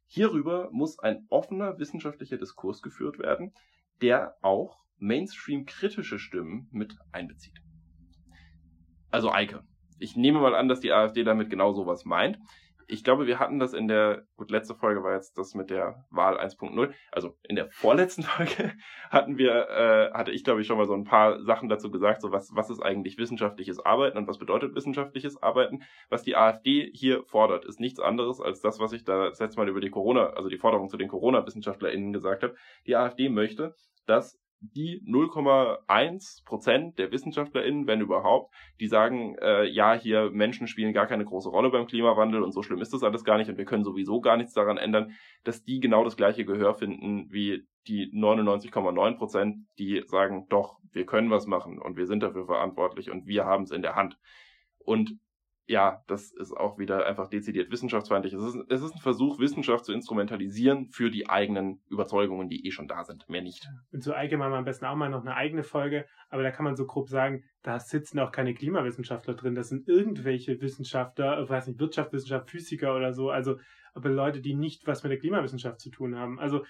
Hierüber 0.05 0.69
muss 0.73 0.99
ein 0.99 1.25
offener 1.31 1.79
wissenschaftlicher 1.79 2.37
Diskurs 2.37 2.83
geführt 2.83 3.19
werden, 3.19 3.55
der 4.03 4.37
auch 4.43 4.85
Mainstream-kritische 4.99 6.19
Stimmen 6.19 6.69
mit 6.71 6.97
einbezieht. 7.13 7.59
Also 9.11 9.31
Eike. 9.31 9.63
Ich 9.99 10.17
nehme 10.17 10.41
mal 10.41 10.55
an, 10.55 10.69
dass 10.69 10.81
die 10.81 10.93
AfD 10.93 11.25
damit 11.25 11.51
genau 11.51 11.73
sowas 11.73 12.05
meint 12.05 12.39
ich 12.89 13.03
glaube, 13.03 13.27
wir 13.27 13.39
hatten 13.39 13.59
das 13.59 13.73
in 13.73 13.89
der, 13.89 14.25
gut, 14.37 14.51
letzte 14.51 14.75
Folge 14.75 15.03
war 15.03 15.15
jetzt 15.15 15.37
das 15.39 15.55
mit 15.55 15.71
der 15.71 16.05
Wahl 16.11 16.39
1.0. 16.39 16.93
Also 17.11 17.37
in 17.49 17.57
der 17.57 17.69
vorletzten 17.71 18.23
Folge 18.23 18.75
hatten 19.11 19.39
wir, 19.39 19.69
äh, 19.69 20.13
hatte 20.13 20.31
ich 20.31 20.45
glaube 20.45 20.61
ich 20.61 20.67
schon 20.67 20.79
mal 20.79 20.87
so 20.87 20.95
ein 20.95 21.05
paar 21.05 21.43
Sachen 21.43 21.69
dazu 21.69 21.91
gesagt, 21.91 22.23
so 22.23 22.31
was, 22.31 22.51
was 22.55 22.71
ist 22.71 22.81
eigentlich 22.81 23.19
wissenschaftliches 23.19 23.85
Arbeiten 23.85 24.19
und 24.19 24.29
was 24.29 24.39
bedeutet 24.39 24.75
wissenschaftliches 24.75 25.43
Arbeiten. 25.43 25.83
Was 26.09 26.23
die 26.23 26.37
AfD 26.37 26.91
hier 26.93 27.25
fordert, 27.25 27.65
ist 27.65 27.81
nichts 27.81 28.01
anderes 28.01 28.41
als 28.41 28.61
das, 28.61 28.79
was 28.79 28.93
ich 28.93 29.05
da 29.05 29.29
das 29.29 29.41
letzte 29.41 29.61
Mal 29.61 29.69
über 29.69 29.81
die 29.81 29.91
Corona, 29.91 30.31
also 30.31 30.49
die 30.49 30.59
Forderung 30.59 30.89
zu 30.89 30.97
den 30.97 31.09
Corona-WissenschaftlerInnen 31.09 32.13
gesagt 32.13 32.43
habe. 32.43 32.55
Die 32.87 32.97
AfD 32.97 33.29
möchte, 33.29 33.75
dass 34.07 34.39
die 34.61 35.03
0,1 35.07 36.45
Prozent 36.45 36.99
der 36.99 37.13
WissenschaftlerInnen, 37.13 37.87
wenn 37.87 38.01
überhaupt, 38.01 38.55
die 38.81 38.89
sagen, 38.89 39.37
äh, 39.41 39.65
ja, 39.65 39.95
hier 39.95 40.31
Menschen 40.31 40.67
spielen 40.67 40.93
gar 40.93 41.07
keine 41.07 41.25
große 41.25 41.49
Rolle 41.49 41.71
beim 41.71 41.87
Klimawandel 41.87 42.43
und 42.43 42.53
so 42.53 42.63
schlimm 42.63 42.81
ist 42.81 42.93
das 42.93 43.03
alles 43.03 43.25
gar 43.25 43.39
nicht 43.39 43.51
und 43.51 43.59
wir 43.59 43.65
können 43.65 43.85
sowieso 43.85 44.21
gar 44.21 44.37
nichts 44.37 44.55
daran 44.55 44.79
ändern, 44.79 45.13
dass 45.45 45.65
die 45.65 45.81
genau 45.81 46.05
das 46.05 46.17
gleiche 46.17 46.45
Gehör 46.45 46.75
finden 46.75 47.31
wie 47.31 47.67
die 47.87 48.11
99,9 48.13 49.17
Prozent, 49.17 49.57
die 49.79 50.03
sagen, 50.07 50.47
doch, 50.49 50.79
wir 50.93 51.07
können 51.07 51.31
was 51.31 51.47
machen 51.47 51.79
und 51.79 51.97
wir 51.97 52.07
sind 52.07 52.23
dafür 52.23 52.47
verantwortlich 52.47 53.11
und 53.11 53.27
wir 53.27 53.45
haben 53.45 53.65
es 53.65 53.71
in 53.71 53.83
der 53.83 53.95
Hand. 53.95 54.19
Und 54.79 55.19
ja, 55.69 56.03
das 56.07 56.33
ist 56.33 56.53
auch 56.53 56.79
wieder 56.79 57.07
einfach 57.07 57.29
dezidiert 57.29 57.73
wissenschaftsfeindlich. 57.73 58.33
Es 58.33 58.43
ist, 58.43 58.57
es 58.69 58.83
ist 58.83 58.95
ein 58.95 59.01
Versuch, 59.01 59.41
Wissenschaft 59.41 59.85
zu 59.85 59.93
instrumentalisieren 59.93 60.89
für 60.91 61.11
die 61.11 61.29
eigenen 61.29 61.81
Überzeugungen, 61.89 62.49
die 62.49 62.67
eh 62.67 62.71
schon 62.71 62.87
da 62.87 63.03
sind, 63.03 63.29
mehr 63.29 63.43
nicht. 63.43 63.69
Und 63.93 64.03
zu 64.03 64.15
Eike 64.15 64.37
machen 64.37 64.53
wir 64.53 64.59
am 64.59 64.65
besten 64.65 64.85
auch 64.85 64.95
mal 64.95 65.09
noch 65.09 65.23
eine 65.23 65.35
eigene 65.35 65.65
Folge, 65.65 66.07
aber 66.31 66.45
da 66.45 66.53
kann 66.53 66.65
man 66.65 66.77
so 66.77 66.87
grob 66.87 67.09
sagen, 67.09 67.45
da 67.63 67.81
sitzen 67.81 68.21
auch 68.21 68.31
keine 68.31 68.55
Klimawissenschaftler 68.55 69.35
drin, 69.35 69.57
das 69.57 69.69
sind 69.69 69.89
irgendwelche 69.89 70.61
Wissenschaftler, 70.61 71.43
ich 71.43 71.51
weiß 71.51 71.67
nicht, 71.67 71.81
Wirtschaftswissenschaft, 71.81 72.49
Physiker 72.49 72.95
oder 72.95 73.13
so, 73.13 73.31
also 73.31 73.57
aber 73.97 74.11
Leute, 74.11 74.43
die 74.43 74.55
nicht 74.55 74.87
was 74.87 75.03
mit 75.03 75.11
der 75.11 75.19
Klimawissenschaft 75.19 75.81
zu 75.81 75.91
tun 75.91 76.17
haben. 76.17 76.39
Also 76.39 76.65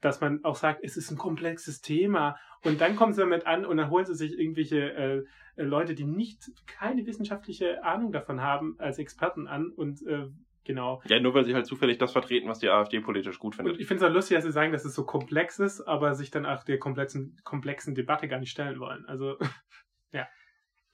dass 0.00 0.20
man 0.20 0.44
auch 0.44 0.56
sagt, 0.56 0.84
es 0.84 0.96
ist 0.96 1.10
ein 1.10 1.18
komplexes 1.18 1.80
Thema. 1.80 2.36
Und 2.64 2.80
dann 2.80 2.96
kommen 2.96 3.12
sie 3.12 3.20
damit 3.20 3.46
an 3.46 3.64
und 3.64 3.76
dann 3.76 3.90
holen 3.90 4.04
sie 4.04 4.14
sich 4.14 4.38
irgendwelche 4.38 4.92
äh, 4.92 5.24
äh, 5.56 5.62
Leute, 5.62 5.94
die 5.94 6.04
nicht 6.04 6.50
keine 6.66 7.06
wissenschaftliche 7.06 7.84
Ahnung 7.84 8.12
davon 8.12 8.40
haben, 8.40 8.76
als 8.78 8.98
Experten 8.98 9.46
an 9.46 9.70
und 9.70 10.04
äh, 10.06 10.26
genau. 10.64 11.02
Ja, 11.06 11.20
nur 11.20 11.34
weil 11.34 11.44
sie 11.44 11.54
halt 11.54 11.66
zufällig 11.66 11.98
das 11.98 12.12
vertreten, 12.12 12.48
was 12.48 12.60
die 12.60 12.68
AfD 12.68 13.00
politisch 13.00 13.38
gut 13.38 13.56
findet. 13.56 13.74
Und 13.74 13.80
ich 13.80 13.86
finde 13.86 14.04
es 14.04 14.10
auch 14.10 14.14
lustig, 14.14 14.36
dass 14.36 14.44
sie 14.44 14.52
sagen, 14.52 14.72
dass 14.72 14.84
es 14.84 14.94
so 14.94 15.04
komplex 15.04 15.58
ist, 15.58 15.80
aber 15.82 16.14
sich 16.14 16.30
dann 16.30 16.46
auch 16.46 16.64
der 16.64 16.78
komplexen, 16.78 17.36
komplexen 17.44 17.94
Debatte 17.94 18.28
gar 18.28 18.38
nicht 18.38 18.50
stellen 18.50 18.78
wollen. 18.78 19.04
Also, 19.06 19.36
ja. 20.12 20.26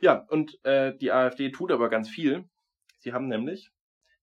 Ja, 0.01 0.25
und 0.29 0.59
äh, 0.65 0.97
die 0.97 1.13
AfD 1.13 1.51
tut 1.51 1.71
aber 1.71 1.89
ganz 1.89 2.09
viel. 2.09 2.45
Sie 2.99 3.13
haben 3.13 3.29
nämlich 3.29 3.71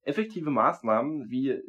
effektive 0.03 0.49
Maßnahmen 0.49 1.29
wie 1.29 1.61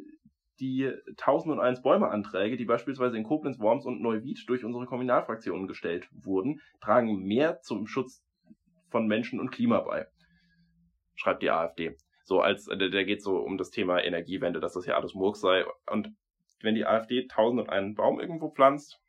die 0.59 0.91
1001 1.07 1.81
Bäume-Anträge, 1.81 2.57
die 2.57 2.65
beispielsweise 2.65 3.17
in 3.17 3.23
Koblenz, 3.23 3.59
Worms 3.59 3.85
und 3.85 4.01
Neuwied 4.01 4.43
durch 4.47 4.63
unsere 4.63 4.85
Kommunalfraktionen 4.85 5.67
gestellt 5.67 6.07
wurden, 6.11 6.61
tragen 6.81 7.23
mehr 7.23 7.61
zum 7.61 7.87
Schutz 7.87 8.23
von 8.89 9.07
Menschen 9.07 9.39
und 9.39 9.51
Klima 9.51 9.79
bei. 9.81 10.07
Schreibt 11.15 11.41
die 11.41 11.49
AfD. 11.49 11.97
So 12.23 12.39
als, 12.39 12.65
der, 12.65 12.89
der 12.89 13.05
geht 13.05 13.21
so 13.21 13.37
um 13.37 13.57
das 13.57 13.69
Thema 13.69 14.01
Energiewende, 14.01 14.59
dass 14.59 14.73
das 14.73 14.85
ja 14.85 14.95
alles 14.95 15.13
Murks 15.13 15.41
sei. 15.41 15.65
Und 15.91 16.09
wenn 16.61 16.75
die 16.75 16.85
AfD 16.85 17.23
1001 17.23 17.95
Baum 17.95 18.19
irgendwo 18.19 18.49
pflanzt, 18.49 18.99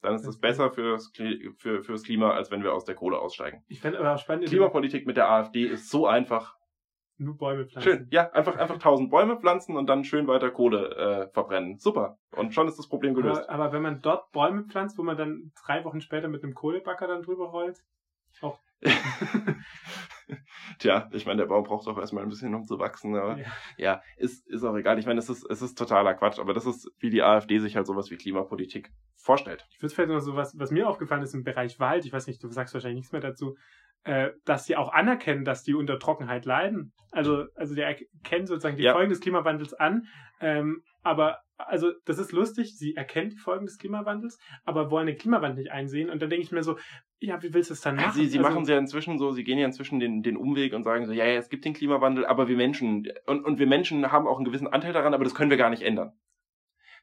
dann 0.00 0.16
ist 0.16 0.26
das 0.26 0.38
besser 0.38 0.70
fürs, 0.70 1.12
für, 1.58 1.82
fürs 1.82 2.02
Klima, 2.02 2.32
als 2.32 2.50
wenn 2.50 2.64
wir 2.64 2.74
aus 2.74 2.84
der 2.84 2.96
Kohle 2.96 3.18
aussteigen. 3.18 3.62
Ich 3.68 3.80
fände 3.80 4.00
aber 4.00 4.18
spannend. 4.18 4.48
Klimapolitik 4.48 5.06
mit 5.06 5.16
der 5.16 5.30
AfD 5.30 5.64
ist 5.64 5.90
so 5.90 6.06
einfach. 6.06 6.56
Nur 7.18 7.36
Bäume 7.36 7.66
pflanzen. 7.66 7.90
Schön, 7.90 8.08
ja, 8.10 8.30
einfach, 8.32 8.56
einfach 8.56 8.78
tausend 8.78 9.10
Bäume 9.10 9.36
pflanzen 9.36 9.76
und 9.76 9.86
dann 9.86 10.04
schön 10.04 10.26
weiter 10.26 10.50
Kohle 10.50 10.96
äh, 10.96 11.28
verbrennen. 11.32 11.78
Super. 11.78 12.18
Und 12.36 12.54
schon 12.54 12.68
ist 12.68 12.78
das 12.78 12.88
Problem 12.88 13.14
gelöst. 13.14 13.48
Aber, 13.48 13.64
aber 13.64 13.72
wenn 13.72 13.82
man 13.82 14.00
dort 14.00 14.32
Bäume 14.32 14.64
pflanzt, 14.64 14.98
wo 14.98 15.02
man 15.02 15.16
dann 15.16 15.52
drei 15.64 15.84
Wochen 15.84 16.00
später 16.00 16.28
mit 16.28 16.42
einem 16.42 16.54
Kohlebacker 16.54 17.06
dann 17.06 17.22
drüber 17.22 17.46
rollt, 17.50 17.82
auch. 18.40 18.58
Tja, 20.78 21.08
ich 21.12 21.26
meine, 21.26 21.42
der 21.42 21.48
Baum 21.48 21.64
braucht 21.64 21.86
auch 21.88 21.98
erstmal 21.98 22.22
ein 22.22 22.28
bisschen, 22.28 22.54
um 22.54 22.64
zu 22.64 22.78
wachsen, 22.78 23.14
aber 23.16 23.38
ja, 23.38 23.46
ja 23.76 24.02
ist, 24.16 24.46
ist 24.48 24.64
auch 24.64 24.76
egal. 24.76 24.98
Ich 24.98 25.06
meine, 25.06 25.20
es 25.20 25.28
ist, 25.28 25.44
es 25.48 25.62
ist 25.62 25.76
totaler 25.76 26.14
Quatsch, 26.14 26.38
aber 26.38 26.54
das 26.54 26.66
ist, 26.66 26.90
wie 26.98 27.10
die 27.10 27.22
AfD 27.22 27.58
sich 27.58 27.76
halt 27.76 27.86
sowas 27.86 28.10
wie 28.10 28.16
Klimapolitik 28.16 28.90
vorstellt. 29.16 29.66
Ich 29.70 29.82
würde 29.82 29.94
vielleicht 29.94 30.10
noch 30.10 30.20
so 30.20 30.34
was, 30.34 30.58
was 30.58 30.70
mir 30.70 30.88
aufgefallen 30.88 31.22
ist 31.22 31.34
im 31.34 31.44
Bereich 31.44 31.78
Wald, 31.78 32.04
ich 32.04 32.12
weiß 32.12 32.26
nicht, 32.26 32.42
du 32.42 32.48
sagst 32.48 32.74
wahrscheinlich 32.74 33.00
nichts 33.00 33.12
mehr 33.12 33.20
dazu, 33.20 33.56
äh, 34.04 34.30
dass 34.44 34.64
sie 34.64 34.76
auch 34.76 34.92
anerkennen, 34.92 35.44
dass 35.44 35.62
die 35.62 35.74
unter 35.74 35.98
Trockenheit 35.98 36.44
leiden. 36.44 36.92
Also, 37.12 37.46
also 37.54 37.74
die 37.74 37.82
erkennen 37.82 38.46
sozusagen 38.46 38.76
die 38.76 38.82
ja. 38.82 38.92
Folgen 38.92 39.10
des 39.10 39.20
Klimawandels 39.20 39.74
an, 39.74 40.06
ähm, 40.40 40.82
aber 41.02 41.38
also 41.56 41.92
das 42.04 42.18
ist 42.18 42.32
lustig, 42.32 42.76
sie 42.76 42.96
erkennen 42.96 43.30
die 43.30 43.36
Folgen 43.36 43.66
des 43.66 43.78
Klimawandels, 43.78 44.38
aber 44.64 44.90
wollen 44.90 45.06
den 45.06 45.16
Klimawandel 45.16 45.62
nicht 45.62 45.72
einsehen. 45.72 46.10
Und 46.10 46.20
dann 46.20 46.30
denke 46.30 46.44
ich 46.44 46.52
mir 46.52 46.64
so, 46.64 46.76
ja, 47.22 47.42
wie 47.42 47.54
willst 47.54 47.70
du 47.70 47.74
es 47.74 47.80
dann 47.80 47.96
machen? 47.96 48.12
Sie, 48.12 48.26
sie 48.26 48.38
also, 48.38 48.50
machen 48.50 48.62
es 48.62 48.68
ja 48.68 48.78
inzwischen 48.78 49.18
so, 49.18 49.32
sie 49.32 49.44
gehen 49.44 49.58
ja 49.58 49.66
inzwischen 49.66 50.00
den, 50.00 50.22
den 50.22 50.36
Umweg 50.36 50.74
und 50.74 50.84
sagen 50.84 51.06
so, 51.06 51.12
ja, 51.12 51.24
ja, 51.24 51.38
es 51.38 51.48
gibt 51.48 51.64
den 51.64 51.72
Klimawandel, 51.72 52.26
aber 52.26 52.48
wir 52.48 52.56
Menschen, 52.56 53.08
und, 53.26 53.44
und 53.44 53.58
wir 53.58 53.66
Menschen 53.66 54.10
haben 54.10 54.26
auch 54.26 54.36
einen 54.36 54.44
gewissen 54.44 54.68
Anteil 54.68 54.92
daran, 54.92 55.14
aber 55.14 55.24
das 55.24 55.34
können 55.34 55.50
wir 55.50 55.56
gar 55.56 55.70
nicht 55.70 55.82
ändern. 55.82 56.12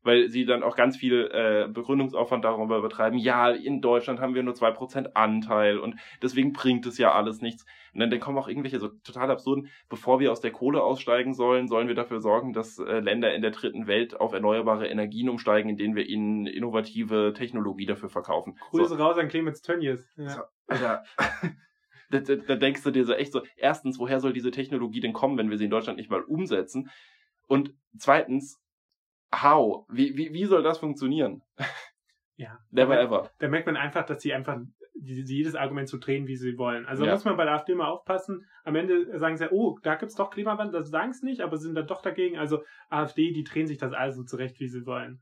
Weil 0.04 0.30
sie 0.30 0.46
dann 0.46 0.64
auch 0.64 0.76
ganz 0.76 0.98
viel 0.98 1.30
äh, 1.32 1.68
Begründungsaufwand 1.72 2.46
darüber 2.46 2.82
betreiben, 2.82 3.18
ja, 3.18 3.50
in 3.50 3.82
Deutschland 3.82 4.20
haben 4.20 4.36
wir 4.36 4.44
nur 4.44 4.56
zwei 4.56 4.72
Prozent 4.72 5.16
Anteil 5.16 5.78
und 5.78 5.96
deswegen 6.22 6.54
bringt 6.54 6.86
es 6.86 6.98
ja 6.98 7.12
alles 7.12 7.42
nichts. 7.42 7.66
Und 7.94 8.00
dann, 8.00 8.10
dann 8.10 8.20
kommen 8.20 8.38
auch 8.38 8.48
irgendwelche 8.48 8.80
so 8.80 8.90
total 9.04 9.32
absurden, 9.32 9.70
bevor 9.90 10.20
wir 10.20 10.32
aus 10.32 10.42
der 10.42 10.52
Kohle 10.52 10.84
aussteigen 10.84 11.34
sollen, 11.34 11.68
sollen 11.68 11.88
wir 11.88 11.96
dafür 11.96 12.22
sorgen, 12.22 12.54
dass 12.54 12.78
äh, 12.80 13.00
Länder 13.00 13.34
in 13.34 13.42
der 13.42 13.52
dritten 13.52 13.88
Welt 13.88 14.20
auf 14.20 14.34
erneuerbare 14.34 14.88
Energien 14.88 15.30
umsteigen, 15.30 15.70
indem 15.70 15.96
wir 15.96 16.06
ihnen 16.08 16.46
innovative 16.46 17.34
Technologie 17.36 17.86
dafür 17.86 18.10
verkaufen. 18.10 18.58
Grüße 18.72 18.96
so. 18.96 19.04
raus 19.04 19.18
an 19.18 19.28
Clemens 19.28 19.62
Tönnies. 19.62 20.08
Ja. 20.18 20.30
So, 20.30 20.42
Alter. 20.68 21.04
da, 22.10 22.20
da, 22.20 22.36
da 22.36 22.56
denkst 22.56 22.84
du 22.84 22.92
dir 22.92 23.06
so 23.06 23.14
echt 23.14 23.32
so, 23.32 23.42
erstens, 23.58 24.00
woher 24.00 24.20
soll 24.20 24.34
diese 24.34 24.52
Technologie 24.52 25.00
denn 25.00 25.14
kommen, 25.14 25.38
wenn 25.38 25.50
wir 25.50 25.58
sie 25.58 25.66
in 25.66 25.72
Deutschland 25.72 25.98
nicht 25.98 26.10
mal 26.10 26.22
umsetzen? 26.22 26.90
Und 27.48 27.74
zweitens, 27.98 28.62
how? 29.34 29.86
Wie, 29.90 30.16
wie, 30.18 30.34
wie 30.34 30.46
soll 30.46 30.64
das 30.64 30.80
funktionieren? 30.80 31.44
Ja. 32.36 32.60
Never 32.72 32.96
da 32.96 33.02
ever. 33.02 33.32
Da 33.40 33.48
merkt 33.48 33.66
man 33.66 33.78
einfach, 33.78 34.06
dass 34.06 34.22
sie 34.22 34.34
einfach 34.34 34.60
jedes 35.02 35.56
Argument 35.56 35.88
so 35.88 35.98
drehen, 35.98 36.28
wie 36.28 36.36
sie 36.36 36.58
wollen. 36.58 36.86
Also 36.86 37.06
ja. 37.06 37.12
muss 37.12 37.24
man 37.26 37.38
bei 37.38 37.46
der 37.46 37.54
AfD 37.54 37.74
mal 37.74 37.88
aufpassen. 37.88 38.46
Am 38.64 38.76
Ende 38.76 39.18
sagen 39.18 39.38
sie, 39.38 39.50
oh, 39.52 39.80
da 39.82 39.96
gibt's 39.96 40.16
doch 40.16 40.30
Klimawandel, 40.30 40.82
das 40.82 40.90
sagen 40.90 41.12
es 41.12 41.22
nicht, 41.22 41.42
aber 41.42 41.58
sind 41.58 41.76
dann 41.76 41.88
doch 41.88 42.02
dagegen. 42.02 42.38
Also 42.38 42.64
AfD, 42.90 43.32
die 43.32 43.44
drehen 43.44 43.68
sich 43.68 43.78
das 43.78 43.94
also 43.94 44.24
zurecht, 44.24 44.60
wie 44.60 44.68
sie 44.68 44.86
wollen. 44.86 45.22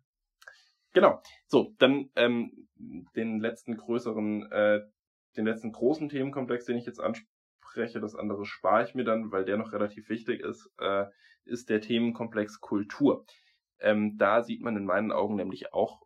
Genau. 0.94 1.22
So, 1.46 1.74
dann 1.78 2.10
ähm, 2.16 2.68
den 3.16 3.40
letzten 3.40 3.78
größeren, 3.78 4.52
äh, 4.52 4.82
den 5.36 5.46
letzten 5.46 5.72
großen 5.72 6.10
Themenkomplex, 6.10 6.66
den 6.66 6.78
ich 6.78 6.86
jetzt 6.86 7.00
anspreche, 7.00 8.00
das 8.00 8.16
andere 8.16 8.46
spare 8.46 8.84
ich 8.84 8.96
mir 8.96 9.04
dann, 9.04 9.32
weil 9.32 9.46
der 9.46 9.58
noch 9.58 9.74
relativ 9.74 10.10
wichtig 10.10 10.42
ist, 10.42 10.72
äh, 10.80 11.06
ist 11.46 11.70
der 11.70 11.82
Themenkomplex 11.82 12.60
Kultur. 12.62 13.26
Ähm, 13.80 14.18
da 14.18 14.44
sieht 14.44 14.62
man 14.62 14.78
in 14.78 14.86
meinen 14.86 15.12
Augen 15.12 15.36
nämlich 15.36 15.74
auch, 15.74 16.02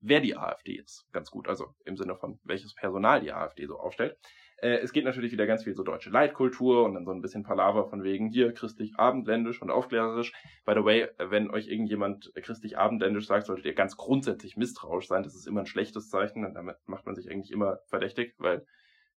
wer 0.00 0.20
die 0.20 0.36
AfD 0.36 0.72
ist. 0.72 1.06
Ganz 1.12 1.30
gut, 1.30 1.48
also 1.48 1.74
im 1.84 1.96
Sinne 1.96 2.16
von 2.16 2.38
welches 2.44 2.74
Personal 2.74 3.20
die 3.20 3.32
AfD 3.32 3.66
so 3.66 3.78
aufstellt. 3.78 4.16
Äh, 4.60 4.78
es 4.78 4.92
geht 4.92 5.04
natürlich 5.04 5.32
wieder 5.32 5.46
ganz 5.46 5.64
viel 5.64 5.74
so 5.74 5.82
deutsche 5.82 6.10
Leitkultur 6.10 6.84
und 6.84 6.94
dann 6.94 7.04
so 7.04 7.12
ein 7.12 7.20
bisschen 7.20 7.44
Palaver 7.44 7.88
von 7.88 8.02
wegen 8.02 8.28
hier 8.28 8.52
christlich-abendländisch 8.52 9.62
und 9.62 9.70
aufklärerisch. 9.70 10.32
By 10.64 10.74
the 10.74 10.84
way, 10.84 11.08
wenn 11.18 11.50
euch 11.50 11.68
irgendjemand 11.68 12.32
christlich-abendländisch 12.34 13.26
sagt, 13.26 13.46
solltet 13.46 13.66
ihr 13.66 13.74
ganz 13.74 13.96
grundsätzlich 13.96 14.56
misstrauisch 14.56 15.06
sein. 15.06 15.22
Das 15.22 15.34
ist 15.34 15.46
immer 15.46 15.60
ein 15.60 15.66
schlechtes 15.66 16.08
Zeichen 16.08 16.44
und 16.44 16.54
damit 16.54 16.76
macht 16.86 17.06
man 17.06 17.14
sich 17.14 17.30
eigentlich 17.30 17.52
immer 17.52 17.78
verdächtig, 17.86 18.34
weil 18.38 18.66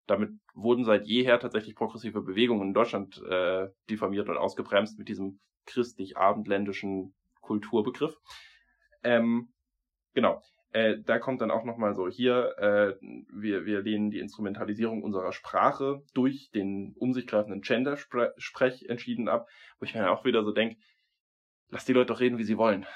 damit 0.06 0.30
wurden 0.54 0.84
seit 0.84 1.06
jeher 1.06 1.38
tatsächlich 1.38 1.74
progressive 1.74 2.22
Bewegungen 2.22 2.68
in 2.68 2.74
Deutschland 2.74 3.22
äh, 3.28 3.68
diffamiert 3.88 4.28
und 4.28 4.36
ausgebremst 4.36 4.98
mit 4.98 5.08
diesem 5.08 5.40
christlich-abendländischen 5.66 7.14
Kulturbegriff. 7.42 8.16
Ähm, 9.04 9.52
genau. 10.14 10.42
Äh, 10.72 11.00
da 11.04 11.18
kommt 11.18 11.42
dann 11.42 11.50
auch 11.50 11.64
nochmal 11.64 11.94
so, 11.94 12.08
hier, 12.08 12.56
äh, 12.56 12.96
wir, 13.28 13.66
wir 13.66 13.82
lehnen 13.82 14.10
die 14.10 14.20
Instrumentalisierung 14.20 15.02
unserer 15.02 15.32
Sprache 15.32 16.02
durch 16.14 16.50
den 16.54 16.94
um 16.96 17.12
sich 17.12 17.26
greifenden 17.26 17.60
Gender-Sprech 17.60 18.88
entschieden 18.88 19.28
ab, 19.28 19.46
wo 19.78 19.84
ich 19.84 19.94
mir 19.94 20.10
auch 20.10 20.24
wieder 20.24 20.42
so 20.42 20.52
denke, 20.52 20.76
lass 21.68 21.84
die 21.84 21.92
Leute 21.92 22.06
doch 22.06 22.20
reden, 22.20 22.38
wie 22.38 22.44
sie 22.44 22.56
wollen. 22.56 22.86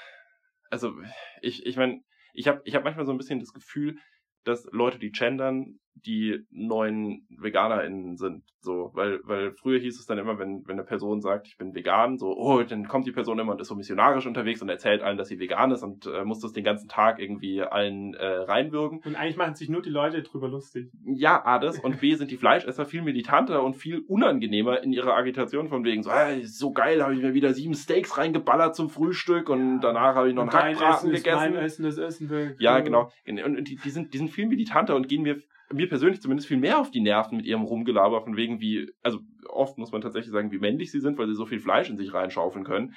Also, 0.71 0.93
ich, 1.41 1.67
ich 1.67 1.77
meine, 1.77 2.01
ich 2.33 2.47
habe 2.47 2.61
ich 2.65 2.73
hab 2.73 2.83
manchmal 2.83 3.05
so 3.05 3.11
ein 3.11 3.17
bisschen 3.17 3.39
das 3.39 3.53
Gefühl, 3.53 3.97
dass 4.43 4.67
Leute, 4.71 4.97
die 4.97 5.11
gendern, 5.11 5.79
die 6.05 6.45
neuen 6.51 7.27
VeganerInnen 7.29 8.17
sind. 8.17 8.43
So, 8.59 8.91
weil, 8.93 9.19
weil 9.23 9.53
früher 9.53 9.79
hieß 9.79 9.97
es 9.97 10.05
dann 10.05 10.17
immer, 10.17 10.39
wenn, 10.39 10.63
wenn 10.65 10.77
eine 10.77 10.83
Person 10.83 11.21
sagt, 11.21 11.47
ich 11.47 11.57
bin 11.57 11.73
vegan, 11.73 12.17
so, 12.17 12.35
oh, 12.35 12.61
dann 12.63 12.87
kommt 12.87 13.07
die 13.07 13.11
Person 13.11 13.39
immer 13.39 13.53
und 13.53 13.61
ist 13.61 13.69
so 13.69 13.75
missionarisch 13.75 14.25
unterwegs 14.25 14.61
und 14.61 14.67
erzählt 14.67 15.01
allen, 15.01 15.17
dass 15.17 15.29
sie 15.29 15.39
vegan 15.39 15.71
ist 15.71 15.83
und 15.83 16.05
äh, 16.05 16.25
muss 16.25 16.39
das 16.39 16.51
den 16.51 16.65
ganzen 16.65 16.89
Tag 16.89 17.19
irgendwie 17.19 17.61
allen 17.61 18.13
äh, 18.15 18.25
reinwürgen. 18.25 18.99
Und 19.05 19.15
eigentlich 19.15 19.37
machen 19.37 19.55
sich 19.55 19.69
nur 19.69 19.81
die 19.81 19.89
Leute 19.89 20.21
drüber 20.21 20.49
lustig. 20.49 20.91
Ja, 21.05 21.45
A, 21.45 21.59
das 21.59 21.79
und 21.79 22.01
B 22.01 22.13
sind 22.15 22.29
die 22.29 22.37
Fleischesser 22.37 22.85
viel 22.85 23.03
militanter 23.03 23.63
und 23.63 23.75
viel 23.75 23.99
unangenehmer 24.07 24.83
in 24.83 24.91
ihrer 24.91 25.15
Agitation 25.15 25.69
von 25.69 25.85
wegen 25.85 26.03
so, 26.03 26.09
ah, 26.09 26.27
so 26.43 26.73
geil, 26.73 27.01
habe 27.01 27.13
ich 27.13 27.21
mir 27.21 27.33
wieder 27.33 27.53
sieben 27.53 27.73
Steaks 27.73 28.17
reingeballert 28.17 28.75
zum 28.75 28.89
Frühstück 28.89 29.49
und 29.49 29.75
ja. 29.75 29.79
danach 29.81 30.15
habe 30.15 30.29
ich 30.29 30.35
noch 30.35 30.43
und 30.43 30.53
einen 30.53 30.75
Hackbraten 30.75 31.11
gegessen. 31.11 31.37
Ist 31.37 31.53
mein 31.53 31.55
Essen, 31.55 31.83
das 31.83 31.97
Essen 31.97 32.29
will. 32.29 32.55
Ja, 32.59 32.79
genau. 32.79 33.11
Und, 33.25 33.41
und 33.41 33.67
die, 33.67 33.77
die, 33.77 33.89
sind, 33.89 34.13
die 34.13 34.17
sind 34.17 34.29
viel 34.29 34.47
militanter 34.47 34.95
und 34.95 35.07
gehen 35.07 35.21
mir 35.21 35.41
mir 35.71 35.89
persönlich 35.89 36.21
zumindest 36.21 36.47
viel 36.47 36.57
mehr 36.57 36.79
auf 36.79 36.91
die 36.91 37.01
Nerven 37.01 37.37
mit 37.37 37.45
ihrem 37.45 37.63
Rumgelaber 37.63 38.21
von 38.21 38.37
wegen 38.37 38.59
wie, 38.59 38.91
also 39.03 39.19
oft 39.49 39.77
muss 39.77 39.91
man 39.91 40.01
tatsächlich 40.01 40.31
sagen, 40.31 40.51
wie 40.51 40.59
männlich 40.59 40.91
sie 40.91 40.99
sind, 40.99 41.17
weil 41.17 41.27
sie 41.27 41.35
so 41.35 41.45
viel 41.45 41.59
Fleisch 41.59 41.89
in 41.89 41.97
sich 41.97 42.13
reinschaufeln 42.13 42.65
können. 42.65 42.95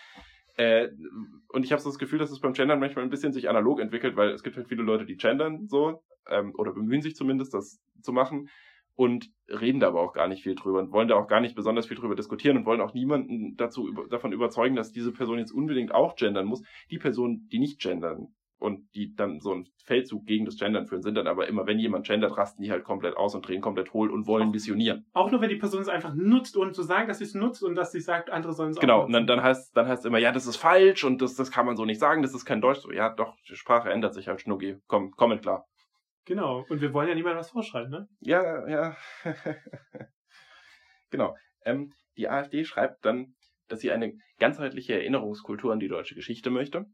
Äh, 0.57 0.89
und 1.49 1.65
ich 1.65 1.73
habe 1.73 1.83
so 1.83 1.89
das 1.89 1.99
Gefühl, 1.99 2.19
dass 2.19 2.31
es 2.31 2.41
beim 2.41 2.53
Gendern 2.53 2.81
manchmal 2.81 3.05
ein 3.05 3.11
bisschen 3.11 3.33
sich 3.33 3.49
analog 3.49 3.81
entwickelt, 3.81 4.17
weil 4.17 4.31
es 4.31 4.43
gibt 4.43 4.57
halt 4.57 4.69
viele 4.69 4.83
Leute, 4.83 5.07
die 5.07 5.17
gendern 5.17 5.67
so, 5.69 6.03
ähm, 6.29 6.53
oder 6.57 6.73
bemühen 6.73 7.03
sich 7.03 7.17
zumindest, 7.17 7.55
das 7.55 7.81
zu 8.03 8.13
machen 8.13 8.49
und 8.95 9.31
reden 9.49 9.81
da 9.81 9.89
aber 9.89 10.03
auch 10.03 10.13
gar 10.13 10.29
nicht 10.29 10.43
viel 10.43 10.55
drüber 10.55 10.79
und 10.81 10.93
wollen 10.93 11.09
da 11.09 11.15
auch 11.15 11.27
gar 11.27 11.41
nicht 11.41 11.55
besonders 11.55 11.87
viel 11.87 11.97
drüber 11.97 12.15
diskutieren 12.15 12.59
und 12.59 12.67
wollen 12.67 12.83
auch 12.83 12.93
niemanden 12.93 13.57
dazu 13.57 13.89
über, 13.89 14.07
davon 14.09 14.33
überzeugen, 14.33 14.77
dass 14.77 14.93
diese 14.93 15.13
Person 15.13 15.39
jetzt 15.39 15.53
unbedingt 15.53 15.93
auch 15.93 16.17
gendern 16.17 16.47
muss. 16.47 16.63
Die 16.91 16.99
Personen, 16.99 17.49
die 17.51 17.59
nicht 17.59 17.81
gendern, 17.81 18.35
und 18.61 18.95
die 18.95 19.15
dann 19.15 19.41
so 19.41 19.53
einen 19.53 19.69
Feldzug 19.85 20.27
gegen 20.27 20.45
das 20.45 20.57
Gendern 20.57 20.87
führen, 20.87 21.03
sind 21.03 21.15
dann 21.15 21.27
aber 21.27 21.49
immer, 21.49 21.67
wenn 21.67 21.79
jemand 21.79 22.07
gendert, 22.07 22.37
rasten 22.37 22.63
die 22.63 22.71
halt 22.71 22.85
komplett 22.85 23.17
aus 23.17 23.35
und 23.35 23.47
drehen 23.47 23.63
komplett 23.63 23.93
hohl 23.93 24.11
und 24.11 24.27
wollen 24.27 24.51
missionieren. 24.51 25.07
Auch 25.13 25.31
nur, 25.31 25.41
wenn 25.41 25.49
die 25.49 25.57
Person 25.57 25.81
es 25.81 25.89
einfach 25.89 26.15
nutzt 26.15 26.57
und 26.57 26.75
zu 26.75 26.83
sagen, 26.83 27.09
dass 27.09 27.19
sie 27.19 27.25
es 27.25 27.35
nutzt 27.35 27.63
und 27.63 27.75
dass 27.75 27.91
sie 27.91 28.01
sagt, 28.01 28.31
andere 28.31 28.53
sollen 28.53 28.71
es 28.71 28.79
genau, 28.79 29.01
auch 29.01 29.07
Genau, 29.07 29.07
und 29.07 29.13
dann, 29.13 29.27
dann 29.27 29.43
heißt 29.43 29.77
dann 29.77 29.89
heißt 29.89 30.05
immer, 30.05 30.19
ja, 30.19 30.31
das 30.31 30.47
ist 30.47 30.57
falsch 30.57 31.05
und 31.05 31.23
das, 31.23 31.35
das 31.35 31.51
kann 31.51 31.67
man 31.67 31.77
so 31.77 31.85
nicht 31.85 31.99
sagen, 31.99 32.23
das 32.23 32.35
ist 32.35 32.45
kein 32.45 32.61
Deutsch. 32.61 32.81
So, 32.81 32.93
ja, 32.93 33.09
doch, 33.09 33.35
die 33.49 33.57
Sprache 33.57 33.91
ändert 33.91 34.15
sich 34.15 34.29
halt, 34.29 34.43
Schnucki. 34.43 34.77
Komm, 34.87 35.13
komm 35.17 35.41
klar. 35.41 35.65
Genau, 36.27 36.65
und 36.69 36.83
wir 36.83 36.93
wollen 36.93 37.09
ja 37.09 37.15
niemandem 37.15 37.41
was 37.41 37.51
vorschreiben, 37.51 37.91
ne? 37.91 38.09
Ja, 38.21 38.69
ja. 38.69 38.97
genau. 41.11 41.35
Ähm, 41.65 41.93
die 42.17 42.29
AfD 42.29 42.65
schreibt 42.65 43.05
dann, 43.07 43.35
dass 43.69 43.81
sie 43.81 43.91
eine 43.91 44.13
ganzheitliche 44.39 44.95
Erinnerungskultur 44.95 45.73
an 45.73 45.81
die 45.81 45.89
deutsche 45.89 46.15
Geschichte 46.15 46.51
möchte 46.51 46.87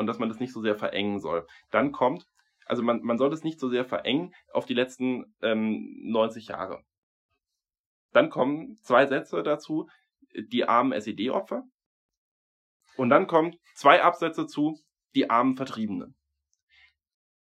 und 0.00 0.06
dass 0.06 0.18
man 0.18 0.30
das 0.30 0.40
nicht 0.40 0.54
so 0.54 0.62
sehr 0.62 0.76
verengen 0.76 1.20
soll. 1.20 1.46
Dann 1.70 1.92
kommt, 1.92 2.24
also 2.64 2.82
man, 2.82 3.02
man 3.02 3.18
soll 3.18 3.28
das 3.28 3.44
nicht 3.44 3.60
so 3.60 3.68
sehr 3.68 3.84
verengen 3.84 4.34
auf 4.50 4.64
die 4.64 4.72
letzten 4.72 5.34
ähm, 5.42 5.94
90 6.04 6.48
Jahre. 6.48 6.82
Dann 8.12 8.30
kommen 8.30 8.78
zwei 8.80 9.06
Sätze 9.06 9.42
dazu, 9.42 9.90
die 10.34 10.64
armen 10.64 10.92
SED-Opfer. 10.92 11.64
Und 12.96 13.10
dann 13.10 13.26
kommen 13.26 13.56
zwei 13.74 14.02
Absätze 14.02 14.46
zu, 14.46 14.80
die 15.14 15.28
armen 15.28 15.54
Vertriebenen. 15.54 16.16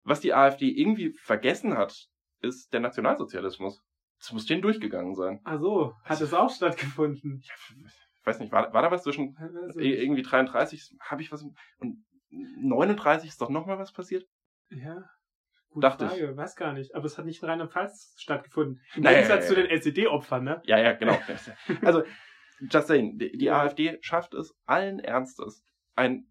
Was 0.04 0.20
die 0.20 0.32
AfD 0.32 0.70
irgendwie 0.70 1.12
vergessen 1.18 1.76
hat, 1.76 2.08
ist 2.40 2.72
der 2.72 2.80
Nationalsozialismus. 2.80 3.84
Das 4.20 4.32
muss 4.32 4.46
denen 4.46 4.62
durchgegangen 4.62 5.14
sein. 5.14 5.40
Ach 5.44 5.60
so, 5.60 5.94
hat 6.02 6.22
es 6.22 6.32
auch 6.32 6.48
stattgefunden? 6.48 7.42
Ja, 7.44 7.54
ich 8.20 8.26
weiß 8.26 8.40
nicht, 8.40 8.52
war, 8.52 8.72
war 8.72 8.80
da 8.80 8.90
was 8.90 9.02
zwischen 9.02 9.36
also, 9.36 9.80
irgendwie 9.80 10.22
33, 10.22 10.96
habe 11.00 11.20
ich 11.20 11.30
was 11.30 11.44
und 11.78 12.04
39 12.30 13.28
ist 13.28 13.40
doch 13.40 13.50
nochmal 13.50 13.78
was 13.78 13.92
passiert? 13.92 14.26
Ja. 14.70 15.04
Gute 15.70 15.86
Dachte 15.86 16.08
Frage, 16.08 16.30
ich. 16.30 16.36
weiß 16.36 16.56
gar 16.56 16.72
nicht. 16.72 16.94
Aber 16.94 17.04
es 17.04 17.18
hat 17.18 17.26
nicht 17.26 17.42
in 17.42 17.48
Rheinland-Pfalz 17.48 18.14
stattgefunden. 18.18 18.80
Im 18.94 19.02
naja, 19.02 19.18
Gegensatz 19.18 19.50
ja, 19.50 19.56
ja, 19.56 19.62
zu 19.62 19.68
den 19.68 19.80
SED-Opfern, 19.80 20.44
ne? 20.44 20.62
Ja, 20.64 20.78
ja, 20.78 20.92
genau. 20.92 21.18
also, 21.82 22.02
just 22.60 22.88
saying, 22.88 23.18
die, 23.18 23.36
die 23.36 23.50
AfD 23.50 23.98
schafft 24.00 24.34
es 24.34 24.56
allen 24.64 24.98
Ernstes, 24.98 25.62
ein, 25.94 26.26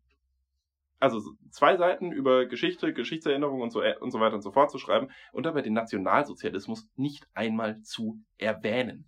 also 1.00 1.22
zwei 1.52 1.78
Seiten 1.78 2.12
über 2.12 2.46
Geschichte, 2.48 2.94
Geschichtserinnerung 2.94 3.62
und 3.62 3.72
so, 3.72 3.82
äh, 3.82 3.96
und 4.00 4.12
so 4.12 4.20
weiter 4.20 4.36
und 4.36 4.42
so 4.42 4.52
fort 4.52 4.72
zu 4.72 4.80
schreiben 4.80 5.10
und 5.32 5.46
dabei 5.46 5.62
den 5.62 5.74
Nationalsozialismus 5.74 6.90
nicht 6.96 7.28
einmal 7.34 7.82
zu 7.82 8.20
erwähnen 8.38 9.08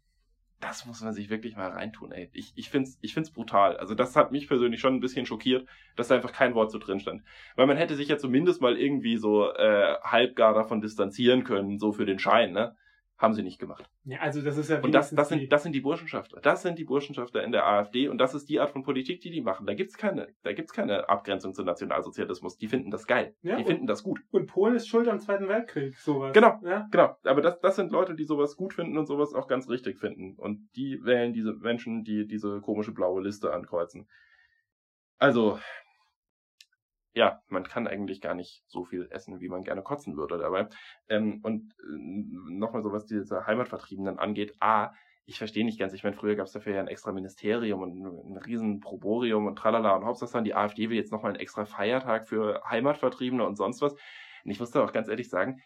das 0.59 0.85
muss 0.85 1.01
man 1.01 1.13
sich 1.13 1.29
wirklich 1.29 1.55
mal 1.55 1.69
reintun, 1.69 2.11
ey. 2.11 2.29
Ich, 2.33 2.51
ich 2.55 2.69
find's, 2.69 2.97
ich 3.01 3.13
find's 3.13 3.31
brutal. 3.31 3.77
Also 3.77 3.95
das 3.95 4.15
hat 4.15 4.31
mich 4.31 4.47
persönlich 4.47 4.81
schon 4.81 4.95
ein 4.95 4.99
bisschen 4.99 5.25
schockiert, 5.25 5.67
dass 5.95 6.09
da 6.09 6.15
einfach 6.15 6.33
kein 6.33 6.53
Wort 6.53 6.71
so 6.71 6.79
drin 6.79 6.99
stand. 6.99 7.23
Weil 7.55 7.67
man 7.67 7.77
hätte 7.77 7.95
sich 7.95 8.09
ja 8.09 8.17
zumindest 8.17 8.61
mal 8.61 8.77
irgendwie 8.77 9.17
so 9.17 9.51
äh, 9.53 9.95
halbgar 10.03 10.53
davon 10.53 10.81
distanzieren 10.81 11.43
können, 11.43 11.79
so 11.79 11.91
für 11.91 12.05
den 12.05 12.19
Schein, 12.19 12.51
ne? 12.51 12.75
Haben 13.19 13.33
sie 13.33 13.43
nicht 13.43 13.59
gemacht. 13.59 13.83
Ja, 14.05 14.19
also 14.19 14.41
das 14.41 14.57
ist 14.57 14.69
ja 14.69 14.79
Und 14.79 14.93
das, 14.93 15.11
das, 15.11 15.27
sind, 15.27 15.51
das 15.51 15.63
sind 15.63 15.73
die 15.73 15.81
Burschenschafter. 15.81 16.39
Das 16.39 16.61
sind 16.61 16.79
die 16.79 16.85
Burschenschafter 16.85 17.43
in 17.43 17.51
der 17.51 17.67
AfD 17.67 18.07
und 18.07 18.17
das 18.17 18.33
ist 18.33 18.47
die 18.47 18.61
Art 18.61 18.69
von 18.69 18.81
Politik, 18.81 19.19
die 19.19 19.29
die 19.29 19.41
machen. 19.41 19.67
Da 19.67 19.73
gibt's 19.73 19.97
keine, 19.97 20.29
da 20.41 20.53
gibt's 20.53 20.71
keine 20.71 21.09
Abgrenzung 21.09 21.53
zum 21.53 21.65
Nationalsozialismus. 21.65 22.57
Die 22.57 22.69
finden 22.69 22.91
das 22.91 23.07
geil. 23.07 23.35
Ja, 23.41 23.57
die 23.57 23.65
finden 23.65 23.87
das 23.87 24.03
gut. 24.03 24.21
Und 24.31 24.47
Polen 24.47 24.73
ist 24.75 24.87
schuld 24.87 25.09
am 25.09 25.19
Zweiten 25.19 25.49
Weltkrieg, 25.49 25.97
sowas. 25.97 26.31
Genau, 26.31 26.61
ja? 26.63 26.87
genau. 26.91 27.17
Aber 27.23 27.41
das, 27.41 27.59
das 27.59 27.75
sind 27.75 27.91
Leute, 27.91 28.15
die 28.15 28.23
sowas 28.23 28.55
gut 28.55 28.73
finden 28.73 28.97
und 28.97 29.05
sowas 29.05 29.33
auch 29.33 29.49
ganz 29.49 29.67
richtig 29.67 29.99
finden. 29.99 30.35
Und 30.37 30.69
die 30.77 31.03
wählen 31.03 31.33
diese 31.33 31.51
Menschen, 31.53 32.05
die 32.05 32.25
diese 32.25 32.61
komische 32.61 32.93
blaue 32.93 33.21
Liste 33.21 33.51
ankreuzen. 33.51 34.07
Also, 35.17 35.59
ja, 37.13 37.41
man 37.47 37.63
kann 37.63 37.87
eigentlich 37.87 38.21
gar 38.21 38.35
nicht 38.35 38.63
so 38.67 38.85
viel 38.85 39.07
essen, 39.11 39.39
wie 39.39 39.49
man 39.49 39.63
gerne 39.63 39.81
kotzen 39.81 40.15
würde 40.15 40.37
dabei. 40.37 40.67
Ähm, 41.07 41.39
und 41.43 41.73
äh, 41.79 42.51
nochmal 42.51 42.83
so, 42.83 42.91
was 42.91 43.05
diese 43.05 43.47
Heimatvertriebenen 43.47 44.19
angeht. 44.19 44.55
A, 44.59 44.93
ich 45.25 45.37
verstehe 45.37 45.65
nicht 45.65 45.79
ganz. 45.79 45.93
Ich 45.93 46.03
meine, 46.03 46.15
früher 46.15 46.35
gab 46.35 46.47
es 46.47 46.53
dafür 46.53 46.73
ja 46.73 46.79
ein 46.79 46.87
extra 46.87 47.11
Ministerium 47.11 47.81
und 47.81 47.99
ein, 47.99 48.37
riesen 48.37 48.79
Proborium 48.79 49.47
und 49.47 49.57
tralala 49.57 49.95
und 49.95 50.05
Hauptsache 50.05 50.33
dann 50.33 50.43
die 50.43 50.55
AfD 50.55 50.89
will 50.89 50.97
jetzt 50.97 51.11
nochmal 51.11 51.31
einen 51.31 51.39
extra 51.39 51.65
Feiertag 51.65 52.27
für 52.27 52.61
Heimatvertriebene 52.67 53.45
und 53.45 53.55
sonst 53.55 53.81
was. 53.81 53.93
Und 53.93 54.51
ich 54.51 54.59
muss 54.59 54.71
da 54.71 54.83
auch 54.83 54.93
ganz 54.93 55.07
ehrlich 55.07 55.29
sagen, 55.29 55.61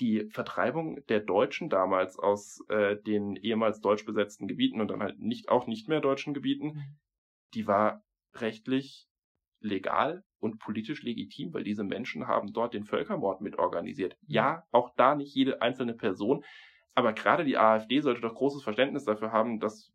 die 0.00 0.28
Vertreibung 0.30 1.04
der 1.06 1.20
Deutschen 1.20 1.70
damals 1.70 2.18
aus 2.18 2.64
äh, 2.68 2.96
den 2.96 3.34
ehemals 3.36 3.80
deutsch 3.80 4.04
besetzten 4.04 4.46
Gebieten 4.46 4.80
und 4.80 4.88
dann 4.88 5.02
halt 5.02 5.18
nicht 5.18 5.48
auch 5.48 5.66
nicht 5.66 5.88
mehr 5.88 6.00
deutschen 6.00 6.34
Gebieten, 6.34 6.66
mhm. 6.66 6.98
die 7.54 7.66
war 7.66 8.04
rechtlich 8.34 9.08
legal 9.60 10.22
und 10.40 10.58
politisch 10.58 11.02
legitim, 11.02 11.52
weil 11.52 11.64
diese 11.64 11.84
Menschen 11.84 12.26
haben 12.26 12.52
dort 12.52 12.74
den 12.74 12.84
Völkermord 12.84 13.40
mitorganisiert. 13.40 14.16
Mhm. 14.22 14.34
Ja, 14.34 14.64
auch 14.70 14.94
da 14.96 15.14
nicht 15.14 15.34
jede 15.34 15.62
einzelne 15.62 15.94
Person, 15.94 16.44
aber 16.94 17.12
gerade 17.12 17.44
die 17.44 17.58
AfD 17.58 18.00
sollte 18.00 18.20
doch 18.20 18.34
großes 18.34 18.62
Verständnis 18.62 19.04
dafür 19.04 19.30
haben, 19.30 19.60
dass 19.60 19.92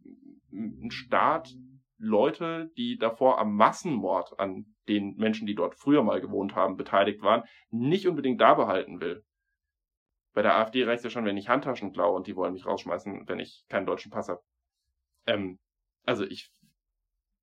ein 0.52 0.92
Staat 0.92 1.54
Leute, 1.98 2.72
die 2.78 2.98
davor 2.98 3.40
am 3.40 3.56
Massenmord 3.56 4.40
an 4.40 4.66
den 4.88 5.16
Menschen, 5.16 5.48
die 5.48 5.56
dort 5.56 5.76
früher 5.76 6.04
mal 6.04 6.22
gewohnt 6.22 6.56
haben, 6.56 6.78
beteiligt 6.78 7.22
waren, 7.22 7.44
nicht 7.70 8.08
unbedingt 8.08 8.42
da 8.42 8.54
behalten 8.54 9.00
will. 9.00 9.24
Bei 10.34 10.42
der 10.42 10.56
AfD 10.56 10.84
reicht 10.84 11.00
es 11.00 11.04
ja 11.04 11.10
schon, 11.10 11.26
wenn 11.26 11.38
ich 11.38 11.48
Handtaschen 11.48 11.94
klaue 11.94 12.16
und 12.16 12.28
die 12.28 12.36
wollen 12.36 12.54
mich 12.54 12.66
rausschmeißen, 12.66 13.28
wenn 13.28 13.40
ich 13.40 13.66
keinen 13.70 13.86
deutschen 13.86 14.12
Pass 14.12 14.30
habe. 14.30 14.42
Ähm, 15.28 15.60
also 16.06 16.26
ich 16.26 16.52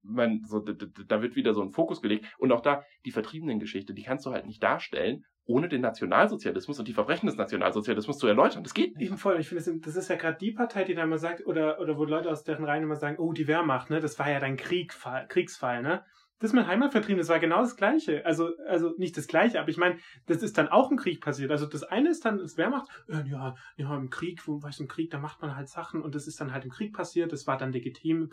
man, 0.03 0.43
so, 0.45 0.61
da 0.61 1.23
wird 1.23 1.37
wieder 1.37 1.55
so 1.55 1.63
ein 1.63 1.71
Fokus 1.71 2.01
gelegt. 2.01 2.27
Und 2.39 2.53
auch 2.53 2.61
da, 2.61 2.83
die 3.05 3.11
Vertriebenen-Geschichte, 3.11 3.95
die 3.95 4.03
kannst 4.03 4.27
du 4.27 4.31
halt 4.31 4.47
nicht 4.47 4.63
darstellen, 4.63 5.25
ohne 5.45 5.69
den 5.69 5.81
Nationalsozialismus 5.81 6.79
und 6.79 6.87
die 6.87 6.93
Verbrechen 6.93 7.27
des 7.27 7.37
Nationalsozialismus 7.37 8.19
zu 8.19 8.27
erläutern. 8.27 8.63
Das 8.63 8.75
geht 8.75 8.97
nicht. 8.97 9.09
Eben 9.09 9.19
voll. 9.19 9.41
Ich 9.41 9.49
finde, 9.49 9.81
das 9.81 9.97
ist 9.97 10.09
ja 10.09 10.17
gerade 10.17 10.39
die 10.39 10.53
Partei, 10.53 10.85
die 10.85 10.95
da 10.95 11.03
immer 11.03 11.19
sagt, 11.19 11.45
oder, 11.47 11.81
oder 11.81 11.99
wo 11.99 12.05
Leute 12.05 12.31
aus 12.31 12.45
deren 12.45 12.65
Reihen 12.65 12.85
immer 12.85 12.97
sagen, 12.97 13.17
oh, 13.19 13.33
die 13.33 13.49
Wehrmacht, 13.49 13.91
ne, 13.91 14.01
das 14.01 14.19
war 14.19 14.31
ja 14.31 14.39
dein 14.39 14.57
Kriegfall, 14.57 15.27
Kriegsfall, 15.29 15.83
ne? 15.83 16.05
Das 16.39 16.55
mit 16.55 16.67
Heimatvertrieben, 16.67 17.19
das 17.19 17.29
war 17.29 17.39
genau 17.39 17.61
das 17.61 17.77
Gleiche. 17.77 18.25
Also, 18.25 18.57
also 18.67 18.95
nicht 18.97 19.15
das 19.19 19.27
Gleiche, 19.27 19.61
aber 19.61 19.69
ich 19.69 19.77
meine, 19.77 19.99
das 20.25 20.43
ist 20.43 20.57
dann 20.57 20.69
auch 20.69 20.91
im 20.91 20.97
Krieg 20.97 21.21
passiert. 21.21 21.51
Also 21.51 21.67
das 21.67 21.83
eine 21.83 22.09
ist 22.09 22.25
dann 22.25 22.39
das 22.39 22.57
Wehrmacht, 22.57 22.89
äh, 23.09 23.29
ja, 23.29 23.55
ja, 23.77 23.95
im 23.95 24.09
Krieg, 24.09 24.49
wo 24.49 24.63
weißt 24.63 24.79
du, 24.79 24.85
im 24.85 24.89
Krieg, 24.89 25.11
da 25.11 25.19
macht 25.19 25.43
man 25.43 25.55
halt 25.55 25.69
Sachen 25.69 26.01
und 26.01 26.15
das 26.15 26.27
ist 26.27 26.41
dann 26.41 26.55
halt 26.55 26.65
im 26.65 26.71
Krieg 26.71 26.95
passiert, 26.95 27.33
das 27.33 27.47
war 27.47 27.59
dann 27.59 27.73
legitim. 27.73 28.31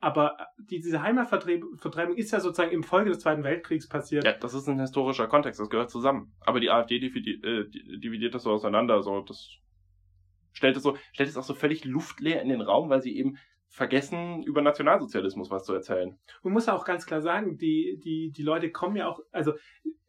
Aber 0.00 0.36
die, 0.58 0.80
diese 0.80 1.02
Heimatvertreibung 1.02 2.16
ist 2.16 2.30
ja 2.30 2.38
sozusagen 2.38 2.70
im 2.70 2.84
Folge 2.84 3.10
des 3.10 3.18
Zweiten 3.20 3.42
Weltkriegs 3.42 3.88
passiert. 3.88 4.24
Ja, 4.24 4.32
das 4.32 4.54
ist 4.54 4.68
ein 4.68 4.78
historischer 4.78 5.26
Kontext, 5.26 5.60
das 5.60 5.70
gehört 5.70 5.90
zusammen. 5.90 6.32
Aber 6.40 6.60
die 6.60 6.70
AfD 6.70 7.00
dividiert, 7.00 7.44
äh, 7.44 7.68
dividiert 7.68 8.34
das 8.34 8.44
so 8.44 8.52
auseinander, 8.52 9.02
so 9.02 9.20
das 9.22 9.58
stellt 10.52 10.76
es 10.76 10.82
so, 10.82 10.96
stellt 11.12 11.28
es 11.28 11.36
auch 11.36 11.42
so 11.42 11.54
völlig 11.54 11.84
luftleer 11.84 12.42
in 12.42 12.48
den 12.48 12.60
Raum, 12.60 12.90
weil 12.90 13.02
sie 13.02 13.16
eben 13.16 13.38
vergessen, 13.68 14.42
über 14.44 14.62
Nationalsozialismus 14.62 15.50
was 15.50 15.64
zu 15.64 15.74
erzählen. 15.74 16.18
Man 16.42 16.52
muss 16.52 16.68
auch 16.68 16.84
ganz 16.84 17.04
klar 17.04 17.20
sagen, 17.20 17.58
die, 17.58 18.00
die, 18.02 18.30
die 18.30 18.42
Leute 18.42 18.70
kommen 18.70 18.96
ja 18.96 19.08
auch, 19.08 19.20
also 19.30 19.54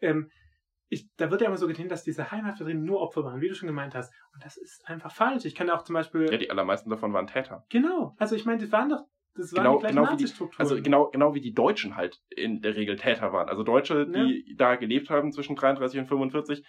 ähm, 0.02 0.32
ich, 0.88 1.08
da 1.18 1.30
wird 1.30 1.42
ja 1.42 1.48
immer 1.48 1.58
so 1.58 1.68
getan, 1.68 1.88
dass 1.88 2.04
diese 2.04 2.32
Heimatvertriebenen 2.32 2.86
nur 2.86 3.02
Opfer 3.02 3.24
waren, 3.24 3.42
wie 3.42 3.48
du 3.48 3.54
schon 3.54 3.68
gemeint 3.68 3.94
hast. 3.94 4.12
Und 4.34 4.44
das 4.44 4.58
ist 4.58 4.88
einfach 4.88 5.12
falsch. 5.12 5.46
Ich 5.46 5.54
kann 5.54 5.68
ja 5.68 5.78
auch 5.78 5.84
zum 5.84 5.94
Beispiel. 5.94 6.32
Ja, 6.32 6.38
die 6.38 6.50
allermeisten 6.50 6.90
davon 6.90 7.14
waren 7.14 7.28
Täter. 7.28 7.64
Genau. 7.70 8.16
Also 8.18 8.36
ich 8.36 8.46
meine, 8.46 8.58
die 8.58 8.72
waren 8.72 8.90
doch 8.90 9.06
das 9.36 9.54
waren 9.54 9.64
genau, 9.64 9.80
die 9.80 9.88
genau 9.88 10.12
wie 10.12 10.18
die, 10.18 10.32
also 10.58 10.82
genau, 10.82 11.06
genau 11.08 11.34
wie 11.34 11.42
die 11.42 11.54
Deutschen 11.54 11.96
halt 11.96 12.20
in 12.30 12.62
der 12.62 12.76
Regel 12.76 12.98
Täter 12.98 13.32
waren. 13.32 13.50
Also 13.50 13.64
Deutsche, 13.64 14.08
die 14.08 14.46
ja. 14.48 14.56
da 14.58 14.76
gelebt 14.76 15.10
haben 15.10 15.32
zwischen 15.32 15.56
33 15.56 16.00
und 16.00 16.08
45, 16.08 16.64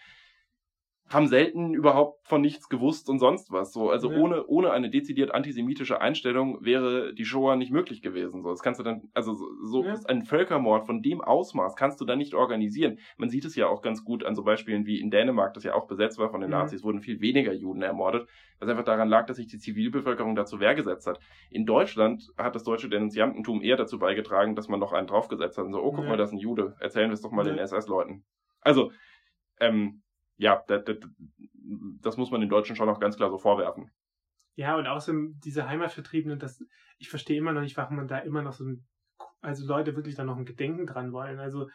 haben 1.13 1.27
selten 1.27 1.75
überhaupt 1.75 2.27
von 2.29 2.41
nichts 2.41 2.69
gewusst 2.69 3.11
und 3.11 3.19
sonst 3.19 3.51
was. 3.51 3.73
So, 3.73 3.91
also 3.91 4.13
ja. 4.13 4.19
ohne, 4.19 4.47
ohne 4.47 4.71
eine 4.71 4.91
dezidiert 4.91 5.35
antisemitische 5.35 6.01
Einstellung 6.01 6.65
wäre 6.65 7.13
die 7.13 7.25
Shoah 7.25 7.57
nicht 7.57 7.73
möglich 7.73 8.01
gewesen. 8.01 8.43
So, 8.43 8.51
das 8.51 8.63
kannst 8.63 8.79
du 8.79 8.85
dann, 8.85 9.11
also 9.13 9.35
so, 9.65 9.85
ja. 9.85 9.97
ein 10.07 10.23
Völkermord 10.23 10.87
von 10.87 11.03
dem 11.03 11.21
Ausmaß 11.21 11.75
kannst 11.75 12.01
du 12.01 12.05
dann 12.05 12.19
nicht 12.19 12.35
organisieren. 12.35 12.99
Man 13.17 13.29
sieht 13.29 13.45
es 13.45 13.57
ja 13.57 13.67
auch 13.67 13.83
ganz 13.83 14.05
gut 14.05 14.25
an 14.25 14.37
so 14.37 14.45
Beispielen 14.45 14.87
wie 14.87 15.01
in 15.01 15.11
Dänemark, 15.11 15.53
das 15.55 15.65
ja 15.65 15.75
auch 15.75 15.89
besetzt 15.89 16.19
war 16.19 16.31
von 16.31 16.41
den 16.41 16.51
mhm. 16.51 16.57
Nazis, 16.57 16.85
wurden 16.85 17.01
viel 17.01 17.21
weniger 17.21 17.53
Juden 17.53 17.83
ermordet, 17.83 18.29
was 18.61 18.69
einfach 18.69 18.85
daran 18.85 19.09
lag, 19.09 19.27
dass 19.27 19.39
sich 19.39 19.49
die 19.49 19.59
Zivilbevölkerung 19.59 20.37
dazu 20.37 20.61
Wehr 20.61 20.77
gesetzt 20.77 21.09
hat. 21.09 21.19
In 21.51 21.67
Deutschland 21.67 22.23
hat 22.39 22.55
das 22.55 22.63
deutsche 22.63 22.89
Denunziantentum 22.89 23.63
eher 23.63 23.77
dazu 23.77 23.99
beigetragen, 23.99 24.55
dass 24.55 24.69
man 24.69 24.79
noch 24.79 24.93
einen 24.93 25.09
draufgesetzt 25.09 25.59
hat 25.59 25.65
und 25.65 25.73
so, 25.73 25.83
oh, 25.83 25.91
guck 25.91 26.05
ja. 26.05 26.11
mal, 26.11 26.17
das 26.17 26.29
ist 26.29 26.35
ein 26.35 26.39
Jude, 26.39 26.77
erzählen 26.79 27.11
wir 27.11 27.15
es 27.15 27.21
doch 27.21 27.33
mal 27.33 27.45
den 27.45 27.59
SS-Leuten. 27.59 28.23
Also, 28.61 28.93
ähm, 29.59 30.03
ja, 30.41 30.65
das, 30.67 30.85
das, 30.85 30.97
das 32.01 32.17
muss 32.17 32.31
man 32.31 32.41
den 32.41 32.51
Deutschen 32.51 32.75
schon 32.75 32.89
auch 32.89 32.99
ganz 32.99 33.17
klar 33.17 33.31
so 33.31 33.39
vorwerfen. 33.39 33.91
Ja, 34.57 34.77
und 34.77 34.87
außerdem 34.87 35.39
diese 35.45 35.69
Heimatvertriebenen, 35.69 36.39
das, 36.39 36.65
ich 36.99 37.09
verstehe 37.09 37.39
immer 37.39 37.53
noch 37.53 37.61
nicht, 37.61 37.77
warum 37.77 37.97
man 37.97 38.09
da 38.09 38.19
immer 38.19 38.43
noch 38.43 38.53
so 38.53 38.65
ein, 38.65 38.87
also 39.41 39.67
Leute 39.67 39.97
wirklich 39.97 40.15
da 40.15 40.25
noch 40.25 40.37
ein 40.37 40.45
Gedenken 40.45 40.87
dran 40.87 41.13
wollen. 41.13 41.39
Also, 41.39 41.69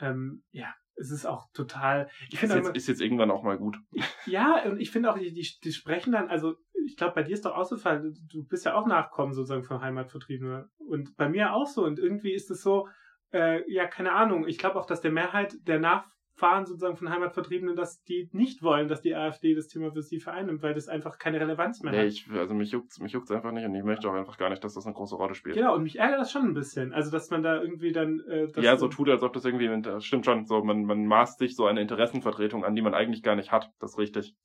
ähm, 0.00 0.42
ja, 0.50 0.74
es 0.96 1.10
ist 1.10 1.26
auch 1.26 1.46
total. 1.52 2.08
Ich 2.28 2.40
finde 2.40 2.58
ist, 2.58 2.66
jetzt, 2.66 2.76
ist 2.76 2.88
jetzt 2.88 3.00
irgendwann 3.00 3.30
auch 3.30 3.42
mal 3.42 3.56
gut. 3.56 3.78
Ja, 4.26 4.64
und 4.64 4.80
ich 4.80 4.90
finde 4.90 5.10
auch, 5.10 5.18
die, 5.18 5.32
die, 5.32 5.48
die 5.62 5.72
sprechen 5.72 6.12
dann, 6.12 6.28
also 6.28 6.56
ich 6.86 6.96
glaube, 6.96 7.14
bei 7.14 7.22
dir 7.22 7.34
ist 7.34 7.44
doch 7.44 7.54
auch 7.54 7.64
so 7.64 7.76
Fall, 7.76 8.12
du 8.28 8.44
bist 8.44 8.64
ja 8.64 8.74
auch 8.74 8.86
Nachkommen 8.86 9.32
sozusagen 9.32 9.64
von 9.64 9.80
Heimatvertriebenen. 9.80 10.68
Und 10.78 11.16
bei 11.16 11.28
mir 11.28 11.52
auch 11.52 11.66
so. 11.66 11.84
Und 11.84 11.98
irgendwie 11.98 12.34
ist 12.34 12.50
es 12.50 12.62
so, 12.62 12.88
äh, 13.32 13.62
ja, 13.72 13.86
keine 13.86 14.12
Ahnung. 14.12 14.46
Ich 14.48 14.58
glaube 14.58 14.78
auch, 14.78 14.86
dass 14.86 15.00
der 15.00 15.12
Mehrheit 15.12 15.54
der 15.62 15.78
Nach 15.78 16.10
Fahren 16.38 16.66
sozusagen 16.66 16.96
von 16.96 17.10
Heimatvertriebenen, 17.10 17.76
dass 17.76 18.02
die 18.04 18.28
nicht 18.32 18.62
wollen, 18.62 18.88
dass 18.88 19.00
die 19.00 19.14
AfD 19.14 19.54
das 19.54 19.66
Thema 19.66 19.90
für 19.90 20.02
sie 20.02 20.20
vereinnimmt, 20.20 20.62
weil 20.62 20.72
das 20.72 20.88
einfach 20.88 21.18
keine 21.18 21.40
Relevanz 21.40 21.82
mehr 21.82 21.92
nee, 21.92 21.98
hat. 21.98 22.06
Ich, 22.06 22.30
also 22.30 22.54
mich 22.54 22.70
juckt's, 22.70 23.00
mich 23.00 23.12
juckt's 23.12 23.30
einfach 23.30 23.52
nicht 23.52 23.64
und 23.64 23.74
ich 23.74 23.82
möchte 23.82 24.08
auch 24.08 24.14
einfach 24.14 24.38
gar 24.38 24.48
nicht, 24.48 24.62
dass 24.62 24.74
das 24.74 24.86
eine 24.86 24.94
große 24.94 25.16
Rolle 25.16 25.34
spielt. 25.34 25.56
Genau, 25.56 25.74
und 25.74 25.82
mich 25.82 25.98
ärgert 25.98 26.20
das 26.20 26.30
schon 26.30 26.42
ein 26.42 26.54
bisschen. 26.54 26.92
Also, 26.92 27.10
dass 27.10 27.30
man 27.30 27.42
da 27.42 27.60
irgendwie 27.60 27.92
dann. 27.92 28.20
Äh, 28.28 28.48
ja, 28.60 28.76
so 28.76 28.88
tut, 28.88 29.08
als 29.08 29.22
ob 29.22 29.32
das 29.32 29.44
irgendwie. 29.44 29.68
Das 29.82 30.04
stimmt 30.04 30.24
schon. 30.24 30.46
So, 30.46 30.62
man, 30.62 30.84
man 30.84 31.06
maßt 31.06 31.38
sich 31.38 31.56
so 31.56 31.66
eine 31.66 31.80
Interessenvertretung 31.80 32.64
an, 32.64 32.74
die 32.74 32.82
man 32.82 32.94
eigentlich 32.94 33.22
gar 33.22 33.34
nicht 33.34 33.50
hat. 33.52 33.70
Das 33.80 33.92
ist 33.92 33.98
richtig. 33.98 34.36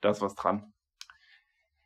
Da 0.00 0.10
ist 0.10 0.22
was 0.22 0.34
dran. 0.34 0.72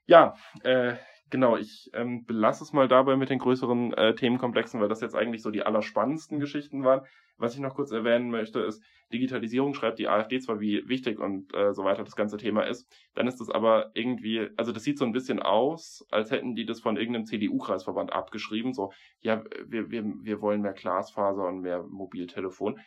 Ja, 0.06 0.34
äh, 0.62 0.94
genau, 1.30 1.56
ich 1.56 1.90
ähm, 1.94 2.24
belasse 2.24 2.64
es 2.64 2.72
mal 2.72 2.88
dabei 2.88 3.16
mit 3.16 3.30
den 3.30 3.38
größeren 3.38 3.92
äh, 3.94 4.14
Themenkomplexen, 4.14 4.80
weil 4.80 4.88
das 4.88 5.00
jetzt 5.00 5.14
eigentlich 5.14 5.42
so 5.42 5.50
die 5.50 5.62
allerspannendsten 5.62 6.40
Geschichten 6.40 6.84
waren. 6.84 7.02
Was 7.36 7.54
ich 7.54 7.60
noch 7.60 7.74
kurz 7.74 7.90
erwähnen 7.90 8.30
möchte, 8.30 8.60
ist, 8.60 8.82
Digitalisierung 9.12 9.74
schreibt 9.74 9.98
die 9.98 10.08
AfD 10.08 10.38
zwar, 10.38 10.60
wie 10.60 10.88
wichtig 10.88 11.18
und 11.18 11.52
äh, 11.54 11.72
so 11.72 11.84
weiter 11.84 12.04
das 12.04 12.14
ganze 12.14 12.36
Thema 12.36 12.62
ist, 12.62 12.88
dann 13.14 13.26
ist 13.26 13.40
es 13.40 13.50
aber 13.50 13.90
irgendwie, 13.94 14.48
also 14.56 14.70
das 14.70 14.84
sieht 14.84 14.98
so 14.98 15.04
ein 15.04 15.12
bisschen 15.12 15.40
aus, 15.40 16.06
als 16.10 16.30
hätten 16.30 16.54
die 16.54 16.64
das 16.64 16.80
von 16.80 16.96
irgendeinem 16.96 17.24
CDU-Kreisverband 17.24 18.12
abgeschrieben, 18.12 18.72
so, 18.72 18.92
ja, 19.20 19.42
wir, 19.66 19.90
wir, 19.90 20.04
wir 20.22 20.40
wollen 20.40 20.62
mehr 20.62 20.74
Glasfaser 20.74 21.46
und 21.46 21.60
mehr 21.60 21.82
Mobiltelefon. 21.82 22.78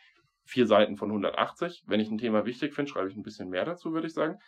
Vier 0.44 0.66
Seiten 0.66 0.96
von 0.96 1.10
180. 1.10 1.84
Wenn 1.86 2.00
ich 2.00 2.10
ein 2.10 2.16
Thema 2.16 2.46
wichtig 2.46 2.72
finde, 2.72 2.90
schreibe 2.90 3.10
ich 3.10 3.16
ein 3.16 3.22
bisschen 3.22 3.50
mehr 3.50 3.66
dazu, 3.66 3.92
würde 3.92 4.06
ich 4.06 4.14
sagen. 4.14 4.38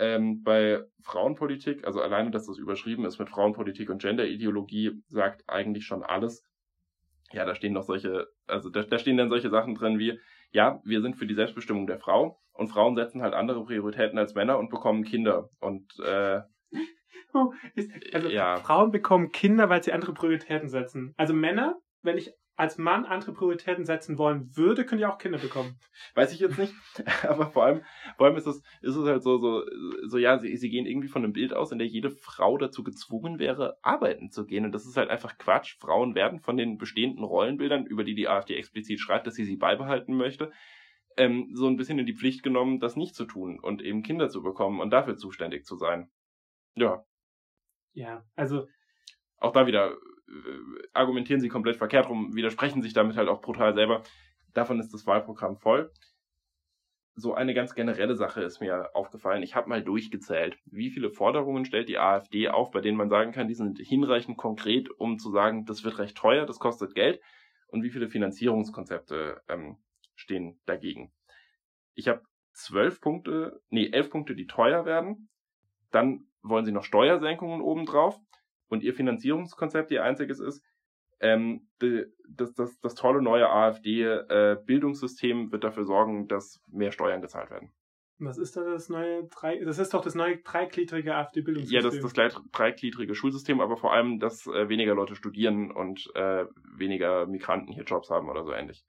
Ähm, 0.00 0.42
bei 0.42 0.82
Frauenpolitik, 1.02 1.86
also 1.86 2.00
alleine, 2.00 2.30
dass 2.30 2.46
das 2.46 2.58
überschrieben 2.58 3.04
ist 3.04 3.18
mit 3.18 3.30
Frauenpolitik 3.30 3.90
und 3.90 4.00
Genderideologie, 4.00 5.02
sagt 5.08 5.44
eigentlich 5.46 5.84
schon 5.84 6.02
alles 6.02 6.44
ja, 7.32 7.44
da 7.44 7.54
stehen 7.54 7.72
noch 7.72 7.82
solche, 7.82 8.28
also 8.46 8.70
da, 8.70 8.82
da 8.82 8.98
stehen 8.98 9.16
dann 9.16 9.30
solche 9.30 9.50
Sachen 9.50 9.74
drin 9.74 9.98
wie, 9.98 10.18
ja, 10.50 10.80
wir 10.84 11.00
sind 11.00 11.16
für 11.16 11.26
die 11.26 11.34
Selbstbestimmung 11.34 11.86
der 11.86 11.98
Frau 11.98 12.40
und 12.52 12.68
Frauen 12.68 12.96
setzen 12.96 13.22
halt 13.22 13.34
andere 13.34 13.64
Prioritäten 13.64 14.18
als 14.18 14.34
Männer 14.34 14.58
und 14.58 14.70
bekommen 14.70 15.04
Kinder. 15.04 15.48
Und 15.60 15.98
äh, 16.00 16.40
oh, 17.32 17.52
also 18.12 18.28
ja. 18.28 18.56
Frauen 18.56 18.90
bekommen 18.90 19.30
Kinder, 19.30 19.68
weil 19.68 19.82
sie 19.82 19.92
andere 19.92 20.12
Prioritäten 20.12 20.68
setzen. 20.68 21.14
Also 21.16 21.32
Männer, 21.34 21.78
wenn 22.02 22.18
ich 22.18 22.32
als 22.60 22.76
Mann 22.76 23.06
andere 23.06 23.32
Prioritäten 23.32 23.86
setzen 23.86 24.18
wollen 24.18 24.54
würde, 24.54 24.84
könnte 24.84 25.02
ich 25.02 25.10
auch 25.10 25.16
Kinder 25.16 25.38
bekommen. 25.38 25.80
Weiß 26.14 26.30
ich 26.34 26.40
jetzt 26.40 26.58
nicht. 26.58 26.74
Aber 27.26 27.50
vor 27.50 27.64
allem, 27.64 27.80
vor 28.18 28.26
allem 28.26 28.36
ist 28.36 28.46
es, 28.46 28.62
ist 28.82 28.96
es 28.96 29.06
halt 29.06 29.22
so, 29.22 29.38
so, 29.38 29.64
so 30.04 30.18
ja, 30.18 30.38
sie, 30.38 30.54
sie 30.58 30.68
gehen 30.68 30.84
irgendwie 30.84 31.08
von 31.08 31.24
einem 31.24 31.32
Bild 31.32 31.54
aus, 31.54 31.72
in 31.72 31.78
der 31.78 31.86
jede 31.86 32.10
Frau 32.10 32.58
dazu 32.58 32.84
gezwungen 32.84 33.38
wäre, 33.38 33.78
arbeiten 33.80 34.30
zu 34.30 34.44
gehen. 34.44 34.66
Und 34.66 34.72
das 34.72 34.84
ist 34.84 34.98
halt 34.98 35.08
einfach 35.08 35.38
Quatsch. 35.38 35.78
Frauen 35.78 36.14
werden 36.14 36.40
von 36.40 36.58
den 36.58 36.76
bestehenden 36.76 37.24
Rollenbildern, 37.24 37.86
über 37.86 38.04
die 38.04 38.14
die 38.14 38.28
AfD 38.28 38.56
explizit 38.56 39.00
schreibt, 39.00 39.26
dass 39.26 39.36
sie 39.36 39.44
sie 39.44 39.56
beibehalten 39.56 40.14
möchte, 40.14 40.52
ähm, 41.16 41.48
so 41.54 41.66
ein 41.66 41.78
bisschen 41.78 41.98
in 41.98 42.04
die 42.04 42.16
Pflicht 42.16 42.42
genommen, 42.42 42.78
das 42.78 42.94
nicht 42.94 43.14
zu 43.14 43.24
tun 43.24 43.58
und 43.58 43.80
eben 43.80 44.02
Kinder 44.02 44.28
zu 44.28 44.42
bekommen 44.42 44.80
und 44.80 44.90
dafür 44.90 45.16
zuständig 45.16 45.64
zu 45.64 45.76
sein. 45.76 46.10
Ja. 46.74 47.06
Ja, 47.94 48.22
also. 48.36 48.68
Auch 49.38 49.52
da 49.52 49.66
wieder 49.66 49.96
argumentieren 50.92 51.40
sie 51.40 51.48
komplett 51.48 51.76
verkehrt 51.76 52.08
rum, 52.08 52.34
widersprechen 52.34 52.82
sich 52.82 52.92
damit 52.92 53.16
halt 53.16 53.28
auch 53.28 53.40
brutal 53.40 53.74
selber. 53.74 54.02
Davon 54.54 54.80
ist 54.80 54.92
das 54.92 55.06
Wahlprogramm 55.06 55.56
voll. 55.56 55.92
So 57.14 57.34
eine 57.34 57.54
ganz 57.54 57.74
generelle 57.74 58.16
Sache 58.16 58.42
ist 58.42 58.60
mir 58.60 58.94
aufgefallen. 58.94 59.42
Ich 59.42 59.54
habe 59.54 59.68
mal 59.68 59.82
durchgezählt, 59.82 60.56
wie 60.64 60.90
viele 60.90 61.10
Forderungen 61.10 61.64
stellt 61.64 61.88
die 61.88 61.98
AfD 61.98 62.48
auf, 62.48 62.70
bei 62.70 62.80
denen 62.80 62.96
man 62.96 63.10
sagen 63.10 63.32
kann, 63.32 63.48
die 63.48 63.54
sind 63.54 63.78
hinreichend 63.78 64.38
konkret, 64.38 64.88
um 64.98 65.18
zu 65.18 65.30
sagen, 65.30 65.66
das 65.66 65.84
wird 65.84 65.98
recht 65.98 66.16
teuer, 66.16 66.46
das 66.46 66.58
kostet 66.58 66.94
Geld. 66.94 67.20
Und 67.66 67.82
wie 67.82 67.90
viele 67.90 68.08
Finanzierungskonzepte 68.08 69.42
ähm, 69.48 69.76
stehen 70.14 70.60
dagegen. 70.66 71.12
Ich 71.94 72.08
habe 72.08 72.22
zwölf 72.52 73.00
Punkte, 73.00 73.60
nee, 73.68 73.88
elf 73.90 74.10
Punkte, 74.10 74.34
die 74.34 74.46
teuer 74.46 74.84
werden. 74.84 75.28
Dann 75.90 76.26
wollen 76.42 76.64
sie 76.64 76.72
noch 76.72 76.84
Steuersenkungen 76.84 77.60
obendrauf 77.60 78.18
Und 78.70 78.82
ihr 78.84 78.94
Finanzierungskonzept, 78.94 79.90
ihr 79.90 80.04
einziges 80.04 80.40
ist, 80.40 80.64
ähm, 81.20 81.68
das, 82.28 82.54
das, 82.54 82.80
das 82.80 82.94
tolle 82.94 83.20
neue 83.20 83.50
AfD-Bildungssystem 83.50 85.48
äh, 85.48 85.52
wird 85.52 85.64
dafür 85.64 85.84
sorgen, 85.84 86.28
dass 86.28 86.62
mehr 86.68 86.92
Steuern 86.92 87.20
gezahlt 87.20 87.50
werden. 87.50 87.72
Was 88.18 88.38
ist 88.38 88.56
da 88.56 88.62
das 88.64 88.88
neue 88.88 89.24
drei? 89.24 89.62
Das 89.64 89.78
ist 89.78 89.92
doch 89.92 90.02
das 90.02 90.14
neue 90.14 90.38
dreigliedrige 90.38 91.14
AfD-Bildungssystem. 91.14 91.76
Ja, 91.76 91.82
das 91.82 91.94
ist 91.96 92.16
das 92.16 92.42
dreigliedrige 92.52 93.14
Schulsystem, 93.14 93.60
aber 93.60 93.76
vor 93.76 93.92
allem, 93.92 94.18
dass 94.18 94.46
äh, 94.46 94.68
weniger 94.68 94.94
Leute 94.94 95.16
studieren 95.16 95.70
und 95.72 96.08
äh, 96.14 96.44
weniger 96.76 97.26
Migranten 97.26 97.72
hier 97.72 97.84
Jobs 97.84 98.08
haben 98.08 98.28
oder 98.28 98.44
so 98.44 98.52
ähnlich. 98.52 98.84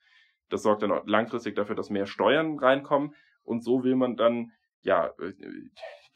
Das 0.50 0.64
sorgt 0.64 0.84
dann 0.84 1.02
langfristig 1.06 1.56
dafür, 1.56 1.76
dass 1.76 1.90
mehr 1.90 2.06
Steuern 2.06 2.60
reinkommen 2.60 3.16
und 3.44 3.64
so 3.64 3.84
will 3.84 3.96
man 3.96 4.16
dann 4.16 4.52
ja 4.82 5.08
äh, 5.20 5.34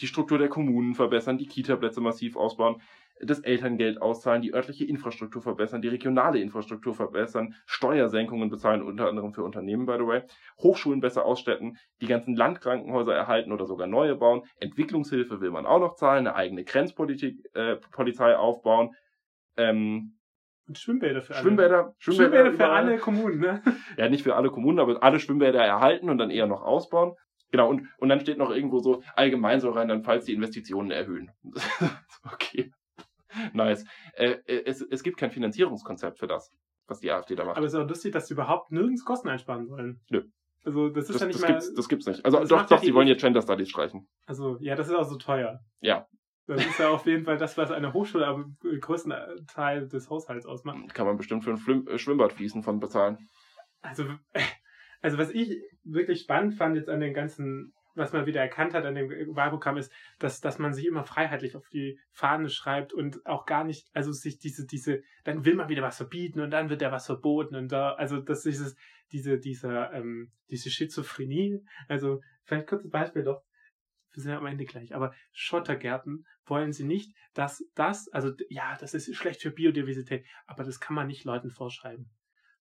die 0.01 0.07
Struktur 0.07 0.37
der 0.37 0.49
Kommunen 0.49 0.93
verbessern, 0.93 1.37
die 1.37 1.47
Kita-Plätze 1.47 2.01
massiv 2.01 2.35
ausbauen 2.35 2.81
das 3.21 3.39
Elterngeld 3.39 4.01
auszahlen, 4.01 4.41
die 4.41 4.53
örtliche 4.53 4.85
Infrastruktur 4.85 5.41
verbessern, 5.41 5.81
die 5.81 5.87
regionale 5.87 6.39
Infrastruktur 6.39 6.93
verbessern, 6.93 7.55
Steuersenkungen 7.65 8.49
bezahlen, 8.49 8.81
unter 8.81 9.07
anderem 9.07 9.33
für 9.33 9.43
Unternehmen, 9.43 9.85
by 9.85 9.95
the 9.97 10.05
way, 10.05 10.21
Hochschulen 10.59 10.99
besser 10.99 11.25
ausstatten, 11.25 11.77
die 12.01 12.07
ganzen 12.07 12.35
Landkrankenhäuser 12.35 13.13
erhalten 13.13 13.51
oder 13.51 13.65
sogar 13.65 13.87
neue 13.87 14.15
bauen, 14.15 14.43
Entwicklungshilfe 14.59 15.39
will 15.39 15.51
man 15.51 15.65
auch 15.65 15.79
noch 15.79 15.95
zahlen, 15.95 16.27
eine 16.27 16.35
eigene 16.35 16.63
Grenzpolitik, 16.63 17.39
äh, 17.53 17.77
Polizei 17.91 18.35
aufbauen, 18.35 18.93
ähm, 19.57 20.11
und 20.67 20.79
Schwimmbäder 20.79 21.21
für 21.21 21.35
alle. 21.35 21.43
Schwimmbäder, 21.43 21.95
Schwimmbäder, 21.99 22.31
Schwimmbäder 22.31 22.53
für 22.53 22.69
alle 22.69 22.97
Kommunen, 22.97 23.39
ne? 23.39 23.61
Ja, 23.97 24.09
nicht 24.09 24.23
für 24.23 24.35
alle 24.35 24.49
Kommunen, 24.49 24.79
aber 24.79 25.03
alle 25.03 25.19
Schwimmbäder 25.19 25.63
erhalten 25.63 26.09
und 26.09 26.17
dann 26.17 26.31
eher 26.31 26.47
noch 26.47 26.63
ausbauen. 26.63 27.13
Genau, 27.51 27.69
und, 27.69 27.87
und 27.99 28.09
dann 28.09 28.19
steht 28.19 28.39
noch 28.39 28.49
irgendwo 28.49 28.79
so, 28.79 29.03
allgemein 29.15 29.59
soll 29.59 29.73
Rheinland-Pfalz 29.73 30.25
die 30.25 30.33
Investitionen 30.33 30.89
erhöhen. 30.89 31.29
okay 32.33 32.71
nice. 33.53 33.85
Äh, 34.13 34.37
äh, 34.45 34.63
es, 34.65 34.81
es 34.81 35.03
gibt 35.03 35.17
kein 35.17 35.31
Finanzierungskonzept 35.31 36.19
für 36.19 36.27
das, 36.27 36.51
was 36.87 36.99
die 36.99 37.11
AfD 37.11 37.35
da 37.35 37.45
macht. 37.45 37.57
Aber 37.57 37.65
es 37.65 37.73
ist 37.73 37.79
auch 37.79 37.87
lustig, 37.87 38.11
dass 38.13 38.27
sie 38.27 38.33
überhaupt 38.33 38.71
nirgends 38.71 39.03
Kosten 39.05 39.29
einsparen 39.29 39.69
wollen. 39.69 40.01
Nö. 40.09 40.23
Also 40.65 40.89
das 40.89 41.09
ist 41.09 41.15
das, 41.15 41.21
ja 41.21 41.27
nicht 41.27 41.35
das 41.35 41.41
mal. 41.43 41.51
Gibt's, 41.53 41.73
das 41.73 41.89
gibt's 41.89 42.05
nicht. 42.07 42.25
Also 42.25 42.43
doch, 42.43 42.65
doch, 42.65 42.81
sie 42.81 42.93
wollen 42.93 43.07
jetzt 43.07 43.21
Gender 43.21 43.41
Studies 43.41 43.69
streichen. 43.69 44.07
Also 44.25 44.57
ja, 44.59 44.75
das 44.75 44.87
ist 44.87 44.95
auch 44.95 45.03
so 45.03 45.17
teuer. 45.17 45.59
Ja. 45.79 46.07
Das 46.47 46.63
ist 46.63 46.79
ja 46.79 46.89
auf 46.89 47.05
jeden 47.07 47.23
Fall 47.23 47.37
das, 47.37 47.57
was 47.57 47.71
eine 47.71 47.93
Hochschule 47.93 48.27
aber 48.27 48.45
größten 48.61 49.13
Teil 49.47 49.87
des 49.87 50.09
Haushalts 50.09 50.45
ausmacht. 50.45 50.93
Kann 50.93 51.07
man 51.07 51.17
bestimmt 51.17 51.43
für 51.43 51.51
ein 51.51 51.57
Schwimm 51.57 51.87
äh, 51.87 51.97
Schwimmbad 51.97 52.33
fließen 52.33 52.61
von 52.61 52.79
bezahlen. 52.79 53.17
Also, 53.81 54.05
also 55.01 55.17
was 55.17 55.31
ich 55.31 55.59
wirklich 55.83 56.21
spannend 56.21 56.55
fand 56.55 56.75
jetzt 56.75 56.89
an 56.89 56.99
den 56.99 57.13
ganzen 57.13 57.73
was 57.95 58.13
man 58.13 58.25
wieder 58.25 58.41
erkannt 58.41 58.73
hat 58.73 58.85
an 58.85 58.95
dem 58.95 59.09
Wahlprogramm 59.35 59.77
ist, 59.77 59.91
dass, 60.19 60.41
dass 60.41 60.59
man 60.59 60.73
sich 60.73 60.85
immer 60.85 61.03
freiheitlich 61.03 61.55
auf 61.55 61.67
die 61.69 61.99
Fahne 62.11 62.49
schreibt 62.49 62.93
und 62.93 63.25
auch 63.25 63.45
gar 63.45 63.63
nicht, 63.63 63.87
also 63.93 64.11
sich 64.11 64.37
diese, 64.37 64.65
diese, 64.65 65.01
dann 65.23 65.45
will 65.45 65.55
man 65.55 65.69
wieder 65.69 65.81
was 65.81 65.97
verbieten 65.97 66.41
und 66.41 66.51
dann 66.51 66.69
wird 66.69 66.81
da 66.81 66.91
was 66.91 67.05
verboten 67.05 67.55
und 67.55 67.71
da, 67.71 67.93
also 67.93 68.19
das 68.19 68.43
dieses, 68.43 68.75
diese, 69.11 69.39
dieser, 69.39 69.93
ähm, 69.93 70.31
diese 70.49 70.69
Schizophrenie, 70.69 71.63
also 71.87 72.21
vielleicht 72.43 72.67
kurzes 72.67 72.91
Beispiel 72.91 73.23
doch, 73.23 73.41
wir 74.13 74.21
sind 74.21 74.31
ja 74.31 74.37
am 74.37 74.45
Ende 74.45 74.65
gleich, 74.65 74.95
aber 74.95 75.13
Schottergärten 75.33 76.25
wollen 76.45 76.71
sie 76.71 76.85
nicht, 76.85 77.13
dass 77.33 77.63
das, 77.75 78.07
also 78.09 78.31
ja, 78.49 78.77
das 78.79 78.93
ist 78.93 79.13
schlecht 79.15 79.41
für 79.41 79.51
Biodiversität, 79.51 80.25
aber 80.45 80.63
das 80.63 80.79
kann 80.79 80.95
man 80.95 81.07
nicht 81.07 81.25
Leuten 81.25 81.49
vorschreiben. 81.49 82.09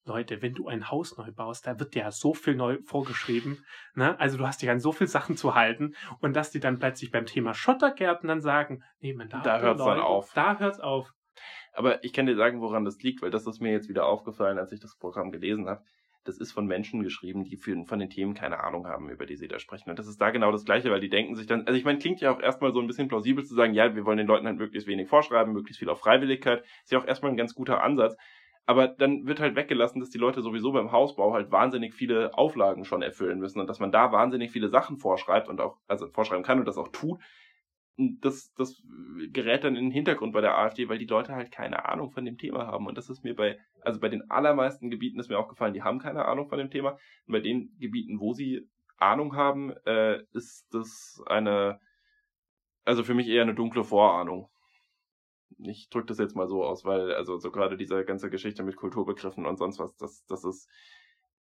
Leute, 0.07 0.43
wenn 0.43 0.55
du 0.55 0.69
ein 0.69 0.91
Haus 0.91 1.17
neu 1.17 1.33
baust, 1.33 1.67
da 1.67 1.79
wird 1.81 1.95
dir 1.95 2.11
so 2.11 2.35
viel 2.35 2.55
neu 2.55 2.79
vorgeschrieben. 2.85 3.65
Ne? 3.95 4.19
Also 4.21 4.37
du 4.37 4.47
hast 4.47 4.61
dich 4.61 4.71
an 4.71 4.81
so 4.81 4.93
viel 4.93 5.07
Sachen 5.07 5.37
zu 5.37 5.55
halten 5.55 5.95
und 6.21 6.35
dass 6.35 6.51
die 6.51 6.61
dann 6.61 6.79
plötzlich 6.79 7.11
beim 7.11 7.27
Thema 7.27 7.55
Schottergärten 7.55 8.29
dann 8.29 8.41
sagen, 8.41 8.83
nee, 9.01 9.15
man 9.15 9.29
darf 9.29 9.43
da 9.43 9.61
hört 9.61 9.79
es 9.79 9.85
dann 9.85 10.01
auf. 10.01 10.33
Da 10.35 10.59
hört's 10.59 10.81
auf. 10.81 11.11
Aber 11.73 12.05
ich 12.05 12.13
kann 12.13 12.27
dir 12.27 12.37
sagen, 12.37 12.61
woran 12.61 12.85
das 12.85 13.01
liegt, 13.03 13.23
weil 13.23 13.31
das 13.31 13.47
ist 13.47 13.61
mir 13.61 13.73
jetzt 13.73 13.89
wieder 13.89 14.07
aufgefallen, 14.07 14.59
als 14.59 14.73
ich 14.73 14.81
das 14.81 14.97
Programm 14.97 15.33
gelesen 15.33 15.69
habe. 15.69 15.83
Das 16.25 16.39
ist 16.39 16.53
von 16.53 16.67
Menschen 16.67 17.03
geschrieben, 17.03 17.45
die 17.45 17.57
für, 17.57 17.85
von 17.85 17.99
den 17.99 18.09
Themen 18.09 18.33
keine 18.33 18.61
Ahnung 18.61 18.87
haben, 18.87 19.11
über 19.11 19.27
die 19.27 19.37
sie 19.37 19.49
da 19.49 19.59
sprechen. 19.59 19.91
Und 19.91 19.99
das 19.99 20.07
ist 20.07 20.21
da 20.21 20.31
genau 20.31 20.53
das 20.53 20.65
Gleiche, 20.65 20.91
weil 20.91 21.01
die 21.01 21.11
denken 21.11 21.35
sich 21.35 21.47
dann, 21.47 21.67
also 21.67 21.77
ich 21.79 21.85
meine, 21.85 21.99
klingt 21.99 22.21
ja 22.21 22.35
auch 22.35 22.41
erstmal 22.41 22.73
so 22.73 22.81
ein 22.81 22.87
bisschen 22.87 23.09
plausibel 23.09 23.45
zu 23.45 23.55
sagen, 23.55 23.75
ja, 23.75 23.95
wir 23.95 24.07
wollen 24.07 24.17
den 24.17 24.27
Leuten 24.27 24.47
halt 24.47 24.57
möglichst 24.57 24.89
wenig 24.89 25.09
vorschreiben, 25.09 25.53
möglichst 25.53 25.81
viel 25.81 25.91
auf 25.91 26.01
Freiwilligkeit. 26.01 26.65
Ist 26.83 26.93
ja 26.93 26.99
auch 26.99 27.07
erstmal 27.07 27.31
ein 27.31 27.37
ganz 27.37 27.55
guter 27.55 27.83
Ansatz. 27.83 28.17
Aber 28.67 28.89
dann 28.89 29.27
wird 29.27 29.41
halt 29.41 29.57
weggelassen, 29.57 30.01
dass 30.01 30.11
die 30.11 30.19
Leute 30.19 30.41
sowieso 30.41 30.73
beim 30.73 30.91
Hausbau 30.91 31.35
halt 31.35 31.51
wahnsinnig 31.53 31.95
viele 31.95 32.37
Auflagen 32.37 32.85
schon 32.85 33.03
erfüllen 33.03 33.39
müssen 33.39 33.61
und 33.61 33.67
dass 33.67 33.79
man 33.79 33.93
da 33.93 34.11
wahnsinnig 34.11 34.51
viele 34.51 34.69
Sachen 34.69 34.97
vorschreibt 34.97 35.49
und 35.49 35.61
auch, 35.61 35.77
also 35.87 36.09
vorschreiben 36.09 36.45
kann 36.45 36.59
und 36.59 36.67
das 36.67 36.79
auch 36.79 36.89
tut. 36.89 37.21
Das, 37.97 38.53
das 38.55 38.83
gerät 39.33 39.65
dann 39.65 39.77
in 39.77 39.85
den 39.85 39.93
Hintergrund 39.93 40.33
bei 40.33 40.41
der 40.41 40.59
AfD, 40.59 40.89
weil 40.89 40.99
die 40.99 41.07
Leute 41.07 41.35
halt 41.35 41.53
keine 41.53 41.85
Ahnung 41.85 42.11
von 42.11 42.25
dem 42.25 42.39
Thema 42.39 42.67
haben. 42.67 42.87
Und 42.87 42.97
das 42.97 43.11
ist 43.11 43.23
mir 43.23 43.37
bei, 43.37 43.59
also 43.83 44.01
bei 44.01 44.09
den 44.09 44.31
allermeisten 44.31 44.91
Gebieten 44.91 45.21
ist 45.21 45.29
mir 45.29 45.39
auch 45.39 45.49
gefallen, 45.49 45.75
die 45.75 45.83
haben 45.83 45.99
keine 45.99 46.25
Ahnung 46.25 46.49
von 46.49 46.59
dem 46.59 46.71
Thema. 46.71 46.99
Und 47.27 47.33
bei 47.33 47.41
den 47.41 47.77
Gebieten, 47.79 48.19
wo 48.19 48.33
sie 48.33 48.69
Ahnung 48.97 49.37
haben, 49.37 49.75
äh, 49.85 50.23
ist 50.33 50.67
das 50.73 51.23
eine, 51.27 51.79
also 52.85 53.05
für 53.05 53.15
mich 53.15 53.29
eher 53.29 53.43
eine 53.43 53.55
dunkle 53.55 53.85
Vorahnung 53.85 54.49
ich 55.59 55.89
drücke 55.91 56.07
das 56.07 56.19
jetzt 56.19 56.37
mal 56.37 56.49
so 56.49 56.65
aus, 56.65 56.85
weil 56.85 57.15
also 57.15 57.39
so 57.39 57.51
gerade 57.51 57.77
diese 57.77 58.05
ganze 58.05 58.31
Geschichte 58.31 58.63
mit 58.63 58.77
Kulturbegriffen 58.77 59.47
und 59.47 59.57
sonst 59.57 59.79
was, 59.79 59.97
das, 59.97 60.25
das 60.27 60.45
ist 60.45 60.69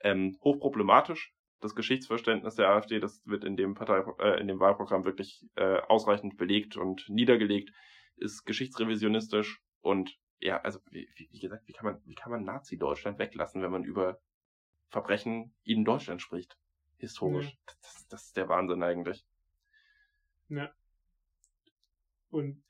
ähm, 0.00 0.36
hochproblematisch. 0.42 1.34
Das 1.60 1.74
Geschichtsverständnis 1.74 2.54
der 2.54 2.70
AfD, 2.70 3.00
das 3.00 3.20
wird 3.26 3.44
in 3.44 3.56
dem 3.56 3.74
Partei, 3.74 4.02
äh, 4.18 4.40
in 4.40 4.48
dem 4.48 4.60
Wahlprogramm 4.60 5.04
wirklich 5.04 5.46
äh, 5.56 5.80
ausreichend 5.88 6.38
belegt 6.38 6.76
und 6.76 7.06
niedergelegt, 7.08 7.70
ist 8.16 8.44
geschichtsrevisionistisch 8.44 9.60
und 9.80 10.16
ja, 10.40 10.58
also 10.62 10.80
wie, 10.90 11.08
wie 11.16 11.38
gesagt, 11.38 11.68
wie 11.68 11.72
kann 11.72 11.84
man, 11.84 12.00
wie 12.06 12.14
kann 12.14 12.32
man 12.32 12.44
Nazi-Deutschland 12.44 13.18
weglassen, 13.18 13.62
wenn 13.62 13.70
man 13.70 13.84
über 13.84 14.18
Verbrechen 14.88 15.54
in 15.64 15.84
Deutschland 15.84 16.22
spricht? 16.22 16.56
Historisch. 16.96 17.46
Ja. 17.46 17.74
Das, 17.82 18.08
das 18.08 18.24
ist 18.24 18.36
der 18.36 18.48
Wahnsinn 18.48 18.82
eigentlich. 18.82 19.24
Ja. 20.48 20.72
Und 22.30 22.62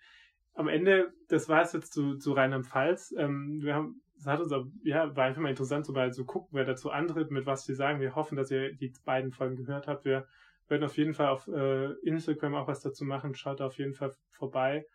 am 0.61 0.69
Ende, 0.69 1.13
das 1.29 1.49
war 1.49 1.63
es 1.63 1.73
jetzt 1.73 1.93
zu, 1.93 2.17
zu 2.17 2.33
Rheinland-Pfalz. 2.33 3.15
Ähm, 3.19 3.61
wir 3.63 3.75
haben, 3.75 4.03
es 4.17 4.27
hat 4.27 4.41
uns 4.41 4.53
auch, 4.53 4.67
ja, 4.85 5.15
war 5.17 5.25
einfach 5.25 5.41
mal 5.41 5.49
interessant, 5.49 5.87
so 5.87 5.93
mal 5.93 6.13
zu 6.13 6.25
gucken, 6.25 6.51
wer 6.53 6.65
dazu 6.65 6.91
antritt, 6.91 7.31
mit 7.31 7.47
was 7.47 7.65
sie 7.65 7.75
sagen. 7.75 8.01
Wir 8.01 8.15
hoffen, 8.15 8.37
dass 8.37 8.51
ihr 8.51 8.75
die 8.75 8.93
beiden 9.05 9.33
Folgen 9.33 9.57
gehört 9.57 9.89
habt. 9.89 10.05
Wir 10.05 10.27
werden 10.69 10.85
auf 10.85 10.97
jeden 10.97 11.15
Fall 11.15 11.29
auf 11.29 11.49
äh, 11.49 11.93
Instagram 12.03 12.55
auch 12.55 12.69
was 12.69 12.81
dazu 12.81 13.05
machen. 13.05 13.35
Schaut 13.35 13.61
auf 13.61 13.79
jeden 13.79 13.95
Fall 13.95 14.13
vorbei. 14.31 14.87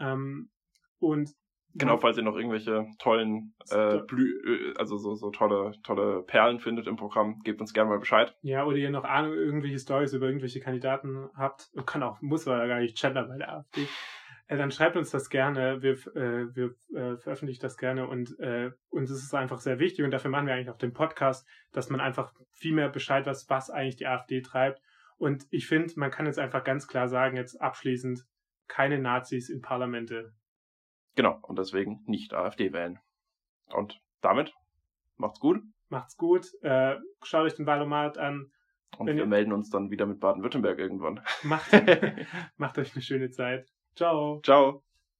Ähm, 0.00 0.50
und 0.98 1.30
Genau, 1.76 1.96
falls 1.96 2.16
ihr 2.16 2.22
noch 2.22 2.36
irgendwelche 2.36 2.86
tollen, 3.00 3.52
äh, 3.70 3.98
Blü 3.98 4.72
äh, 4.72 4.78
also 4.78 4.96
so, 4.96 5.14
so 5.14 5.30
tolle, 5.30 5.72
tolle 5.82 6.22
Perlen 6.22 6.60
findet 6.60 6.86
im 6.86 6.94
Programm, 6.94 7.40
gebt 7.42 7.60
uns 7.60 7.72
gerne 7.72 7.90
mal 7.90 7.98
Bescheid. 7.98 8.36
Ja, 8.42 8.64
oder 8.64 8.76
ihr 8.76 8.90
noch 8.90 9.02
Ahnung, 9.02 9.32
irgendwelche 9.32 9.80
Stories 9.80 10.12
über 10.12 10.26
irgendwelche 10.26 10.60
Kandidaten 10.60 11.28
habt. 11.34 11.70
Kann 11.84 12.04
auch, 12.04 12.20
muss 12.22 12.46
aber 12.46 12.68
gar 12.68 12.78
nicht 12.78 12.96
gender 12.96 13.24
bei 13.24 13.38
der 13.38 13.52
AfD. 13.56 13.88
Äh, 14.46 14.56
dann 14.56 14.70
schreibt 14.70 14.96
uns 14.96 15.10
das 15.10 15.30
gerne. 15.30 15.82
Wir, 15.82 15.92
äh, 16.14 16.54
wir 16.54 16.74
äh, 16.94 17.16
veröffentlichen 17.16 17.62
das 17.62 17.76
gerne 17.76 18.06
und 18.06 18.38
äh, 18.38 18.70
uns 18.90 19.10
ist 19.10 19.24
es 19.24 19.34
einfach 19.34 19.60
sehr 19.60 19.78
wichtig 19.78 20.04
und 20.04 20.10
dafür 20.10 20.30
machen 20.30 20.46
wir 20.46 20.54
eigentlich 20.54 20.70
auch 20.70 20.78
den 20.78 20.92
Podcast, 20.92 21.46
dass 21.72 21.90
man 21.90 22.00
einfach 22.00 22.32
viel 22.52 22.74
mehr 22.74 22.88
Bescheid 22.88 23.26
weiß, 23.26 23.48
was 23.48 23.70
eigentlich 23.70 23.96
die 23.96 24.06
AfD 24.06 24.42
treibt. 24.42 24.80
Und 25.16 25.46
ich 25.50 25.66
finde, 25.66 25.92
man 25.96 26.10
kann 26.10 26.26
jetzt 26.26 26.38
einfach 26.38 26.64
ganz 26.64 26.86
klar 26.86 27.08
sagen, 27.08 27.36
jetzt 27.36 27.60
abschließend, 27.60 28.24
keine 28.66 28.98
Nazis 28.98 29.48
in 29.48 29.60
Parlamente. 29.60 30.32
Genau, 31.14 31.38
und 31.42 31.58
deswegen 31.58 32.02
nicht 32.06 32.34
AfD 32.34 32.72
wählen. 32.72 32.98
Und 33.66 34.00
damit 34.20 34.52
macht's 35.16 35.38
gut. 35.38 35.62
Macht's 35.88 36.16
gut. 36.16 36.46
Äh, 36.62 36.96
schaut 37.22 37.44
euch 37.44 37.54
den 37.54 37.66
Wahlomat 37.66 38.18
an. 38.18 38.50
Und 38.98 39.06
wir 39.06 39.26
melden 39.26 39.52
uns 39.52 39.70
dann 39.70 39.90
wieder 39.90 40.06
mit 40.06 40.20
Baden-Württemberg 40.20 40.78
irgendwann. 40.78 41.20
Macht, 41.42 41.70
macht 42.56 42.78
euch 42.78 42.94
eine 42.94 43.02
schöne 43.02 43.30
Zeit. 43.30 43.68
Ciao. 43.96 44.40
Ciao. 44.44 44.82